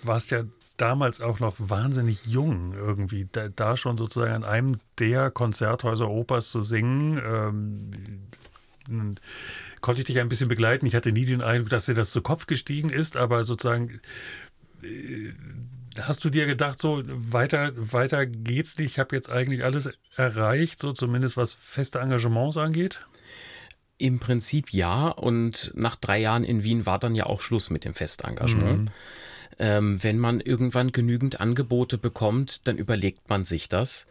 warst 0.03 0.31
ja 0.31 0.43
damals 0.77 1.21
auch 1.21 1.39
noch 1.39 1.55
wahnsinnig 1.57 2.25
jung 2.25 2.73
irgendwie, 2.73 3.27
da, 3.31 3.49
da 3.49 3.77
schon 3.77 3.97
sozusagen 3.97 4.33
an 4.33 4.43
einem 4.43 4.77
der 4.99 5.31
Konzerthäuser 5.31 6.09
Opas 6.09 6.49
zu 6.49 6.61
singen. 6.61 7.21
Ähm, 7.23 7.91
konnte 9.81 10.01
ich 10.01 10.07
dich 10.07 10.19
ein 10.19 10.29
bisschen 10.29 10.49
begleiten. 10.49 10.85
Ich 10.85 10.95
hatte 10.95 11.11
nie 11.11 11.25
den 11.25 11.41
Eindruck, 11.41 11.69
dass 11.69 11.85
dir 11.85 11.93
das 11.93 12.11
zu 12.11 12.21
Kopf 12.21 12.47
gestiegen 12.47 12.89
ist, 12.89 13.15
aber 13.17 13.43
sozusagen 13.43 14.01
äh, 14.81 15.33
hast 15.99 16.25
du 16.25 16.29
dir 16.29 16.45
gedacht, 16.45 16.79
so 16.79 17.01
weiter, 17.05 17.71
weiter 17.75 18.25
geht's 18.25 18.77
nicht, 18.77 18.93
ich 18.93 18.99
habe 18.99 19.15
jetzt 19.15 19.29
eigentlich 19.31 19.63
alles 19.63 19.89
erreicht, 20.15 20.79
so 20.79 20.91
zumindest 20.91 21.37
was 21.37 21.53
feste 21.53 21.99
Engagements 21.99 22.57
angeht? 22.57 23.05
Im 23.97 24.19
Prinzip 24.19 24.73
ja. 24.73 25.07
Und 25.07 25.71
nach 25.75 25.95
drei 25.95 26.19
Jahren 26.19 26.43
in 26.43 26.63
Wien 26.63 26.85
war 26.85 26.99
dann 26.99 27.15
ja 27.15 27.25
auch 27.27 27.41
Schluss 27.41 27.69
mit 27.69 27.85
dem 27.85 27.93
Festengagement. 27.93 28.89
Mhm. 28.89 28.93
Ähm, 29.59 30.01
wenn 30.03 30.19
man 30.19 30.39
irgendwann 30.39 30.91
genügend 30.91 31.39
Angebote 31.39 31.97
bekommt, 31.97 32.67
dann 32.67 32.77
überlegt 32.77 33.29
man 33.29 33.45
sich 33.45 33.69
das, 33.69 34.07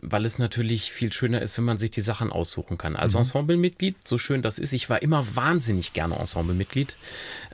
weil 0.00 0.24
es 0.24 0.38
natürlich 0.38 0.92
viel 0.92 1.12
schöner 1.12 1.42
ist, 1.42 1.56
wenn 1.58 1.64
man 1.64 1.78
sich 1.78 1.90
die 1.90 2.00
Sachen 2.00 2.32
aussuchen 2.32 2.78
kann. 2.78 2.96
Als 2.96 3.14
mhm. 3.14 3.18
Ensemblemitglied, 3.18 3.96
so 4.06 4.18
schön 4.18 4.42
das 4.42 4.58
ist, 4.58 4.72
ich 4.72 4.88
war 4.90 5.02
immer 5.02 5.36
wahnsinnig 5.36 5.92
gerne 5.92 6.16
Ensemblemitglied, 6.16 6.96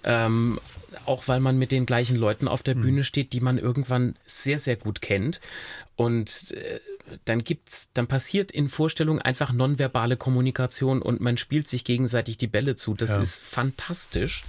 ähm, 0.04 0.58
auch 1.06 1.28
weil 1.28 1.40
man 1.40 1.58
mit 1.58 1.72
den 1.72 1.86
gleichen 1.86 2.16
Leuten 2.16 2.48
auf 2.48 2.62
der 2.62 2.76
mhm. 2.76 2.82
Bühne 2.82 3.04
steht, 3.04 3.32
die 3.32 3.40
man 3.40 3.58
irgendwann 3.58 4.16
sehr, 4.24 4.58
sehr 4.58 4.76
gut 4.76 5.00
kennt. 5.00 5.40
Und 5.96 6.52
äh, 6.52 6.80
dann 7.24 7.44
gibt's, 7.44 7.90
dann 7.94 8.06
passiert 8.06 8.50
in 8.52 8.68
Vorstellungen 8.68 9.20
einfach 9.20 9.52
nonverbale 9.52 10.16
Kommunikation 10.16 11.02
und 11.02 11.20
man 11.20 11.36
spielt 11.36 11.68
sich 11.68 11.84
gegenseitig 11.84 12.36
die 12.36 12.46
Bälle 12.46 12.76
zu. 12.76 12.94
Das 12.94 13.10
ja. 13.10 13.22
ist 13.22 13.40
fantastisch. 13.40 14.44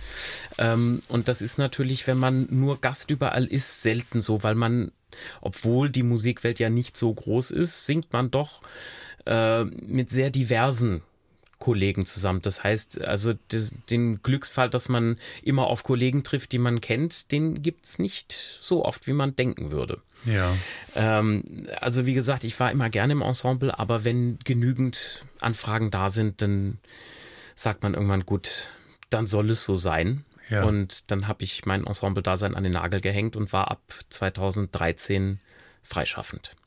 Ähm, 0.58 1.02
und 1.08 1.28
das 1.28 1.42
ist 1.42 1.58
natürlich, 1.58 2.08
wenn 2.08 2.18
man 2.18 2.48
nur 2.50 2.80
Gast 2.82 3.12
überall 3.12 3.46
ist, 3.46 3.82
selten 3.82 4.22
so, 4.22 4.44
weil 4.44 4.56
man, 4.56 4.92
obwohl 5.42 5.90
die 5.90 6.04
Musikwelt 6.04 6.60
ja 6.60 6.70
nicht 6.70 6.98
so 6.98 7.14
groß 7.14 7.52
ist, 7.52 7.86
singt 7.86 8.14
man 8.14 8.32
doch 8.32 8.62
äh, 9.26 9.64
mit 9.64 10.10
sehr 10.10 10.30
diversen 10.30 11.02
Kollegen 11.64 12.06
zusammen. 12.06 12.42
Das 12.42 12.62
heißt, 12.62 13.08
also 13.08 13.34
den 13.90 14.22
Glücksfall, 14.22 14.70
dass 14.70 14.90
man 14.90 15.16
immer 15.44 15.68
auf 15.68 15.84
Kollegen 15.84 16.26
trifft, 16.26 16.52
die 16.52 16.58
man 16.58 16.82
kennt, 16.82 17.32
den 17.32 17.62
gibt 17.62 17.86
es 17.86 18.00
nicht 18.00 18.34
so 18.34 18.84
oft, 18.84 19.08
wie 19.08 19.14
man 19.14 19.38
denken 19.38 19.72
würde. 19.72 20.02
Ja. 20.26 20.54
Ähm, 20.94 21.46
also 21.80 22.06
wie 22.06 22.16
gesagt, 22.16 22.44
ich 22.44 22.60
war 22.60 22.70
immer 22.70 22.90
gerne 22.90 23.14
im 23.14 23.22
Ensemble, 23.22 23.80
aber 23.80 24.04
wenn 24.04 24.40
genügend 24.44 25.26
Anfragen 25.40 25.90
da 25.90 26.10
sind, 26.10 26.42
dann 26.42 26.80
sagt 27.56 27.82
man 27.82 27.94
irgendwann, 27.94 28.26
gut, 28.26 28.70
dann 29.10 29.26
soll 29.26 29.50
es 29.50 29.64
so 29.64 29.76
sein. 29.76 30.26
Ja. 30.50 30.66
Und 30.66 31.10
dann 31.12 31.30
habe 31.30 31.46
ich 31.46 31.66
mein 31.66 31.86
Ensemble-Dasein 31.86 32.56
an 32.56 32.64
den 32.64 32.74
Nagel 32.74 33.00
gehängt 33.00 33.38
und 33.38 33.54
war 33.54 33.72
ab 33.72 33.82
2013 34.10 35.40
freischaffend. 35.82 36.58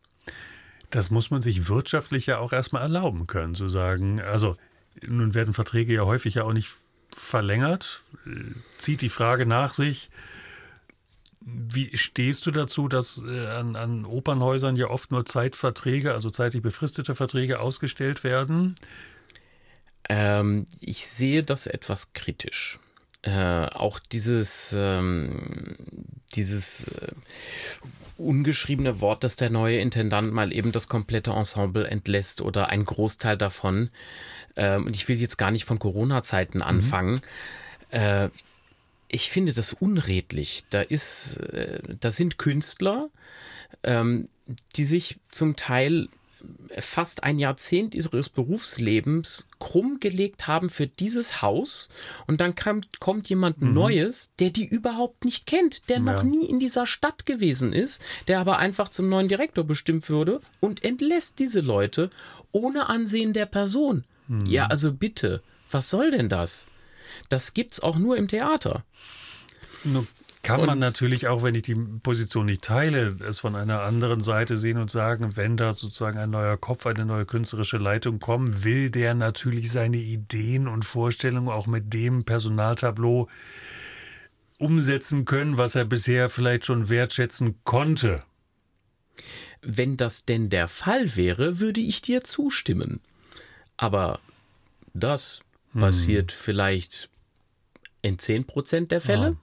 Das 0.89 1.11
muss 1.11 1.31
man 1.31 1.43
sich 1.43 1.69
wirtschaftlich 1.69 2.25
ja 2.25 2.39
auch 2.39 2.55
erstmal 2.55 2.81
erlauben 2.81 3.27
können, 3.27 3.55
zu 3.55 3.69
sagen, 3.69 4.23
also 4.23 4.57
nun 5.07 5.35
werden 5.35 5.55
Verträge 5.55 5.95
ja 5.95 6.05
häufig 6.05 6.35
ja 6.35 6.45
auch 6.45 6.53
nicht 6.53 6.71
verlängert. 7.15 8.03
Zieht 8.79 9.01
die 9.01 9.09
Frage 9.09 9.47
nach 9.47 9.75
sich, 9.75 10.11
wie 11.41 11.97
stehst 11.97 12.45
du 12.47 12.51
dazu, 12.51 12.89
dass 12.89 13.23
äh, 13.25 13.47
an, 13.47 13.77
an, 13.77 14.05
Opernhäusern 14.05 14.75
ja 14.75 14.89
oft 14.89 15.13
nur 15.13 15.25
Zeitverträge, 15.25 16.13
also 16.13 16.29
zeitlich 16.29 16.61
befristete 16.61 17.15
Verträge 17.15 17.61
ausgestellt 17.61 18.25
werden? 18.25 18.75
Ähm, 20.09 20.67
ich 20.81 21.07
sehe 21.07 21.43
das 21.43 21.69
etwas 21.69 22.13
kritisch. 22.15 22.81
Äh, 23.27 23.67
auch 23.75 23.99
dieses, 23.99 24.73
ähm, 24.79 25.77
dieses 26.37 26.87
äh, 26.87 27.09
ungeschriebene 28.19 29.01
Wort, 29.01 29.25
dass 29.25 29.35
der 29.35 29.51
neue 29.51 29.81
Intendant 29.81 30.33
mal 30.33 30.55
eben 30.55 30.71
das 30.71 30.87
komplette 30.87 31.33
Ensemble 31.33 31.89
entlässt 31.89 32.41
oder 32.41 32.69
ein 32.69 32.85
Großteil 32.85 33.37
davon. 33.37 33.91
Ähm, 34.55 34.87
und 34.87 34.95
ich 34.95 35.09
will 35.09 35.19
jetzt 35.19 35.39
gar 35.39 35.51
nicht 35.51 35.65
von 35.65 35.81
Corona-Zeiten 35.81 36.59
mhm. 36.59 36.65
anfangen. 36.65 37.15
Mhm. 37.15 37.99
Äh, 37.99 38.29
ich 39.09 39.29
finde 39.29 39.53
das 39.53 39.73
unredlich. 39.73 40.63
Da 40.71 40.83
ist, 40.83 41.39
äh, 41.39 41.81
da 41.99 42.13
sind 42.13 42.39
Künstler, 42.39 43.09
ähm, 43.83 44.29
die 44.77 44.85
sich 44.85 45.19
zum 45.31 45.57
Teil 45.57 46.09
fast 46.79 47.25
ein 47.25 47.39
Jahrzehnt 47.39 47.95
ihres 47.95 48.29
Berufslebens 48.29 49.49
krumm 49.59 49.99
gelegt 50.01 50.47
haben 50.47 50.69
für 50.69 50.87
dieses 50.87 51.43
Haus 51.43 51.89
und 52.27 52.41
dann 52.41 52.55
kam, 52.55 52.81
kommt 52.99 53.29
jemand 53.29 53.61
mhm. 53.61 53.75
Neues, 53.75 54.31
der 54.39 54.51
die 54.51 54.67
überhaupt 54.67 55.25
nicht 55.25 55.47
kennt, 55.47 55.89
der 55.89 55.97
ja. 55.97 56.03
noch 56.03 56.23
nie 56.23 56.47
in 56.47 56.59
dieser 56.59 56.87
Stadt 56.87 57.27
gewesen 57.27 57.73
ist, 57.73 58.03
der 58.29 58.41
aber 58.41 58.59
einfach 58.59 58.89
zum 58.89 59.09
neuen 59.09 59.29
Direktor 59.29 59.65
bestimmt 59.65 60.09
würde 60.09 60.41
und 60.61 60.85
entlässt 60.85 61.39
diese 61.39 61.61
Leute 61.61 62.11
ohne 62.53 62.89
Ansehen 62.89 63.33
der 63.33 63.47
Person. 63.47 64.05
Mhm. 64.29 64.47
Ja, 64.47 64.67
also 64.67 64.93
bitte, 64.93 65.43
was 65.71 65.91
soll 65.91 66.11
denn 66.11 66.29
das? 66.29 66.67
Das 67.29 67.55
gibt's 67.55 67.81
auch 67.81 67.97
nur 67.97 68.17
im 68.17 68.29
Theater. 68.29 68.85
Nur 69.85 70.07
kann 70.47 70.61
und 70.61 70.67
man 70.67 70.79
natürlich 70.79 71.27
auch, 71.27 71.43
wenn 71.43 71.57
ich 71.57 71.63
die 71.63 71.75
Position 71.75 72.47
nicht 72.47 72.63
teile, 72.63 73.09
es 73.29 73.41
von 73.41 73.57
einer 73.57 73.83
anderen 73.83 74.21
Seite 74.21 74.57
sehen 74.57 74.79
und 74.79 74.91
sagen, 74.91 75.37
wenn 75.37 75.57
da 75.57 75.75
sozusagen 75.75 76.19
ein 76.19 76.31
neuer 76.31 76.57
Kopf, 76.57 76.87
eine 76.87 77.05
neue 77.05 77.27
künstlerische 77.27 77.79
Leitung 77.79 78.21
kommen, 78.21 78.63
will 78.63 78.91
der 78.91 79.15
natürlich 79.15 79.73
seine 79.73 79.97
Ideen 79.97 80.69
und 80.69 80.85
Vorstellungen 80.85 81.49
auch 81.49 81.67
mit 81.67 81.93
dem 81.93 82.25
Personaltableau 82.25 83.29
umsetzen 84.59 85.25
können, 85.25 85.59
was 85.59 85.75
er 85.75 85.85
bisher 85.85 86.29
vielleicht 86.29 86.67
schon 86.67 86.89
wertschätzen 86.89 87.57
konnte. 87.65 88.23
Wenn 89.63 89.97
das 89.97 90.27
denn 90.27 90.49
der 90.49 90.69
Fall 90.69 91.17
wäre, 91.17 91.59
würde 91.59 91.81
ich 91.81 92.03
dir 92.03 92.23
zustimmen. 92.23 93.01
Aber 93.77 94.21
das 94.95 95.41
hm. 95.73 95.81
passiert 95.81 96.31
vielleicht 96.31 97.11
in 98.03 98.17
10% 98.17 98.87
der 98.87 99.01
Fälle. 99.01 99.27
Ja. 99.31 99.37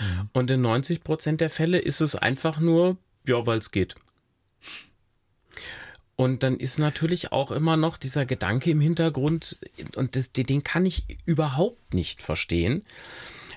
Mhm. 0.00 0.30
Und 0.32 0.50
in 0.50 0.60
90 0.60 1.02
Prozent 1.02 1.40
der 1.40 1.50
Fälle 1.50 1.78
ist 1.78 2.00
es 2.00 2.14
einfach 2.14 2.60
nur, 2.60 2.96
ja, 3.26 3.46
weil 3.46 3.58
es 3.58 3.70
geht. 3.70 3.94
Und 6.16 6.42
dann 6.42 6.56
ist 6.56 6.78
natürlich 6.78 7.32
auch 7.32 7.50
immer 7.50 7.76
noch 7.76 7.98
dieser 7.98 8.24
Gedanke 8.24 8.70
im 8.70 8.80
Hintergrund, 8.80 9.58
und 9.96 10.16
das, 10.16 10.32
den 10.32 10.64
kann 10.64 10.86
ich 10.86 11.04
überhaupt 11.26 11.92
nicht 11.92 12.22
verstehen, 12.22 12.82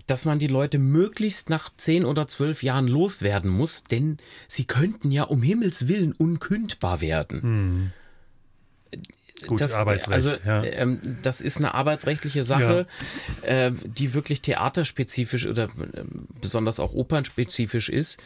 dass 0.07 0.25
man 0.25 0.39
die 0.39 0.47
Leute 0.47 0.77
möglichst 0.77 1.49
nach 1.49 1.69
10 1.75 2.03
oder 2.03 2.27
12 2.27 2.63
Jahren 2.63 2.87
loswerden 2.87 3.49
muss, 3.49 3.83
denn 3.83 4.17
sie 4.47 4.65
könnten 4.65 5.11
ja 5.11 5.23
um 5.23 5.41
Himmels 5.41 5.87
Willen 5.87 6.13
unkündbar 6.13 6.99
werden. 6.99 7.41
Hm. 7.41 7.91
Gut, 9.47 9.61
das, 9.61 9.73
Arbeitsrecht. 9.73 10.13
Also, 10.13 10.31
ja. 10.45 10.63
ähm, 10.63 10.99
das 11.21 11.41
ist 11.41 11.57
eine 11.57 11.73
arbeitsrechtliche 11.73 12.43
Sache, 12.43 12.87
ja. 13.43 13.67
äh, 13.67 13.71
die 13.71 14.13
wirklich 14.13 14.41
theaterspezifisch 14.41 15.45
oder 15.47 15.65
äh, 15.65 16.03
besonders 16.41 16.79
auch 16.79 16.93
opernspezifisch 16.93 17.89
ist, 17.89 18.21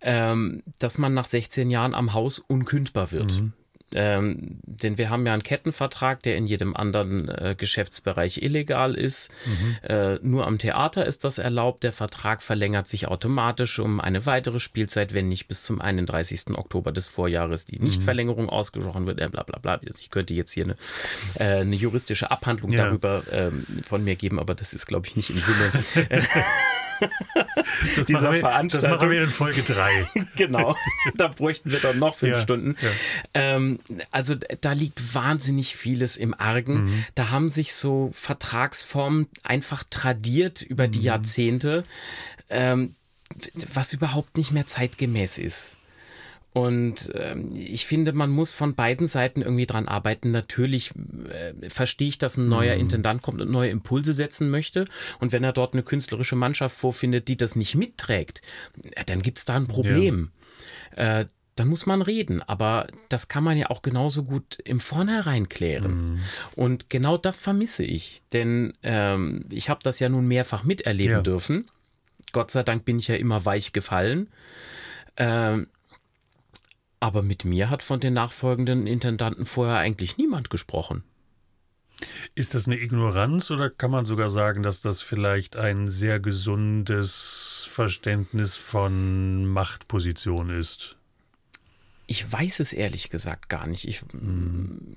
ähm, 0.00 0.62
dass 0.78 0.98
man 0.98 1.14
nach 1.14 1.26
16 1.26 1.70
Jahren 1.70 1.94
am 1.94 2.14
Haus 2.14 2.38
unkündbar 2.38 3.12
wird. 3.12 3.40
Mhm. 3.40 3.52
Ähm, 3.94 4.58
denn 4.64 4.98
wir 4.98 5.10
haben 5.10 5.26
ja 5.26 5.32
einen 5.32 5.42
Kettenvertrag, 5.42 6.22
der 6.22 6.36
in 6.36 6.46
jedem 6.46 6.76
anderen 6.76 7.28
äh, 7.28 7.54
Geschäftsbereich 7.56 8.42
illegal 8.42 8.94
ist. 8.94 9.30
Mhm. 9.46 9.76
Äh, 9.88 10.14
nur 10.22 10.46
am 10.46 10.58
Theater 10.58 11.06
ist 11.06 11.24
das 11.24 11.38
erlaubt. 11.38 11.84
Der 11.84 11.92
Vertrag 11.92 12.42
verlängert 12.42 12.86
sich 12.86 13.08
automatisch 13.08 13.78
um 13.78 14.00
eine 14.00 14.26
weitere 14.26 14.58
Spielzeit, 14.58 15.14
wenn 15.14 15.28
nicht 15.28 15.48
bis 15.48 15.62
zum 15.62 15.80
31. 15.80 16.56
Oktober 16.56 16.92
des 16.92 17.08
Vorjahres 17.08 17.64
die 17.64 17.78
Nichtverlängerung 17.78 18.44
mhm. 18.44 18.50
ausgesprochen 18.50 19.06
wird. 19.06 19.20
Äh, 19.20 19.28
bla 19.28 19.42
bla 19.42 19.58
bla. 19.58 19.80
Ich 19.82 20.10
könnte 20.10 20.34
jetzt 20.34 20.52
hier 20.52 20.64
eine, 20.64 20.76
äh, 21.38 21.60
eine 21.60 21.76
juristische 21.76 22.30
Abhandlung 22.30 22.72
ja. 22.72 22.84
darüber 22.84 23.22
ähm, 23.32 23.64
von 23.86 24.04
mir 24.04 24.16
geben, 24.16 24.38
aber 24.38 24.54
das 24.54 24.72
ist, 24.72 24.86
glaube 24.86 25.06
ich, 25.06 25.16
nicht 25.16 25.30
im 25.30 25.38
Sinne. 25.38 25.72
das 27.96 28.06
dieser 28.06 28.32
wir, 28.32 28.40
Veranstaltung. 28.40 28.90
Das 28.90 29.00
machen 29.00 29.10
wir 29.10 29.22
in 29.22 29.30
Folge 29.30 29.62
3. 29.62 30.06
genau, 30.36 30.76
da 31.16 31.28
bräuchten 31.28 31.70
wir 31.70 31.80
dann 31.80 31.98
noch 31.98 32.14
fünf 32.14 32.34
ja, 32.34 32.40
Stunden. 32.40 32.76
Ja. 32.80 32.88
Ähm, 33.34 33.78
also 34.10 34.34
da 34.60 34.72
liegt 34.72 35.14
wahnsinnig 35.14 35.76
vieles 35.76 36.16
im 36.16 36.34
Argen. 36.34 36.84
Mhm. 36.84 37.04
Da 37.14 37.30
haben 37.30 37.48
sich 37.48 37.74
so 37.74 38.10
Vertragsformen 38.12 39.28
einfach 39.42 39.84
tradiert 39.88 40.62
über 40.62 40.88
die 40.88 41.00
mhm. 41.00 41.04
Jahrzehnte, 41.04 41.82
ähm, 42.48 42.94
was 43.72 43.92
überhaupt 43.92 44.36
nicht 44.36 44.52
mehr 44.52 44.66
zeitgemäß 44.66 45.38
ist. 45.38 45.76
Und 46.54 47.10
ähm, 47.16 47.50
ich 47.56 47.84
finde, 47.84 48.12
man 48.12 48.30
muss 48.30 48.52
von 48.52 48.76
beiden 48.76 49.08
Seiten 49.08 49.42
irgendwie 49.42 49.66
dran 49.66 49.88
arbeiten. 49.88 50.30
Natürlich 50.30 50.92
äh, 51.28 51.68
verstehe 51.68 52.08
ich, 52.08 52.18
dass 52.18 52.36
ein 52.36 52.48
neuer 52.48 52.76
mhm. 52.76 52.82
Intendant 52.82 53.22
kommt 53.22 53.40
und 53.40 53.50
neue 53.50 53.70
Impulse 53.70 54.12
setzen 54.12 54.50
möchte. 54.50 54.84
Und 55.18 55.32
wenn 55.32 55.42
er 55.42 55.52
dort 55.52 55.74
eine 55.74 55.82
künstlerische 55.82 56.36
Mannschaft 56.36 56.76
vorfindet, 56.76 57.26
die 57.26 57.36
das 57.36 57.56
nicht 57.56 57.74
mitträgt, 57.74 58.40
äh, 58.92 59.04
dann 59.04 59.20
gibt 59.20 59.38
es 59.38 59.44
da 59.44 59.56
ein 59.56 59.66
Problem. 59.66 60.30
Ja. 60.96 61.22
Äh, 61.22 61.26
dann 61.54 61.68
muss 61.68 61.86
man 61.86 62.02
reden. 62.02 62.42
Aber 62.42 62.86
das 63.08 63.28
kann 63.28 63.44
man 63.44 63.56
ja 63.56 63.70
auch 63.70 63.82
genauso 63.82 64.24
gut 64.24 64.58
im 64.64 64.80
Vornherein 64.80 65.48
klären. 65.48 66.14
Mhm. 66.14 66.20
Und 66.56 66.90
genau 66.90 67.16
das 67.16 67.38
vermisse 67.38 67.84
ich. 67.84 68.22
Denn 68.32 68.72
ähm, 68.82 69.44
ich 69.50 69.68
habe 69.68 69.80
das 69.82 70.00
ja 70.00 70.08
nun 70.08 70.26
mehrfach 70.26 70.64
miterleben 70.64 71.16
ja. 71.16 71.22
dürfen. 71.22 71.70
Gott 72.32 72.50
sei 72.50 72.62
Dank 72.62 72.84
bin 72.84 72.98
ich 72.98 73.08
ja 73.08 73.14
immer 73.14 73.44
weich 73.44 73.72
gefallen. 73.72 74.28
Ähm, 75.16 75.68
aber 77.00 77.22
mit 77.22 77.44
mir 77.44 77.70
hat 77.70 77.82
von 77.82 78.00
den 78.00 78.14
nachfolgenden 78.14 78.86
Intendanten 78.86 79.46
vorher 79.46 79.76
eigentlich 79.76 80.16
niemand 80.16 80.50
gesprochen. 80.50 81.04
Ist 82.34 82.54
das 82.54 82.66
eine 82.66 82.80
Ignoranz 82.80 83.50
oder 83.50 83.70
kann 83.70 83.90
man 83.90 84.04
sogar 84.04 84.30
sagen, 84.30 84.62
dass 84.62 84.80
das 84.80 85.00
vielleicht 85.00 85.56
ein 85.56 85.88
sehr 85.88 86.18
gesundes 86.18 87.68
Verständnis 87.70 88.56
von 88.56 89.46
Machtposition 89.46 90.50
ist? 90.50 90.96
Ich 92.06 92.30
weiß 92.30 92.60
es 92.60 92.72
ehrlich 92.72 93.08
gesagt 93.10 93.48
gar 93.48 93.66
nicht. 93.66 93.88
Ich 93.88 94.02
mhm. 94.12 94.94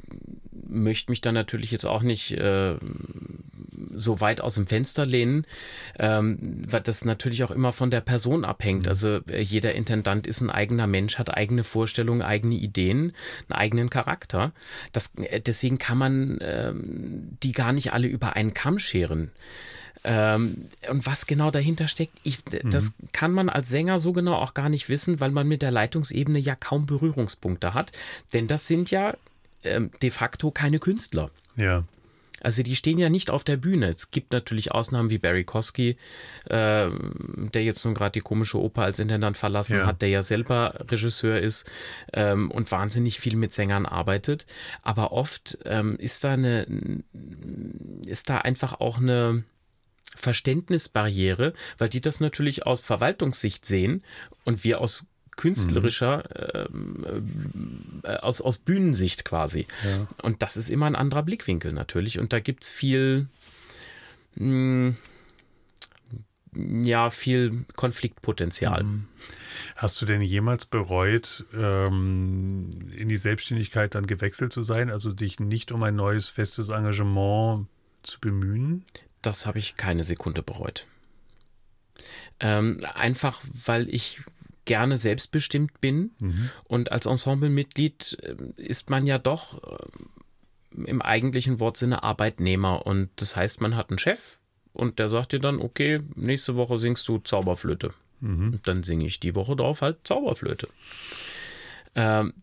Möchte 0.67 1.11
mich 1.11 1.21
da 1.21 1.31
natürlich 1.31 1.71
jetzt 1.71 1.85
auch 1.85 2.01
nicht 2.01 2.31
äh, 2.31 2.75
so 3.93 4.21
weit 4.21 4.41
aus 4.41 4.55
dem 4.55 4.67
Fenster 4.67 5.05
lehnen, 5.05 5.45
ähm, 5.99 6.39
weil 6.67 6.81
das 6.81 7.05
natürlich 7.05 7.43
auch 7.43 7.51
immer 7.51 7.71
von 7.71 7.91
der 7.91 8.01
Person 8.01 8.45
abhängt. 8.45 8.83
Mhm. 8.83 8.89
Also 8.89 9.19
äh, 9.27 9.41
jeder 9.41 9.75
Intendant 9.75 10.27
ist 10.27 10.41
ein 10.41 10.51
eigener 10.51 10.87
Mensch, 10.87 11.17
hat 11.17 11.35
eigene 11.35 11.63
Vorstellungen, 11.63 12.21
eigene 12.21 12.55
Ideen, 12.55 13.13
einen 13.49 13.59
eigenen 13.59 13.89
Charakter. 13.89 14.51
Das, 14.91 15.13
äh, 15.15 15.41
deswegen 15.41 15.77
kann 15.77 15.97
man 15.97 16.37
ähm, 16.41 17.37
die 17.43 17.51
gar 17.51 17.71
nicht 17.71 17.93
alle 17.93 18.07
über 18.07 18.35
einen 18.35 18.53
Kamm 18.53 18.79
scheren. 18.79 19.31
Ähm, 20.03 20.69
und 20.89 21.05
was 21.05 21.25
genau 21.25 21.51
dahinter 21.51 21.87
steckt, 21.87 22.13
ich, 22.23 22.39
mhm. 22.45 22.69
das 22.69 22.93
kann 23.13 23.31
man 23.31 23.49
als 23.49 23.69
Sänger 23.69 23.99
so 23.99 24.13
genau 24.13 24.35
auch 24.35 24.53
gar 24.53 24.69
nicht 24.69 24.89
wissen, 24.89 25.19
weil 25.19 25.31
man 25.31 25.47
mit 25.47 25.61
der 25.61 25.71
Leitungsebene 25.71 26.39
ja 26.39 26.55
kaum 26.55 26.85
Berührungspunkte 26.85 27.73
hat. 27.73 27.91
Denn 28.33 28.47
das 28.47 28.67
sind 28.67 28.91
ja 28.91 29.15
ähm, 29.67 29.91
de 30.01 30.09
facto 30.09 30.51
keine 30.51 30.79
Künstler. 30.79 31.31
Ja. 31.55 31.83
Also 32.41 32.61
die 32.61 32.75
stehen 32.75 32.99
ja 32.99 33.09
nicht 33.09 33.29
auf 33.29 33.43
der 33.43 33.57
Bühne. 33.57 33.87
Es 33.87 34.11
gibt 34.11 34.31
natürlich 34.31 34.71
Ausnahmen 34.71 35.09
wie 35.09 35.17
Barry 35.17 35.43
Kosky, 35.43 35.97
äh, 36.45 36.87
der 36.89 37.63
jetzt 37.63 37.83
nun 37.83 37.95
gerade 37.95 38.11
die 38.11 38.21
komische 38.21 38.59
Oper 38.59 38.83
als 38.83 38.99
Intendant 38.99 39.37
verlassen 39.37 39.79
ja. 39.79 39.85
hat, 39.87 40.01
der 40.01 40.09
ja 40.09 40.21
selber 40.21 40.85
Regisseur 40.89 41.39
ist 41.39 41.69
ähm, 42.13 42.51
und 42.51 42.71
wahnsinnig 42.71 43.19
viel 43.19 43.35
mit 43.35 43.53
Sängern 43.53 43.85
arbeitet. 43.85 44.45
Aber 44.83 45.11
oft 45.11 45.57
ähm, 45.65 45.97
ist 45.97 46.23
da 46.23 46.33
eine, 46.33 46.67
ist 48.05 48.29
da 48.29 48.37
einfach 48.37 48.79
auch 48.79 48.99
eine 48.99 49.43
Verständnisbarriere, 50.15 51.53
weil 51.77 51.89
die 51.89 52.01
das 52.01 52.19
natürlich 52.19 52.65
aus 52.65 52.81
Verwaltungssicht 52.81 53.65
sehen 53.65 54.03
und 54.45 54.63
wir 54.63 54.79
aus 54.79 55.07
künstlerischer, 55.37 56.67
mhm. 56.69 57.05
äh, 58.03 58.17
aus, 58.17 58.41
aus 58.41 58.57
Bühnensicht 58.57 59.23
quasi. 59.23 59.65
Ja. 59.83 60.07
Und 60.23 60.43
das 60.43 60.57
ist 60.57 60.69
immer 60.69 60.85
ein 60.85 60.95
anderer 60.95 61.23
Blickwinkel 61.23 61.71
natürlich. 61.71 62.19
Und 62.19 62.33
da 62.33 62.39
gibt 62.39 62.63
es 62.63 62.69
viel, 62.69 63.27
mh, 64.35 64.95
hm, 66.53 66.83
ja, 66.83 67.09
viel 67.09 67.65
Konfliktpotenzial. 67.75 68.83
Mhm. 68.83 69.05
Hast 69.75 70.01
du 70.01 70.05
denn 70.05 70.21
jemals 70.21 70.65
bereut, 70.65 71.45
ähm, 71.53 72.69
in 72.95 73.09
die 73.09 73.17
Selbstständigkeit 73.17 73.95
dann 73.95 74.07
gewechselt 74.07 74.51
zu 74.51 74.63
sein, 74.63 74.89
also 74.89 75.13
dich 75.13 75.39
nicht 75.39 75.71
um 75.71 75.83
ein 75.83 75.95
neues 75.95 76.29
festes 76.29 76.69
Engagement 76.69 77.67
zu 78.01 78.19
bemühen? 78.19 78.83
das 79.21 79.45
habe 79.45 79.59
ich 79.59 79.75
keine 79.75 80.03
Sekunde 80.03 80.41
bereut. 80.41 80.87
Ähm, 82.39 82.81
einfach 82.93 83.41
weil 83.65 83.89
ich 83.93 84.21
gerne 84.67 84.97
selbstbestimmt 84.97 85.81
bin 85.81 86.11
mhm. 86.19 86.49
und 86.65 86.91
als 86.91 87.07
Ensemblemitglied 87.07 88.17
äh, 88.21 88.61
ist 88.61 88.91
man 88.91 89.07
ja 89.07 89.17
doch 89.17 89.63
äh, 89.63 90.85
im 90.85 91.01
eigentlichen 91.01 91.59
Wortsinne 91.59 92.03
Arbeitnehmer 92.03 92.85
und 92.85 93.09
das 93.15 93.35
heißt, 93.35 93.61
man 93.61 93.75
hat 93.75 93.89
einen 93.89 93.97
Chef 93.97 94.37
und 94.73 94.99
der 94.99 95.09
sagt 95.09 95.31
dir 95.31 95.39
dann, 95.39 95.59
okay, 95.59 96.01
nächste 96.15 96.55
Woche 96.55 96.77
singst 96.77 97.07
du 97.07 97.17
Zauberflöte. 97.17 97.93
Mhm. 98.19 98.53
Und 98.53 98.67
dann 98.67 98.83
singe 98.83 99.05
ich 99.05 99.19
die 99.19 99.33
Woche 99.33 99.55
drauf 99.55 99.81
halt 99.81 99.97
Zauberflöte. 100.03 100.67
Ähm, 101.95 102.33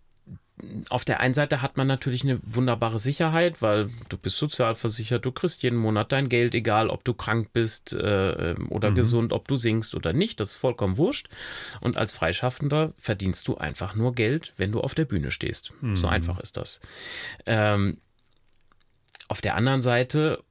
auf 0.88 1.04
der 1.04 1.18
einen 1.18 1.34
Seite 1.34 1.62
hat 1.62 1.76
man 1.76 1.88
natürlich 1.88 2.22
eine 2.22 2.38
wunderbare 2.44 3.00
Sicherheit, 3.00 3.60
weil 3.60 3.90
du 4.08 4.16
bist 4.16 4.36
sozialversichert, 4.36 5.24
du 5.24 5.32
kriegst 5.32 5.64
jeden 5.64 5.78
Monat 5.78 6.12
dein 6.12 6.28
Geld, 6.28 6.54
egal 6.54 6.90
ob 6.90 7.02
du 7.02 7.12
krank 7.12 7.48
bist 7.52 7.92
äh, 7.92 8.54
oder 8.68 8.90
mhm. 8.90 8.94
gesund, 8.94 9.32
ob 9.32 9.48
du 9.48 9.56
singst 9.56 9.96
oder 9.96 10.12
nicht, 10.12 10.38
das 10.38 10.50
ist 10.50 10.56
vollkommen 10.56 10.96
wurscht. 10.96 11.28
Und 11.80 11.96
als 11.96 12.12
Freischaffender 12.12 12.92
verdienst 12.98 13.48
du 13.48 13.56
einfach 13.56 13.96
nur 13.96 14.14
Geld, 14.14 14.52
wenn 14.56 14.70
du 14.70 14.80
auf 14.80 14.94
der 14.94 15.06
Bühne 15.06 15.32
stehst. 15.32 15.72
Mhm. 15.80 15.96
So 15.96 16.06
einfach 16.06 16.38
ist 16.38 16.56
das. 16.56 16.80
Ähm, 17.46 17.98
auf 19.26 19.40
der 19.40 19.56
anderen 19.56 19.82
Seite, 19.82 20.44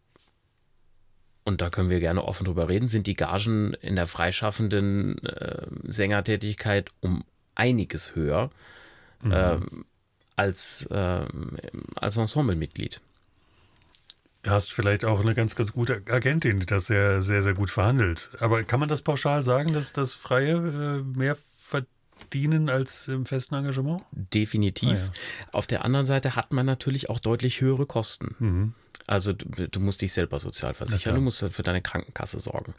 und 1.45 1.61
da 1.61 1.69
können 1.69 1.89
wir 1.89 2.01
gerne 2.01 2.25
offen 2.25 2.43
drüber 2.43 2.67
reden, 2.67 2.89
sind 2.89 3.07
die 3.07 3.13
Gagen 3.13 3.73
in 3.75 3.95
der 3.95 4.07
freischaffenden 4.07 5.23
äh, 5.23 5.65
Sängertätigkeit 5.83 6.89
um 6.99 7.23
einiges 7.55 8.15
höher. 8.15 8.49
Mhm. 9.21 9.31
Ähm, 9.33 9.85
als, 10.35 10.85
äh, 10.87 11.25
als 11.95 12.17
Ensemblemitglied. 12.17 13.01
Du 14.43 14.51
hast 14.51 14.73
vielleicht 14.73 15.05
auch 15.05 15.21
eine 15.21 15.33
ganz, 15.33 15.55
ganz 15.55 15.71
gute 15.71 16.01
Agentin, 16.09 16.59
die 16.59 16.65
das 16.65 16.87
sehr, 16.87 17.21
sehr, 17.21 17.41
sehr 17.41 17.53
gut 17.53 17.69
verhandelt. 17.69 18.29
Aber 18.39 18.63
kann 18.63 18.79
man 18.79 18.89
das 18.89 19.01
pauschal 19.01 19.41
sagen, 19.41 19.73
dass 19.73 19.93
das 19.93 20.13
Freie 20.13 20.55
äh, 20.55 21.17
mehr 21.17 21.37
verdienen 21.63 22.69
als 22.69 23.07
im 23.07 23.25
festen 23.25 23.55
Engagement? 23.55 24.03
Definitiv. 24.11 24.89
Ah, 24.89 24.93
ja. 24.93 25.47
Auf 25.53 25.67
der 25.67 25.85
anderen 25.85 26.05
Seite 26.05 26.35
hat 26.35 26.51
man 26.51 26.65
natürlich 26.65 27.09
auch 27.09 27.19
deutlich 27.19 27.61
höhere 27.61 27.85
Kosten. 27.85 28.35
Mhm. 28.39 28.73
Also 29.07 29.33
du, 29.33 29.67
du, 29.67 29.79
musst 29.79 30.01
dich 30.01 30.13
selber 30.13 30.39
sozial 30.39 30.73
versichern, 30.73 31.15
du 31.15 31.21
musst 31.21 31.45
für 31.49 31.63
deine 31.63 31.81
Krankenkasse 31.81 32.39
sorgen. 32.39 32.73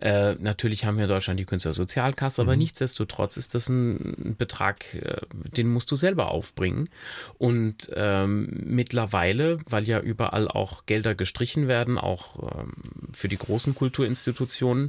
Äh, 0.00 0.34
natürlich 0.34 0.84
haben 0.84 0.96
wir 0.96 1.04
in 1.04 1.10
Deutschland 1.10 1.38
die 1.38 1.44
Künstlersozialkasse, 1.44 2.42
mhm. 2.42 2.48
aber 2.48 2.56
nichtsdestotrotz 2.56 3.36
ist 3.36 3.54
das 3.54 3.68
ein 3.68 4.36
Betrag, 4.36 4.94
äh, 4.94 5.20
den 5.32 5.68
musst 5.68 5.90
du 5.90 5.96
selber 5.96 6.30
aufbringen. 6.30 6.88
Und 7.38 7.90
ähm, 7.94 8.48
mittlerweile, 8.64 9.58
weil 9.66 9.84
ja 9.84 10.00
überall 10.00 10.48
auch 10.48 10.86
Gelder 10.86 11.14
gestrichen 11.14 11.68
werden, 11.68 11.98
auch 11.98 12.58
ähm, 12.58 12.72
für 13.12 13.28
die 13.28 13.38
großen 13.38 13.74
Kulturinstitutionen, 13.74 14.88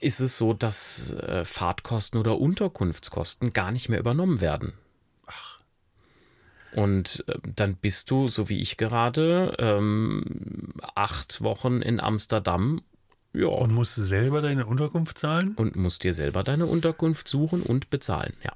ist 0.00 0.20
es 0.20 0.38
so, 0.38 0.54
dass 0.54 1.12
äh, 1.12 1.44
Fahrtkosten 1.44 2.18
oder 2.18 2.38
Unterkunftskosten 2.38 3.52
gar 3.52 3.72
nicht 3.72 3.88
mehr 3.88 3.98
übernommen 3.98 4.40
werden. 4.40 4.72
Und 6.78 7.24
äh, 7.26 7.38
dann 7.56 7.74
bist 7.74 8.08
du, 8.12 8.28
so 8.28 8.48
wie 8.48 8.60
ich 8.60 8.76
gerade, 8.76 9.56
ähm, 9.58 10.22
acht 10.94 11.42
Wochen 11.42 11.82
in 11.82 11.98
Amsterdam. 11.98 12.82
Ja. 13.32 13.48
Und 13.48 13.72
musst 13.72 13.96
selber 13.96 14.42
deine 14.42 14.64
Unterkunft 14.64 15.18
zahlen? 15.18 15.54
Und 15.56 15.74
musst 15.74 16.04
dir 16.04 16.14
selber 16.14 16.44
deine 16.44 16.66
Unterkunft 16.66 17.26
suchen 17.26 17.62
und 17.62 17.90
bezahlen, 17.90 18.32
ja. 18.44 18.52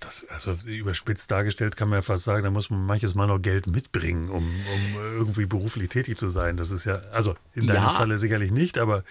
Das, 0.00 0.26
also 0.28 0.56
überspitzt 0.68 1.30
dargestellt 1.30 1.76
kann 1.76 1.88
man 1.88 1.98
ja 1.98 2.02
fast 2.02 2.24
sagen, 2.24 2.42
da 2.42 2.50
muss 2.50 2.68
man 2.68 2.84
manches 2.84 3.14
Mal 3.14 3.28
noch 3.28 3.38
Geld 3.38 3.68
mitbringen, 3.68 4.28
um, 4.28 4.42
um 4.42 5.02
irgendwie 5.16 5.46
beruflich 5.46 5.90
tätig 5.90 6.18
zu 6.18 6.30
sein. 6.30 6.56
Das 6.56 6.72
ist 6.72 6.84
ja, 6.84 6.96
also 7.12 7.36
in 7.52 7.68
deinem 7.68 7.84
ja. 7.84 7.90
Falle 7.90 8.18
sicherlich 8.18 8.50
nicht, 8.50 8.76
aber 8.76 9.04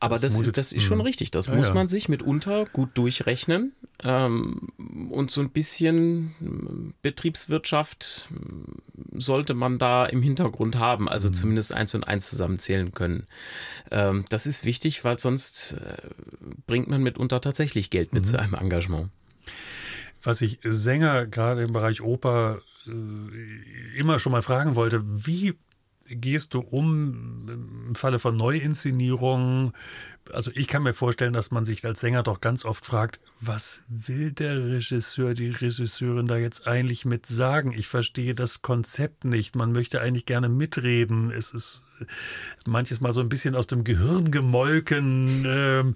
aber 0.00 0.18
das, 0.18 0.38
das, 0.38 0.52
das 0.52 0.72
ist 0.72 0.82
schon 0.82 0.98
hm. 0.98 1.04
richtig. 1.04 1.30
Das 1.30 1.46
ja, 1.46 1.54
muss 1.54 1.72
man 1.74 1.86
sich 1.86 2.08
mitunter 2.08 2.64
gut 2.64 2.90
durchrechnen 2.94 3.72
ähm, 4.02 4.70
und 5.10 5.30
so 5.30 5.42
ein 5.42 5.50
bisschen 5.50 6.34
hm, 6.38 6.94
Betriebswirtschaft 7.02 8.28
hm, 8.28 9.20
sollte 9.20 9.52
man 9.52 9.78
da 9.78 10.06
im 10.06 10.22
Hintergrund 10.22 10.76
haben, 10.76 11.06
also 11.06 11.28
mhm. 11.28 11.34
zumindest 11.34 11.74
eins 11.74 11.94
und 11.94 12.04
eins 12.04 12.30
zusammenzählen 12.30 12.92
können. 12.92 13.26
Ähm, 13.90 14.24
das 14.30 14.46
ist 14.46 14.64
wichtig, 14.64 15.04
weil 15.04 15.18
sonst 15.18 15.74
äh, 15.74 15.96
bringt 16.66 16.88
man 16.88 17.02
mitunter 17.02 17.42
tatsächlich 17.42 17.90
Geld 17.90 18.14
mit 18.14 18.24
mhm. 18.24 18.28
zu 18.28 18.38
einem 18.38 18.54
Engagement. 18.54 19.10
Was 20.22 20.40
ich 20.40 20.60
Sänger 20.64 21.26
gerade 21.26 21.62
im 21.62 21.74
Bereich 21.74 22.00
Oper 22.00 22.62
äh, 22.86 23.98
immer 23.98 24.18
schon 24.18 24.32
mal 24.32 24.42
fragen 24.42 24.76
wollte, 24.76 25.02
wie 25.26 25.54
gehst 26.10 26.54
du 26.54 26.60
um 26.60 27.46
im 27.48 27.94
Falle 27.94 28.18
von 28.18 28.36
Neuinszenierungen? 28.36 29.72
Also 30.32 30.50
ich 30.54 30.68
kann 30.68 30.82
mir 30.82 30.92
vorstellen, 30.92 31.32
dass 31.32 31.50
man 31.50 31.64
sich 31.64 31.84
als 31.84 32.00
Sänger 32.00 32.22
doch 32.22 32.40
ganz 32.40 32.64
oft 32.64 32.84
fragt, 32.84 33.20
was 33.40 33.82
will 33.88 34.32
der 34.32 34.68
Regisseur, 34.68 35.34
die 35.34 35.48
Regisseurin 35.48 36.26
da 36.26 36.36
jetzt 36.36 36.66
eigentlich 36.66 37.04
mit 37.04 37.26
sagen? 37.26 37.72
Ich 37.72 37.88
verstehe 37.88 38.34
das 38.34 38.62
Konzept 38.62 39.24
nicht. 39.24 39.56
Man 39.56 39.72
möchte 39.72 40.00
eigentlich 40.00 40.26
gerne 40.26 40.48
mitreden. 40.48 41.30
Es 41.30 41.52
ist 41.52 41.82
manches 42.66 43.00
Mal 43.00 43.12
so 43.12 43.20
ein 43.20 43.28
bisschen 43.28 43.54
aus 43.54 43.66
dem 43.66 43.82
Gehirn 43.82 44.30
gemolken. 44.30 45.44
Ähm, 45.46 45.94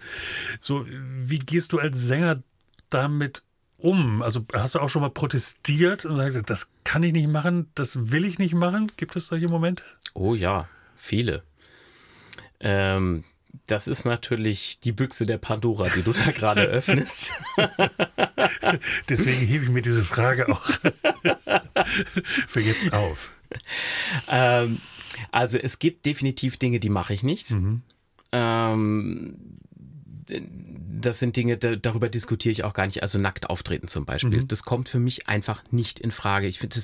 so, 0.61 0.87
wie 0.89 1.39
gehst 1.39 1.73
du 1.73 1.79
als 1.79 2.01
Sänger 2.01 2.43
damit 2.89 3.43
um? 3.85 4.23
Also 4.23 4.45
hast 4.53 4.75
du 4.75 4.81
auch 4.81 4.89
schon 4.89 5.03
mal 5.03 5.11
protestiert 5.11 6.05
und 6.07 6.17
sagst, 6.17 6.39
das 6.49 6.71
kann 6.85 7.03
ich 7.03 7.13
nicht 7.13 7.29
machen, 7.29 7.69
das 7.75 8.11
will 8.11 8.25
ich 8.25 8.39
nicht 8.39 8.55
machen? 8.55 8.91
Gibt 8.97 9.15
es 9.15 9.27
solche 9.27 9.49
Momente? 9.49 9.85
Oh 10.15 10.35
ja, 10.35 10.69
viele. 10.97 11.43
Ähm, 12.61 13.25
das 13.67 13.87
ist 13.87 14.05
natürlich 14.05 14.81
die 14.81 14.93
Büchse 14.93 15.27
der 15.27 15.39
Pandora, 15.39 15.89
die 15.91 16.03
du 16.03 16.13
da 16.13 16.31
gerade 16.31 16.63
öffnest. 16.63 17.33
Deswegen 19.09 19.47
hebe 19.47 19.65
ich 19.65 19.71
mir 19.71 19.83
diese 19.83 20.03
Frage 20.03 20.49
auch 20.49 20.65
für 22.47 22.61
jetzt 22.61 22.93
auf. 22.93 23.39
Ähm, 24.29 24.81
also 25.31 25.59
es 25.59 25.79
gibt 25.79 26.07
definitiv 26.07 26.57
Dinge, 26.57 26.81
die 26.81 26.89
mache 26.89 27.13
ich 27.13 27.23
nicht. 27.23 27.51
Mhm. 27.51 27.83
Ähm, 28.33 29.59
das 31.01 31.19
sind 31.19 31.37
Dinge, 31.37 31.57
darüber 31.57 32.09
diskutiere 32.09 32.53
ich 32.53 32.65
auch 32.65 32.73
gar 32.73 32.87
nicht. 32.87 33.03
Also 33.03 33.19
nackt 33.19 33.51
auftreten 33.51 33.89
zum 33.89 34.05
Beispiel. 34.05 34.43
Mhm. 34.43 34.49
Das 34.49 34.63
kommt 34.63 34.89
für 34.89 34.99
mich 34.99 35.29
einfach 35.29 35.63
nicht 35.71 36.01
in 36.01 36.11
Frage. 36.11 36.47
Ich 36.47 36.59
finde, 36.59 36.77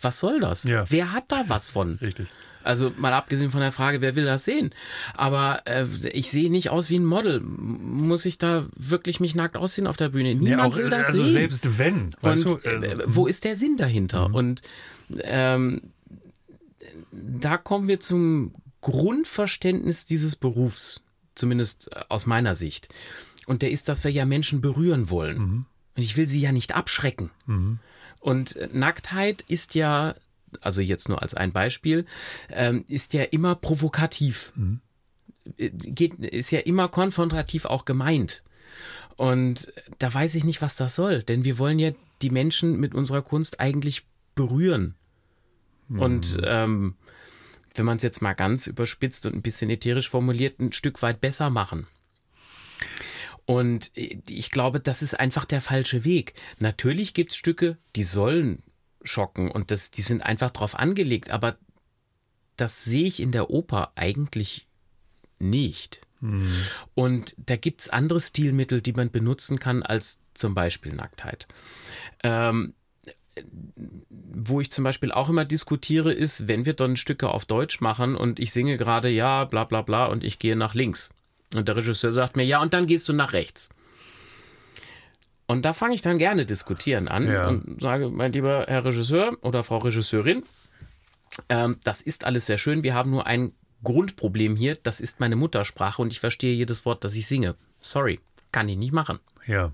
was 0.00 0.20
soll 0.20 0.40
das? 0.40 0.64
Ja. 0.64 0.84
Wer 0.88 1.12
hat 1.12 1.24
da 1.28 1.44
was 1.48 1.68
von? 1.68 1.98
Richtig. 2.00 2.28
Also 2.64 2.92
mal 2.96 3.14
abgesehen 3.14 3.50
von 3.50 3.60
der 3.60 3.72
Frage, 3.72 4.02
wer 4.02 4.16
will 4.16 4.24
das 4.24 4.44
sehen? 4.44 4.72
Aber 5.14 5.62
äh, 5.64 5.86
ich 6.12 6.30
sehe 6.30 6.50
nicht 6.50 6.70
aus 6.70 6.90
wie 6.90 6.98
ein 6.98 7.04
Model. 7.04 7.40
Muss 7.40 8.26
ich 8.26 8.36
da 8.36 8.66
wirklich 8.76 9.20
mich 9.20 9.34
nackt 9.34 9.56
aussehen 9.56 9.86
auf 9.86 9.96
der 9.96 10.10
Bühne? 10.10 10.34
Niemand 10.34 10.48
ja, 10.50 10.64
auch, 10.64 10.76
will 10.76 10.90
das 10.90 11.06
also 11.06 11.24
sehen. 11.24 11.32
selbst 11.32 11.78
wenn. 11.78 12.10
Und 12.20 12.44
du, 12.44 12.56
äh, 12.58 12.98
wo 13.06 13.26
ist 13.26 13.44
der 13.44 13.56
Sinn 13.56 13.76
dahinter? 13.76 14.28
Mhm. 14.28 14.34
Und 14.34 14.62
ähm, 15.22 15.80
da 17.12 17.56
kommen 17.56 17.88
wir 17.88 18.00
zum 18.00 18.54
Grundverständnis 18.80 20.04
dieses 20.04 20.36
Berufs 20.36 21.02
zumindest 21.38 21.90
äh, 21.92 22.04
aus 22.08 22.26
meiner 22.26 22.54
Sicht. 22.54 22.88
Und 23.46 23.62
der 23.62 23.70
ist, 23.70 23.88
dass 23.88 24.04
wir 24.04 24.10
ja 24.10 24.26
Menschen 24.26 24.60
berühren 24.60 25.10
wollen. 25.10 25.38
Mhm. 25.38 25.66
Und 25.96 26.02
ich 26.02 26.16
will 26.16 26.28
sie 26.28 26.40
ja 26.40 26.52
nicht 26.52 26.74
abschrecken. 26.74 27.30
Mhm. 27.46 27.78
Und 28.20 28.56
äh, 28.56 28.68
Nacktheit 28.72 29.42
ist 29.48 29.74
ja, 29.74 30.14
also 30.60 30.80
jetzt 30.80 31.08
nur 31.08 31.22
als 31.22 31.34
ein 31.34 31.52
Beispiel, 31.52 32.04
ähm, 32.50 32.84
ist 32.88 33.14
ja 33.14 33.22
immer 33.22 33.54
provokativ. 33.54 34.52
Mhm. 34.54 34.80
Äh, 35.56 35.70
geht, 35.70 36.14
ist 36.18 36.50
ja 36.50 36.60
immer 36.60 36.88
konfrontativ 36.88 37.64
auch 37.64 37.84
gemeint. 37.84 38.42
Und 39.16 39.72
da 39.98 40.12
weiß 40.12 40.34
ich 40.36 40.44
nicht, 40.44 40.62
was 40.62 40.76
das 40.76 40.94
soll, 40.94 41.22
denn 41.24 41.44
wir 41.44 41.58
wollen 41.58 41.78
ja 41.78 41.90
die 42.22 42.30
Menschen 42.30 42.78
mit 42.78 42.94
unserer 42.94 43.22
Kunst 43.22 43.58
eigentlich 43.58 44.04
berühren. 44.34 44.94
Und 45.88 46.36
mhm. 46.36 46.44
ähm, 46.44 46.94
wenn 47.78 47.86
man 47.86 47.96
es 47.96 48.02
jetzt 48.02 48.22
mal 48.22 48.34
ganz 48.34 48.66
überspitzt 48.66 49.26
und 49.26 49.34
ein 49.34 49.42
bisschen 49.42 49.70
ätherisch 49.70 50.08
formuliert, 50.08 50.60
ein 50.60 50.72
Stück 50.72 51.00
weit 51.02 51.20
besser 51.20 51.50
machen. 51.50 51.86
Und 53.46 53.90
ich 53.94 54.50
glaube, 54.50 54.78
das 54.78 55.00
ist 55.00 55.18
einfach 55.18 55.46
der 55.46 55.62
falsche 55.62 56.04
Weg. 56.04 56.34
Natürlich 56.58 57.14
gibt 57.14 57.32
es 57.32 57.38
Stücke, 57.38 57.78
die 57.96 58.04
sollen 58.04 58.62
schocken 59.02 59.50
und 59.50 59.70
das, 59.70 59.90
die 59.90 60.02
sind 60.02 60.22
einfach 60.22 60.50
drauf 60.50 60.74
angelegt, 60.74 61.30
aber 61.30 61.56
das 62.56 62.84
sehe 62.84 63.06
ich 63.06 63.20
in 63.20 63.32
der 63.32 63.50
Oper 63.50 63.92
eigentlich 63.94 64.68
nicht. 65.38 66.02
Hm. 66.20 66.46
Und 66.94 67.34
da 67.38 67.56
gibt 67.56 67.80
es 67.80 67.88
andere 67.88 68.20
Stilmittel, 68.20 68.82
die 68.82 68.92
man 68.92 69.10
benutzen 69.10 69.58
kann, 69.58 69.82
als 69.82 70.20
zum 70.34 70.54
Beispiel 70.54 70.92
Nacktheit. 70.92 71.46
Ähm, 72.22 72.74
wo 74.10 74.60
ich 74.60 74.70
zum 74.70 74.84
Beispiel 74.84 75.12
auch 75.12 75.28
immer 75.28 75.44
diskutiere, 75.44 76.12
ist, 76.12 76.48
wenn 76.48 76.64
wir 76.64 76.74
dann 76.74 76.96
Stücke 76.96 77.28
auf 77.28 77.44
Deutsch 77.44 77.80
machen 77.80 78.16
und 78.16 78.38
ich 78.38 78.52
singe 78.52 78.76
gerade 78.76 79.08
ja, 79.08 79.44
bla 79.44 79.64
bla 79.64 79.82
bla 79.82 80.06
und 80.06 80.24
ich 80.24 80.38
gehe 80.38 80.56
nach 80.56 80.74
links. 80.74 81.10
Und 81.54 81.68
der 81.68 81.76
Regisseur 81.76 82.12
sagt 82.12 82.36
mir, 82.36 82.44
ja, 82.44 82.60
und 82.60 82.74
dann 82.74 82.86
gehst 82.86 83.08
du 83.08 83.12
nach 83.12 83.32
rechts. 83.32 83.68
Und 85.46 85.64
da 85.64 85.72
fange 85.72 85.94
ich 85.94 86.02
dann 86.02 86.18
gerne 86.18 86.44
diskutieren 86.44 87.08
an 87.08 87.26
ja. 87.26 87.48
und 87.48 87.80
sage, 87.80 88.10
mein 88.10 88.32
lieber 88.32 88.66
Herr 88.68 88.84
Regisseur 88.84 89.36
oder 89.40 89.62
Frau 89.62 89.78
Regisseurin, 89.78 90.42
ähm, 91.48 91.78
das 91.84 92.02
ist 92.02 92.24
alles 92.24 92.46
sehr 92.46 92.58
schön, 92.58 92.82
wir 92.82 92.94
haben 92.94 93.10
nur 93.10 93.26
ein 93.26 93.52
Grundproblem 93.82 94.56
hier, 94.56 94.76
das 94.76 95.00
ist 95.00 95.20
meine 95.20 95.36
Muttersprache 95.36 96.02
und 96.02 96.12
ich 96.12 96.20
verstehe 96.20 96.54
jedes 96.54 96.84
Wort, 96.84 97.02
das 97.02 97.14
ich 97.14 97.26
singe. 97.26 97.54
Sorry, 97.80 98.20
kann 98.52 98.68
ich 98.68 98.76
nicht 98.76 98.92
machen. 98.92 99.20
Ja. 99.46 99.72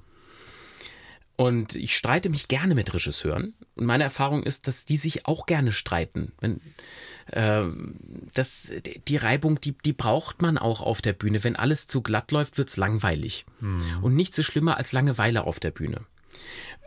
Und 1.36 1.74
ich 1.74 1.96
streite 1.96 2.30
mich 2.30 2.46
gerne 2.48 2.74
mit 2.74 2.94
Regisseuren. 2.94 3.54
Und 3.74 3.86
meine 3.86 4.04
Erfahrung 4.04 4.44
ist, 4.44 4.68
dass 4.68 4.84
die 4.84 4.96
sich 4.96 5.26
auch 5.26 5.46
gerne 5.46 5.72
streiten. 5.72 6.32
Wenn, 6.40 6.60
äh, 7.32 7.64
das, 8.34 8.72
die 9.08 9.16
Reibung, 9.16 9.60
die, 9.60 9.72
die 9.72 9.92
braucht 9.92 10.42
man 10.42 10.58
auch 10.58 10.80
auf 10.80 11.02
der 11.02 11.12
Bühne. 11.12 11.42
Wenn 11.42 11.56
alles 11.56 11.88
zu 11.88 12.02
glatt 12.02 12.30
läuft, 12.30 12.56
wird 12.56 12.68
es 12.68 12.76
langweilig. 12.76 13.46
Hm. 13.58 13.82
Und 14.02 14.14
nichts 14.14 14.38
ist 14.38 14.46
schlimmer 14.46 14.76
als 14.76 14.92
Langeweile 14.92 15.44
auf 15.44 15.58
der 15.58 15.72
Bühne. 15.72 16.02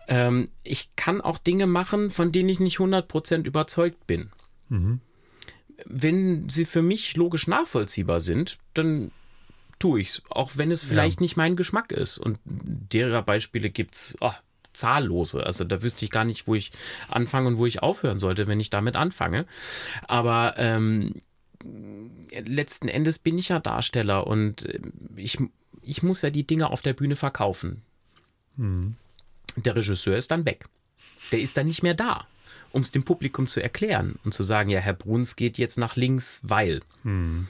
Ähm, 0.07 0.49
ich 0.63 0.95
kann 0.95 1.21
auch 1.21 1.37
Dinge 1.37 1.67
machen, 1.67 2.11
von 2.11 2.31
denen 2.31 2.49
ich 2.49 2.59
nicht 2.59 2.77
100% 2.77 3.45
überzeugt 3.45 4.07
bin. 4.07 4.31
Mhm. 4.69 5.01
Wenn 5.85 6.49
sie 6.49 6.65
für 6.65 6.81
mich 6.81 7.15
logisch 7.17 7.47
nachvollziehbar 7.47 8.19
sind, 8.19 8.57
dann 8.73 9.11
tue 9.79 10.01
ich 10.01 10.09
es, 10.09 10.21
auch 10.29 10.51
wenn 10.55 10.71
es 10.71 10.83
vielleicht 10.83 11.19
ja. 11.19 11.23
nicht 11.23 11.37
mein 11.37 11.55
Geschmack 11.55 11.91
ist. 11.91 12.17
Und 12.17 12.39
derer 12.45 13.21
Beispiele 13.21 13.69
gibt 13.69 13.95
es 13.95 14.17
oh, 14.19 14.33
zahllose. 14.73 15.45
Also 15.45 15.63
da 15.63 15.81
wüsste 15.81 16.05
ich 16.05 16.11
gar 16.11 16.23
nicht, 16.23 16.47
wo 16.47 16.55
ich 16.55 16.71
anfange 17.09 17.47
und 17.47 17.57
wo 17.57 17.65
ich 17.65 17.83
aufhören 17.83 18.19
sollte, 18.19 18.47
wenn 18.47 18.59
ich 18.59 18.69
damit 18.69 18.95
anfange. 18.95 19.45
Aber 20.07 20.53
ähm, 20.57 21.15
letzten 22.31 22.87
Endes 22.87 23.17
bin 23.19 23.37
ich 23.37 23.49
ja 23.49 23.59
Darsteller 23.59 24.27
und 24.27 24.65
äh, 24.65 24.79
ich, 25.15 25.37
ich 25.81 26.03
muss 26.03 26.21
ja 26.21 26.29
die 26.29 26.45
Dinge 26.45 26.69
auf 26.69 26.81
der 26.81 26.93
Bühne 26.93 27.15
verkaufen. 27.15 27.81
Mhm. 28.55 28.95
Der 29.55 29.75
Regisseur 29.75 30.17
ist 30.17 30.31
dann 30.31 30.45
weg. 30.45 30.65
Der 31.31 31.39
ist 31.39 31.57
dann 31.57 31.67
nicht 31.67 31.83
mehr 31.83 31.93
da, 31.93 32.25
um 32.71 32.81
es 32.81 32.91
dem 32.91 33.03
Publikum 33.03 33.47
zu 33.47 33.61
erklären 33.61 34.19
und 34.23 34.33
zu 34.33 34.43
sagen, 34.43 34.69
ja, 34.69 34.79
Herr 34.79 34.93
Bruns 34.93 35.35
geht 35.35 35.57
jetzt 35.57 35.77
nach 35.77 35.95
links, 35.95 36.41
weil. 36.43 36.81
Mhm. 37.03 37.47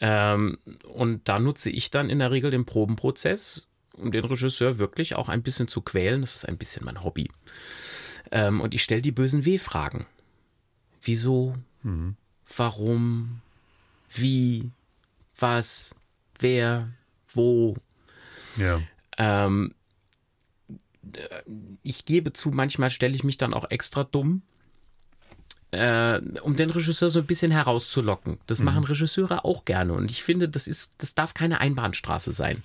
Ähm, 0.00 0.58
und 0.92 1.28
da 1.28 1.38
nutze 1.38 1.70
ich 1.70 1.90
dann 1.90 2.10
in 2.10 2.20
der 2.20 2.30
Regel 2.30 2.50
den 2.50 2.64
Probenprozess, 2.64 3.66
um 3.94 4.12
den 4.12 4.24
Regisseur 4.24 4.78
wirklich 4.78 5.16
auch 5.16 5.28
ein 5.28 5.42
bisschen 5.42 5.68
zu 5.68 5.80
quälen. 5.80 6.20
Das 6.20 6.36
ist 6.36 6.48
ein 6.48 6.58
bisschen 6.58 6.84
mein 6.84 7.02
Hobby. 7.02 7.28
Ähm, 8.30 8.60
und 8.60 8.74
ich 8.74 8.82
stelle 8.82 9.02
die 9.02 9.12
bösen 9.12 9.44
W-Fragen. 9.44 10.06
Wieso? 11.02 11.56
Mhm. 11.82 12.16
Warum? 12.56 13.40
Wie? 14.10 14.70
Was? 15.38 15.90
Wer? 16.38 16.88
Wo? 17.28 17.76
Ja. 18.56 18.80
Ähm, 19.16 19.74
ich 21.82 22.04
gebe 22.04 22.32
zu, 22.32 22.50
manchmal 22.50 22.90
stelle 22.90 23.14
ich 23.14 23.24
mich 23.24 23.38
dann 23.38 23.54
auch 23.54 23.70
extra 23.70 24.04
dumm, 24.04 24.42
äh, 25.70 26.20
um 26.42 26.56
den 26.56 26.70
Regisseur 26.70 27.10
so 27.10 27.20
ein 27.20 27.26
bisschen 27.26 27.50
herauszulocken. 27.50 28.38
Das 28.46 28.58
mhm. 28.58 28.66
machen 28.66 28.84
Regisseure 28.84 29.44
auch 29.44 29.64
gerne. 29.64 29.92
Und 29.92 30.10
ich 30.10 30.22
finde, 30.22 30.48
das 30.48 30.66
ist, 30.66 30.92
das 30.98 31.14
darf 31.14 31.34
keine 31.34 31.60
Einbahnstraße 31.60 32.32
sein. 32.32 32.62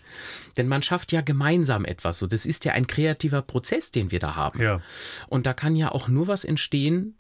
Denn 0.57 0.67
man 0.67 0.81
schafft 0.81 1.11
ja 1.11 1.21
gemeinsam 1.21 1.85
etwas. 1.85 2.17
So, 2.19 2.27
das 2.27 2.45
ist 2.45 2.65
ja 2.65 2.73
ein 2.73 2.87
kreativer 2.87 3.41
Prozess, 3.41 3.91
den 3.91 4.11
wir 4.11 4.19
da 4.19 4.35
haben. 4.35 4.61
Ja. 4.61 4.81
Und 5.27 5.45
da 5.45 5.53
kann 5.53 5.75
ja 5.75 5.91
auch 5.91 6.07
nur 6.07 6.27
was 6.27 6.45
entstehen, 6.45 7.15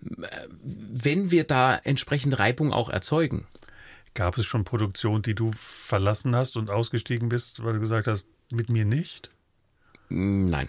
wenn 0.00 1.30
wir 1.30 1.44
da 1.44 1.76
entsprechend 1.76 2.38
Reibung 2.38 2.72
auch 2.72 2.88
erzeugen. 2.88 3.46
Gab 4.14 4.38
es 4.38 4.46
schon 4.46 4.64
Produktionen, 4.64 5.22
die 5.22 5.34
du 5.34 5.52
verlassen 5.52 6.34
hast 6.34 6.56
und 6.56 6.70
ausgestiegen 6.70 7.28
bist, 7.28 7.62
weil 7.62 7.74
du 7.74 7.80
gesagt 7.80 8.06
hast, 8.06 8.26
mit 8.50 8.68
mir 8.70 8.84
nicht? 8.84 9.30
Nein. 10.08 10.68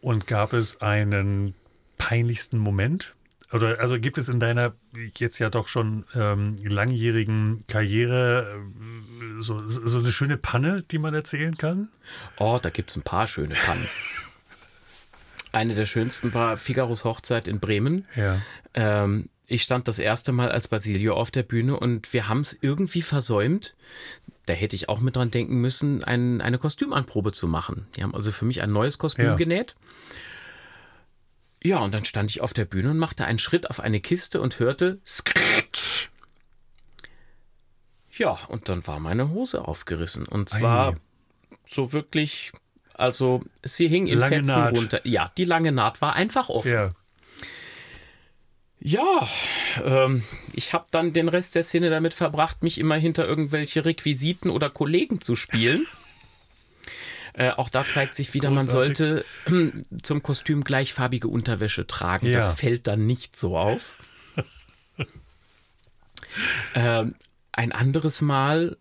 Und 0.00 0.26
gab 0.26 0.52
es 0.52 0.80
einen 0.80 1.54
peinlichsten 1.98 2.58
Moment? 2.58 3.14
Oder 3.52 3.80
also 3.80 3.98
gibt 3.98 4.16
es 4.16 4.28
in 4.28 4.38
deiner 4.38 4.74
jetzt 5.16 5.38
ja 5.38 5.50
doch 5.50 5.68
schon 5.68 6.04
ähm, 6.14 6.56
langjährigen 6.62 7.64
Karriere 7.66 8.60
äh, 8.60 9.42
so, 9.42 9.66
so 9.66 9.98
eine 9.98 10.12
schöne 10.12 10.36
Panne, 10.36 10.82
die 10.90 10.98
man 10.98 11.14
erzählen 11.14 11.56
kann? 11.56 11.88
Oh, 12.38 12.58
da 12.62 12.70
gibt 12.70 12.90
es 12.90 12.96
ein 12.96 13.02
paar 13.02 13.26
schöne 13.26 13.54
Pannen. 13.54 13.88
Eine 15.52 15.74
der 15.74 15.84
schönsten 15.84 16.32
war 16.32 16.56
Figaros 16.56 17.04
Hochzeit 17.04 17.48
in 17.48 17.58
Bremen. 17.58 18.06
Ja. 18.14 18.40
Ähm, 18.74 19.30
ich 19.46 19.62
stand 19.62 19.88
das 19.88 19.98
erste 19.98 20.30
Mal 20.30 20.52
als 20.52 20.68
Basilio 20.68 21.14
auf 21.14 21.32
der 21.32 21.42
Bühne 21.42 21.76
und 21.76 22.12
wir 22.12 22.28
haben 22.28 22.40
es 22.40 22.56
irgendwie 22.60 23.02
versäumt. 23.02 23.74
Da 24.46 24.52
hätte 24.52 24.76
ich 24.76 24.88
auch 24.88 25.00
mit 25.00 25.16
dran 25.16 25.32
denken 25.32 25.56
müssen, 25.56 26.04
ein, 26.04 26.40
eine 26.40 26.58
Kostümanprobe 26.58 27.32
zu 27.32 27.48
machen. 27.48 27.88
Die 27.96 28.04
haben 28.04 28.14
also 28.14 28.30
für 28.30 28.44
mich 28.44 28.62
ein 28.62 28.72
neues 28.72 28.98
Kostüm 28.98 29.24
ja. 29.24 29.34
genäht. 29.34 29.74
Ja, 31.62 31.78
und 31.78 31.92
dann 31.92 32.04
stand 32.04 32.30
ich 32.30 32.40
auf 32.40 32.54
der 32.54 32.64
Bühne 32.64 32.90
und 32.90 32.98
machte 32.98 33.24
einen 33.24 33.38
Schritt 33.38 33.68
auf 33.68 33.80
eine 33.80 34.00
Kiste 34.00 34.40
und 34.40 34.58
hörte 34.58 34.98
Skritsch. 35.06 36.08
Ja, 38.16 38.38
und 38.48 38.68
dann 38.68 38.86
war 38.86 38.98
meine 39.00 39.30
Hose 39.30 39.66
aufgerissen. 39.66 40.26
Und 40.26 40.48
zwar 40.48 40.92
Ei. 40.92 40.96
so 41.66 41.92
wirklich, 41.92 42.52
also 42.94 43.42
sie 43.62 43.88
hing 43.88 44.06
in 44.06 44.18
lange 44.18 44.36
Fetzen 44.36 44.58
Naht. 44.58 44.76
runter. 44.76 45.06
Ja, 45.06 45.30
die 45.36 45.44
lange 45.44 45.72
Naht 45.72 46.00
war 46.00 46.14
einfach 46.14 46.48
offen. 46.48 46.72
Ja. 46.72 46.90
Ja, 48.82 49.28
ähm, 49.84 50.24
ich 50.54 50.72
habe 50.72 50.86
dann 50.90 51.12
den 51.12 51.28
Rest 51.28 51.54
der 51.54 51.62
Szene 51.62 51.90
damit 51.90 52.14
verbracht, 52.14 52.62
mich 52.62 52.78
immer 52.78 52.96
hinter 52.96 53.26
irgendwelche 53.26 53.84
Requisiten 53.84 54.48
oder 54.48 54.70
Kollegen 54.70 55.20
zu 55.20 55.36
spielen. 55.36 55.86
Äh, 57.40 57.52
auch 57.52 57.70
da 57.70 57.84
zeigt 57.84 58.14
sich 58.14 58.34
wieder, 58.34 58.50
Großartig. 58.50 58.66
man 58.66 58.94
sollte 58.94 59.24
äh, 59.46 59.72
zum 60.02 60.22
Kostüm 60.22 60.62
gleichfarbige 60.62 61.28
Unterwäsche 61.28 61.86
tragen. 61.86 62.26
Ja. 62.26 62.32
Das 62.34 62.50
fällt 62.50 62.86
dann 62.86 63.06
nicht 63.06 63.36
so 63.36 63.56
auf. 63.56 64.02
ähm, 66.74 67.14
ein 67.52 67.72
anderes 67.72 68.20
Mal, 68.20 68.76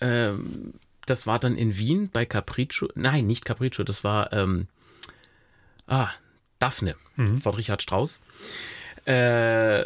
ähm, 0.00 0.74
das 1.04 1.26
war 1.26 1.38
dann 1.38 1.56
in 1.56 1.76
Wien 1.76 2.08
bei 2.10 2.24
Capriccio. 2.24 2.88
Nein, 2.94 3.26
nicht 3.26 3.44
Capriccio, 3.44 3.84
das 3.84 4.02
war 4.02 4.32
ähm, 4.32 4.68
ah, 5.86 6.10
Daphne 6.58 6.96
mhm. 7.16 7.38
von 7.38 7.54
Richard 7.54 7.82
Strauss 7.82 8.22
äh, 9.06 9.84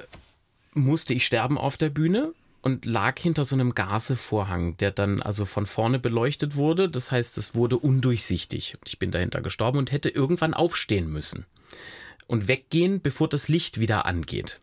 musste 0.74 1.14
ich 1.14 1.26
sterben 1.26 1.58
auf 1.58 1.76
der 1.76 1.90
Bühne 1.90 2.32
und 2.68 2.84
lag 2.84 3.18
hinter 3.18 3.46
so 3.46 3.56
einem 3.56 3.74
Gasevorhang, 3.74 4.76
der 4.76 4.90
dann 4.90 5.22
also 5.22 5.46
von 5.46 5.64
vorne 5.64 5.98
beleuchtet 5.98 6.56
wurde. 6.56 6.90
Das 6.90 7.10
heißt, 7.10 7.38
es 7.38 7.54
wurde 7.54 7.78
undurchsichtig. 7.78 8.76
Ich 8.84 8.98
bin 8.98 9.10
dahinter 9.10 9.40
gestorben 9.40 9.78
und 9.78 9.90
hätte 9.90 10.10
irgendwann 10.10 10.52
aufstehen 10.52 11.10
müssen 11.10 11.46
und 12.26 12.46
weggehen, 12.46 13.00
bevor 13.00 13.26
das 13.26 13.48
Licht 13.48 13.80
wieder 13.80 14.04
angeht. 14.04 14.60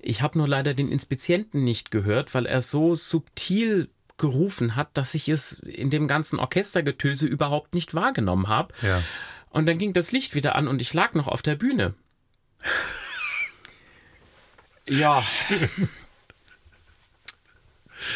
Ich 0.00 0.22
habe 0.22 0.38
nur 0.38 0.48
leider 0.48 0.72
den 0.72 0.90
Inspizienten 0.90 1.64
nicht 1.64 1.90
gehört, 1.90 2.32
weil 2.34 2.46
er 2.46 2.62
so 2.62 2.94
subtil 2.94 3.90
gerufen 4.16 4.74
hat, 4.74 4.96
dass 4.96 5.14
ich 5.14 5.28
es 5.28 5.52
in 5.52 5.90
dem 5.90 6.08
ganzen 6.08 6.38
Orchestergetöse 6.38 7.26
überhaupt 7.26 7.74
nicht 7.74 7.92
wahrgenommen 7.92 8.48
habe. 8.48 8.72
Ja. 8.80 9.02
Und 9.50 9.66
dann 9.66 9.76
ging 9.76 9.92
das 9.92 10.12
Licht 10.12 10.34
wieder 10.34 10.54
an 10.54 10.66
und 10.66 10.80
ich 10.80 10.94
lag 10.94 11.12
noch 11.12 11.28
auf 11.28 11.42
der 11.42 11.56
Bühne. 11.56 11.94
Ja. 14.88 15.20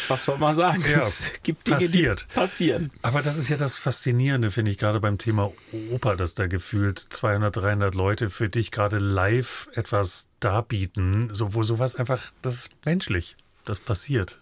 Was 0.07 0.25
soll 0.25 0.37
man 0.37 0.55
sagen? 0.55 0.83
Ja, 0.89 0.99
es 0.99 1.31
gibt 1.43 1.67
Dinge, 1.67 1.79
passiert. 1.79 2.27
die 2.29 2.35
passieren. 2.35 2.91
Aber 3.01 3.21
das 3.21 3.37
ist 3.37 3.49
ja 3.49 3.57
das 3.57 3.75
Faszinierende, 3.75 4.51
finde 4.51 4.71
ich, 4.71 4.77
gerade 4.77 4.99
beim 4.99 5.17
Thema 5.17 5.51
Oper, 5.91 6.15
dass 6.15 6.35
da 6.35 6.47
gefühlt 6.47 6.99
200, 6.99 7.55
300 7.55 7.95
Leute 7.95 8.29
für 8.29 8.49
dich 8.49 8.71
gerade 8.71 8.97
live 8.97 9.69
etwas 9.73 10.29
darbieten, 10.39 11.29
so, 11.33 11.53
wo 11.53 11.63
sowas 11.63 11.95
einfach, 11.95 12.31
das 12.41 12.55
ist 12.55 12.69
menschlich. 12.85 13.37
Das 13.63 13.79
passiert. 13.79 14.40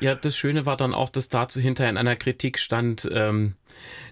Ja, 0.00 0.14
das 0.14 0.36
Schöne 0.36 0.66
war 0.66 0.76
dann 0.76 0.94
auch, 0.94 1.10
dass 1.10 1.28
dazu 1.28 1.60
hinterher 1.60 1.90
in 1.90 1.96
einer 1.96 2.16
Kritik 2.16 2.58
stand, 2.58 3.08
ähm, 3.12 3.54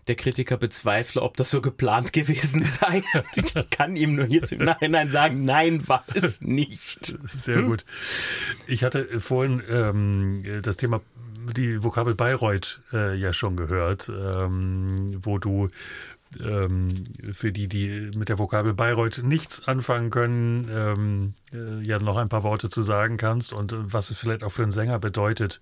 der 0.07 0.15
Kritiker 0.17 0.57
bezweifle, 0.57 1.23
ob 1.23 1.37
das 1.37 1.51
so 1.51 1.61
geplant 1.61 2.13
gewesen 2.13 2.65
sei. 2.65 3.03
ich 3.35 3.71
kann 3.71 3.97
ihm 3.97 4.15
nur 4.15 4.27
jetzt 4.27 4.53
im 4.53 4.65
Nachhinein 4.65 5.11
sagen, 5.11 5.45
nein, 5.45 5.87
war 5.89 6.05
es 6.15 6.41
nicht. 6.43 7.17
Sehr 7.29 7.63
gut. 7.63 7.85
Ich 8.67 8.85
hatte 8.85 9.21
vorhin 9.21 9.63
ähm, 9.69 10.43
das 10.63 10.77
Thema 10.77 11.01
die 11.57 11.83
Vokabel 11.83 12.15
Bayreuth 12.15 12.83
äh, 12.93 13.15
ja 13.17 13.33
schon 13.33 13.57
gehört, 13.57 14.11
ähm, 14.11 15.19
wo 15.23 15.39
du 15.39 15.71
ähm, 16.41 17.05
für 17.33 17.53
die, 17.53 17.69
die 17.69 18.11
mit 18.17 18.29
der 18.29 18.39
Vokabel 18.39 18.75
Bayreuth 18.75 19.23
nichts 19.23 19.67
anfangen 19.67 20.11
können, 20.11 20.69
ähm, 20.71 21.35
äh, 21.53 21.87
ja 21.87 21.99
noch 21.99 22.17
ein 22.17 22.29
paar 22.29 22.43
Worte 22.43 22.69
zu 22.69 22.83
sagen 22.83 23.17
kannst 23.17 23.53
und 23.53 23.73
äh, 23.73 23.77
was 23.93 24.11
es 24.11 24.19
vielleicht 24.19 24.45
auch 24.45 24.53
für 24.53 24.63
einen 24.63 24.71
Sänger 24.71 24.99
bedeutet, 24.99 25.61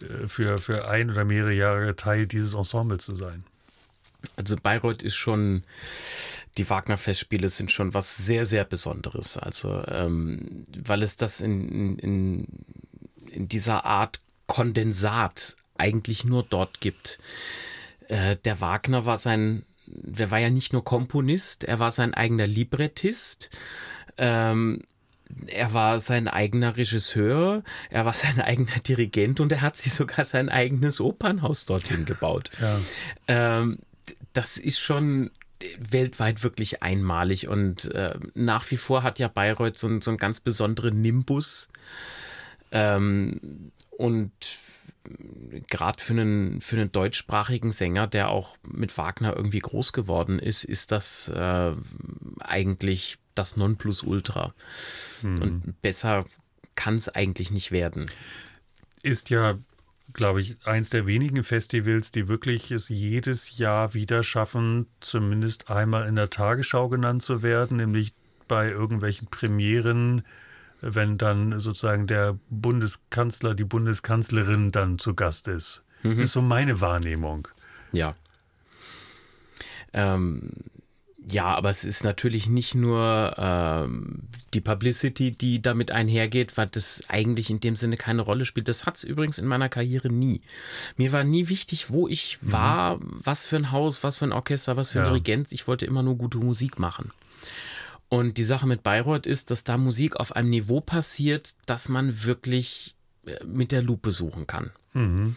äh, 0.00 0.26
für, 0.26 0.58
für 0.58 0.88
ein 0.88 1.10
oder 1.10 1.24
mehrere 1.24 1.52
Jahre 1.52 1.96
Teil 1.96 2.26
dieses 2.26 2.54
Ensembles 2.54 3.04
zu 3.04 3.14
sein. 3.14 3.44
Also 4.36 4.56
Bayreuth 4.56 5.02
ist 5.02 5.16
schon, 5.16 5.64
die 6.58 6.68
Wagner-Festspiele 6.68 7.48
sind 7.48 7.72
schon 7.72 7.94
was 7.94 8.16
sehr, 8.18 8.44
sehr 8.44 8.64
Besonderes. 8.64 9.36
Also, 9.36 9.82
ähm, 9.88 10.64
weil 10.76 11.02
es 11.02 11.16
das 11.16 11.40
in, 11.40 11.98
in, 11.98 12.46
in 13.30 13.48
dieser 13.48 13.84
Art 13.84 14.20
Kondensat 14.46 15.56
eigentlich 15.78 16.24
nur 16.24 16.42
dort 16.42 16.80
gibt. 16.80 17.18
Äh, 18.08 18.36
der 18.44 18.60
Wagner 18.60 19.06
war 19.06 19.16
sein 19.16 19.64
der 19.92 20.30
war 20.30 20.38
ja 20.38 20.50
nicht 20.50 20.72
nur 20.72 20.84
Komponist, 20.84 21.64
er 21.64 21.78
war 21.78 21.90
sein 21.90 22.14
eigener 22.14 22.46
Librettist. 22.46 23.50
Ähm, 24.16 24.82
er 25.46 25.72
war 25.72 26.00
sein 26.00 26.28
eigener 26.28 26.76
Regisseur, 26.76 27.62
er 27.88 28.04
war 28.04 28.14
sein 28.14 28.40
eigener 28.40 28.78
Dirigent 28.86 29.40
und 29.40 29.52
er 29.52 29.60
hat 29.60 29.76
sich 29.76 29.92
sogar 29.92 30.24
sein 30.24 30.48
eigenes 30.48 31.00
Opernhaus 31.00 31.66
dorthin 31.66 32.04
gebaut. 32.04 32.50
Ja. 32.60 32.80
Ähm, 33.28 33.78
das 34.32 34.56
ist 34.56 34.80
schon 34.80 35.30
weltweit 35.78 36.42
wirklich 36.42 36.82
einmalig 36.82 37.48
und 37.48 37.92
äh, 37.94 38.18
nach 38.34 38.70
wie 38.70 38.76
vor 38.76 39.02
hat 39.02 39.18
ja 39.18 39.28
Bayreuth 39.28 39.76
so, 39.76 40.00
so 40.00 40.10
einen 40.10 40.18
ganz 40.18 40.40
besonderen 40.40 41.00
Nimbus. 41.02 41.68
Ähm, 42.72 43.70
und 43.90 44.32
gerade 45.68 46.02
für 46.02 46.12
einen, 46.12 46.60
für 46.60 46.76
einen 46.76 46.92
deutschsprachigen 46.92 47.72
Sänger, 47.72 48.06
der 48.06 48.30
auch 48.30 48.56
mit 48.66 48.96
Wagner 48.96 49.36
irgendwie 49.36 49.58
groß 49.58 49.92
geworden 49.92 50.38
ist, 50.38 50.64
ist 50.64 50.92
das 50.92 51.28
äh, 51.28 51.72
eigentlich 52.40 53.18
das 53.34 53.56
Nonplusultra. 53.56 54.54
Mhm. 55.22 55.42
Und 55.42 55.82
besser 55.82 56.24
kann 56.74 56.94
es 56.94 57.08
eigentlich 57.08 57.50
nicht 57.50 57.72
werden. 57.72 58.10
Ist 59.02 59.30
ja, 59.30 59.58
glaube 60.12 60.40
ich, 60.40 60.56
eins 60.66 60.90
der 60.90 61.06
wenigen 61.06 61.42
Festivals, 61.42 62.10
die 62.10 62.28
wirklich 62.28 62.70
es 62.70 62.88
jedes 62.88 63.58
Jahr 63.58 63.94
wieder 63.94 64.22
schaffen, 64.22 64.86
zumindest 65.00 65.70
einmal 65.70 66.08
in 66.08 66.16
der 66.16 66.30
Tagesschau 66.30 66.88
genannt 66.88 67.22
zu 67.22 67.42
werden, 67.42 67.76
nämlich 67.76 68.14
bei 68.48 68.68
irgendwelchen 68.68 69.28
Premieren 69.28 70.22
wenn 70.80 71.18
dann 71.18 71.60
sozusagen 71.60 72.06
der 72.06 72.38
Bundeskanzler, 72.48 73.54
die 73.54 73.64
Bundeskanzlerin 73.64 74.72
dann 74.72 74.98
zu 74.98 75.14
Gast 75.14 75.48
ist. 75.48 75.82
Mhm. 76.02 76.20
Ist 76.20 76.32
so 76.32 76.42
meine 76.42 76.80
Wahrnehmung. 76.80 77.48
Ja. 77.92 78.14
Ähm, 79.92 80.52
ja, 81.30 81.54
aber 81.54 81.70
es 81.70 81.84
ist 81.84 82.02
natürlich 82.02 82.48
nicht 82.48 82.74
nur 82.74 83.34
ähm, 83.36 84.22
die 84.54 84.60
Publicity, 84.60 85.32
die 85.32 85.60
damit 85.60 85.90
einhergeht, 85.90 86.56
weil 86.56 86.66
das 86.66 87.02
eigentlich 87.08 87.50
in 87.50 87.60
dem 87.60 87.76
Sinne 87.76 87.96
keine 87.96 88.22
Rolle 88.22 88.44
spielt. 88.46 88.68
Das 88.68 88.86
hat 88.86 88.96
es 88.96 89.04
übrigens 89.04 89.38
in 89.38 89.46
meiner 89.46 89.68
Karriere 89.68 90.08
nie. 90.08 90.40
Mir 90.96 91.12
war 91.12 91.24
nie 91.24 91.48
wichtig, 91.48 91.90
wo 91.90 92.08
ich 92.08 92.38
mhm. 92.40 92.52
war, 92.52 92.98
was 93.00 93.44
für 93.44 93.56
ein 93.56 93.70
Haus, 93.70 94.02
was 94.02 94.16
für 94.16 94.24
ein 94.24 94.32
Orchester, 94.32 94.76
was 94.76 94.90
für 94.90 95.00
ein 95.00 95.04
ja. 95.04 95.10
Dirigent. 95.10 95.52
Ich 95.52 95.68
wollte 95.68 95.86
immer 95.86 96.02
nur 96.02 96.16
gute 96.16 96.38
Musik 96.38 96.78
machen. 96.78 97.12
Und 98.10 98.36
die 98.38 98.44
Sache 98.44 98.66
mit 98.66 98.82
Bayreuth 98.82 99.24
ist, 99.24 99.50
dass 99.50 99.64
da 99.64 99.78
Musik 99.78 100.16
auf 100.16 100.34
einem 100.34 100.50
Niveau 100.50 100.80
passiert, 100.80 101.54
dass 101.64 101.88
man 101.88 102.24
wirklich 102.24 102.96
äh, 103.24 103.42
mit 103.44 103.72
der 103.72 103.82
Lupe 103.82 104.10
suchen 104.10 104.48
kann. 104.48 104.72
Mhm. 104.92 105.36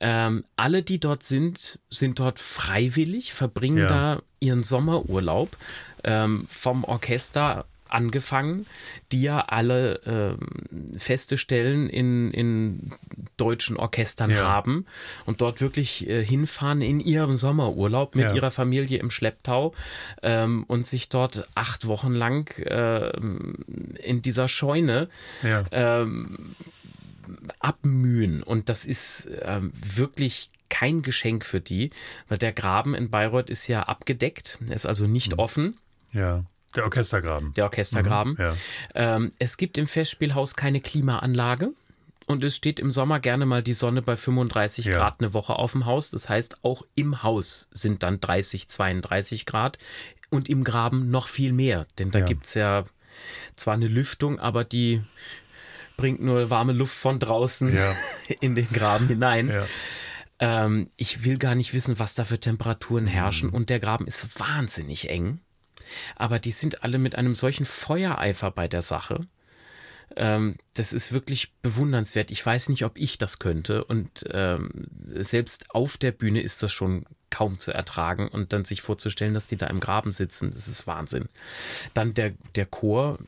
Ähm, 0.00 0.44
alle, 0.56 0.82
die 0.82 0.98
dort 0.98 1.22
sind, 1.22 1.78
sind 1.90 2.18
dort 2.18 2.38
freiwillig, 2.38 3.34
verbringen 3.34 3.78
ja. 3.78 3.86
da 3.86 4.22
ihren 4.40 4.62
Sommerurlaub 4.62 5.56
ähm, 6.04 6.46
vom 6.50 6.84
Orchester 6.84 7.66
angefangen, 7.88 8.66
die 9.12 9.22
ja 9.22 9.40
alle 9.40 10.36
äh, 10.36 10.98
feste 10.98 11.38
Stellen 11.38 11.88
in, 11.88 12.30
in 12.30 12.92
deutschen 13.36 13.76
Orchestern 13.76 14.30
ja. 14.30 14.48
haben 14.48 14.86
und 15.24 15.40
dort 15.40 15.60
wirklich 15.60 16.08
äh, 16.08 16.24
hinfahren 16.24 16.82
in 16.82 17.00
ihrem 17.00 17.36
Sommerurlaub 17.36 18.14
mit 18.14 18.26
ja. 18.26 18.34
ihrer 18.34 18.50
Familie 18.50 18.98
im 18.98 19.10
Schlepptau 19.10 19.74
ähm, 20.22 20.64
und 20.64 20.86
sich 20.86 21.08
dort 21.08 21.48
acht 21.54 21.86
Wochen 21.86 22.12
lang 22.12 22.50
äh, 22.58 23.10
in 24.02 24.22
dieser 24.22 24.48
Scheune 24.48 25.08
ja. 25.42 25.64
ähm, 25.72 26.54
abmühen. 27.58 28.42
Und 28.42 28.68
das 28.68 28.84
ist 28.84 29.28
ähm, 29.42 29.72
wirklich 29.74 30.50
kein 30.68 31.02
Geschenk 31.02 31.44
für 31.44 31.60
die, 31.60 31.90
weil 32.28 32.38
der 32.38 32.52
Graben 32.52 32.94
in 32.94 33.10
Bayreuth 33.10 33.50
ist 33.50 33.66
ja 33.66 33.84
abgedeckt, 33.84 34.58
ist 34.68 34.86
also 34.86 35.06
nicht 35.06 35.32
mhm. 35.32 35.38
offen. 35.38 35.78
Ja. 36.12 36.44
Der 36.76 36.84
Orchestergraben. 36.84 37.54
Der 37.54 37.64
Orchestergraben. 37.64 38.34
Mhm, 38.34 38.40
ja. 38.40 38.54
ähm, 38.94 39.30
es 39.38 39.56
gibt 39.56 39.78
im 39.78 39.86
Festspielhaus 39.86 40.54
keine 40.54 40.80
Klimaanlage. 40.80 41.70
Und 42.26 42.42
es 42.42 42.56
steht 42.56 42.80
im 42.80 42.90
Sommer 42.90 43.20
gerne 43.20 43.46
mal 43.46 43.62
die 43.62 43.72
Sonne 43.72 44.02
bei 44.02 44.16
35 44.16 44.86
ja. 44.86 44.96
Grad 44.96 45.20
eine 45.20 45.32
Woche 45.32 45.54
auf 45.54 45.72
dem 45.72 45.86
Haus. 45.86 46.10
Das 46.10 46.28
heißt, 46.28 46.64
auch 46.64 46.82
im 46.96 47.22
Haus 47.22 47.68
sind 47.70 48.02
dann 48.02 48.20
30, 48.20 48.68
32 48.68 49.46
Grad 49.46 49.78
und 50.28 50.48
im 50.48 50.64
Graben 50.64 51.10
noch 51.10 51.28
viel 51.28 51.52
mehr. 51.52 51.86
Denn 51.98 52.10
da 52.10 52.18
ja. 52.20 52.24
gibt 52.24 52.46
es 52.46 52.54
ja 52.54 52.84
zwar 53.54 53.74
eine 53.74 53.86
Lüftung, 53.86 54.40
aber 54.40 54.64
die 54.64 55.02
bringt 55.96 56.20
nur 56.20 56.50
warme 56.50 56.72
Luft 56.72 56.96
von 56.96 57.20
draußen 57.20 57.74
ja. 57.74 57.94
in 58.40 58.56
den 58.56 58.68
Graben 58.72 59.06
hinein. 59.06 59.48
Ja. 59.48 59.66
Ähm, 60.38 60.88
ich 60.96 61.24
will 61.24 61.38
gar 61.38 61.54
nicht 61.54 61.72
wissen, 61.72 61.98
was 61.98 62.14
da 62.14 62.24
für 62.24 62.38
Temperaturen 62.38 63.06
herrschen. 63.06 63.50
Mhm. 63.50 63.54
Und 63.54 63.70
der 63.70 63.78
Graben 63.78 64.06
ist 64.06 64.38
wahnsinnig 64.38 65.08
eng. 65.08 65.40
Aber 66.16 66.38
die 66.38 66.52
sind 66.52 66.84
alle 66.84 66.98
mit 66.98 67.16
einem 67.16 67.34
solchen 67.34 67.66
Feuereifer 67.66 68.50
bei 68.50 68.68
der 68.68 68.82
Sache. 68.82 69.26
Ähm, 70.14 70.56
das 70.74 70.92
ist 70.92 71.12
wirklich 71.12 71.52
bewundernswert. 71.62 72.30
Ich 72.30 72.44
weiß 72.44 72.68
nicht, 72.68 72.84
ob 72.84 72.96
ich 72.96 73.18
das 73.18 73.38
könnte. 73.38 73.84
Und 73.84 74.24
ähm, 74.30 74.70
selbst 75.04 75.74
auf 75.74 75.96
der 75.96 76.12
Bühne 76.12 76.40
ist 76.40 76.62
das 76.62 76.72
schon 76.72 77.04
kaum 77.30 77.58
zu 77.58 77.72
ertragen. 77.72 78.28
Und 78.28 78.52
dann 78.52 78.64
sich 78.64 78.82
vorzustellen, 78.82 79.34
dass 79.34 79.48
die 79.48 79.56
da 79.56 79.66
im 79.66 79.80
Graben 79.80 80.12
sitzen, 80.12 80.50
das 80.52 80.68
ist 80.68 80.86
Wahnsinn. 80.86 81.28
Dann 81.94 82.14
der, 82.14 82.32
der 82.54 82.66
Chor, 82.66 83.18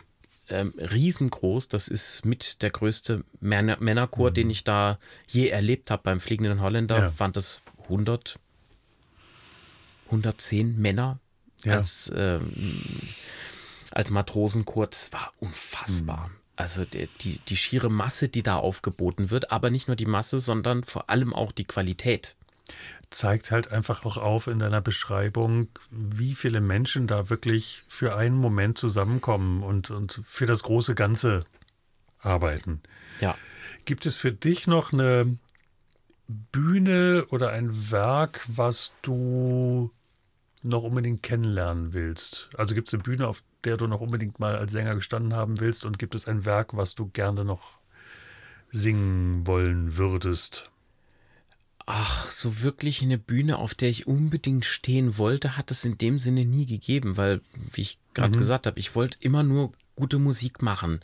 ähm, 0.49 0.73
riesengroß. 0.79 1.69
Das 1.69 1.89
ist 1.89 2.25
mit 2.25 2.63
der 2.63 2.71
größte 2.71 3.25
Männer 3.41 3.77
Männerchor, 3.81 4.31
mhm. 4.31 4.35
den 4.35 4.51
ich 4.51 4.65
da 4.65 4.99
je 5.27 5.49
erlebt 5.49 5.91
habe 5.91 6.03
beim 6.03 6.21
Fliegenden 6.21 6.61
Holländer. 6.61 6.99
Ja. 6.99 7.19
Waren 7.19 7.33
das 7.33 7.61
100, 7.85 8.39
110 10.07 10.79
Männer 10.79 11.19
ja. 11.65 11.75
als, 11.75 12.13
ähm, 12.15 12.53
als 13.93 14.11
Matrosenchor. 14.11 14.87
Das 14.87 15.13
war 15.13 15.33
unfassbar. 15.41 16.29
Mhm. 16.29 16.35
Also 16.57 16.85
die, 16.85 17.09
die, 17.21 17.39
die 17.39 17.57
schiere 17.57 17.89
Masse, 17.89 18.29
die 18.29 18.43
da 18.43 18.57
aufgeboten 18.57 19.31
wird, 19.31 19.53
aber 19.53 19.71
nicht 19.71 19.87
nur 19.87 19.97
die 19.97 20.07
Masse, 20.07 20.41
sondern 20.41 20.83
vor 20.83 21.09
allem 21.09 21.33
auch 21.33 21.53
die 21.53 21.65
Qualität 21.65 22.37
zeigt 23.11 23.51
halt 23.51 23.73
einfach 23.73 24.05
auch 24.05 24.17
auf 24.17 24.47
in 24.47 24.59
deiner 24.59 24.81
Beschreibung, 24.81 25.69
wie 25.91 26.35
viele 26.35 26.61
Menschen 26.61 27.07
da 27.07 27.31
wirklich 27.31 27.85
für 27.89 28.17
einen 28.17 28.37
Moment 28.37 28.77
zusammenkommen 28.79 29.63
und, 29.63 29.91
und 29.91 30.21
für 30.25 30.47
das 30.47 30.63
große 30.63 30.95
Ganze 30.95 31.45
arbeiten. 32.21 32.83
Ja. 33.21 33.37
Gibt 33.85 34.05
es 34.05 34.15
für 34.15 34.33
dich 34.33 34.67
noch 34.67 34.93
eine 34.93 35.39
Bühne 36.27 37.25
oder 37.31 37.51
ein 37.51 37.91
Werk, 37.91 38.45
was 38.49 38.93
du 39.01 39.91
noch 40.63 40.83
unbedingt 40.83 41.23
kennenlernen 41.23 41.95
willst? 41.95 42.51
Also 42.57 42.75
gibt 42.75 42.89
es 42.89 42.95
eine 42.95 43.03
Bühne, 43.03 43.29
auf 43.29 43.43
der 43.65 43.77
du 43.77 43.87
noch 43.87 44.01
unbedingt 44.01 44.41
mal 44.41 44.57
als 44.57 44.73
Sänger 44.73 44.95
gestanden 44.95 45.35
haben 45.35 45.61
willst 45.61 45.85
und 45.85 45.99
gibt 45.99 46.15
es 46.15 46.27
ein 46.27 46.45
Werk, 46.45 46.77
was 46.77 46.95
du 46.95 47.09
gerne 47.09 47.45
noch 47.45 47.79
singen 48.71 49.47
wollen 49.47 49.97
würdest? 49.97 50.71
Ach, 51.87 52.31
so 52.31 52.61
wirklich 52.63 53.01
eine 53.01 53.17
Bühne, 53.17 53.57
auf 53.57 53.75
der 53.75 53.89
ich 53.89 54.07
unbedingt 54.07 54.67
stehen 54.67 55.17
wollte, 55.17 55.57
hat 55.57 55.71
es 55.71 55.87
in 55.87 55.97
dem 55.97 56.19
Sinne 56.19 56.45
nie 56.45 56.67
gegeben, 56.67 57.17
weil, 57.17 57.41
wie 57.73 57.81
ich 57.81 57.99
gerade 58.13 58.35
mhm. 58.35 58.39
gesagt 58.39 58.67
habe, 58.67 58.79
ich 58.79 58.95
wollte 58.95 59.17
immer 59.21 59.43
nur 59.43 59.73
gute 59.99 60.19
Musik 60.19 60.63
machen. 60.63 61.01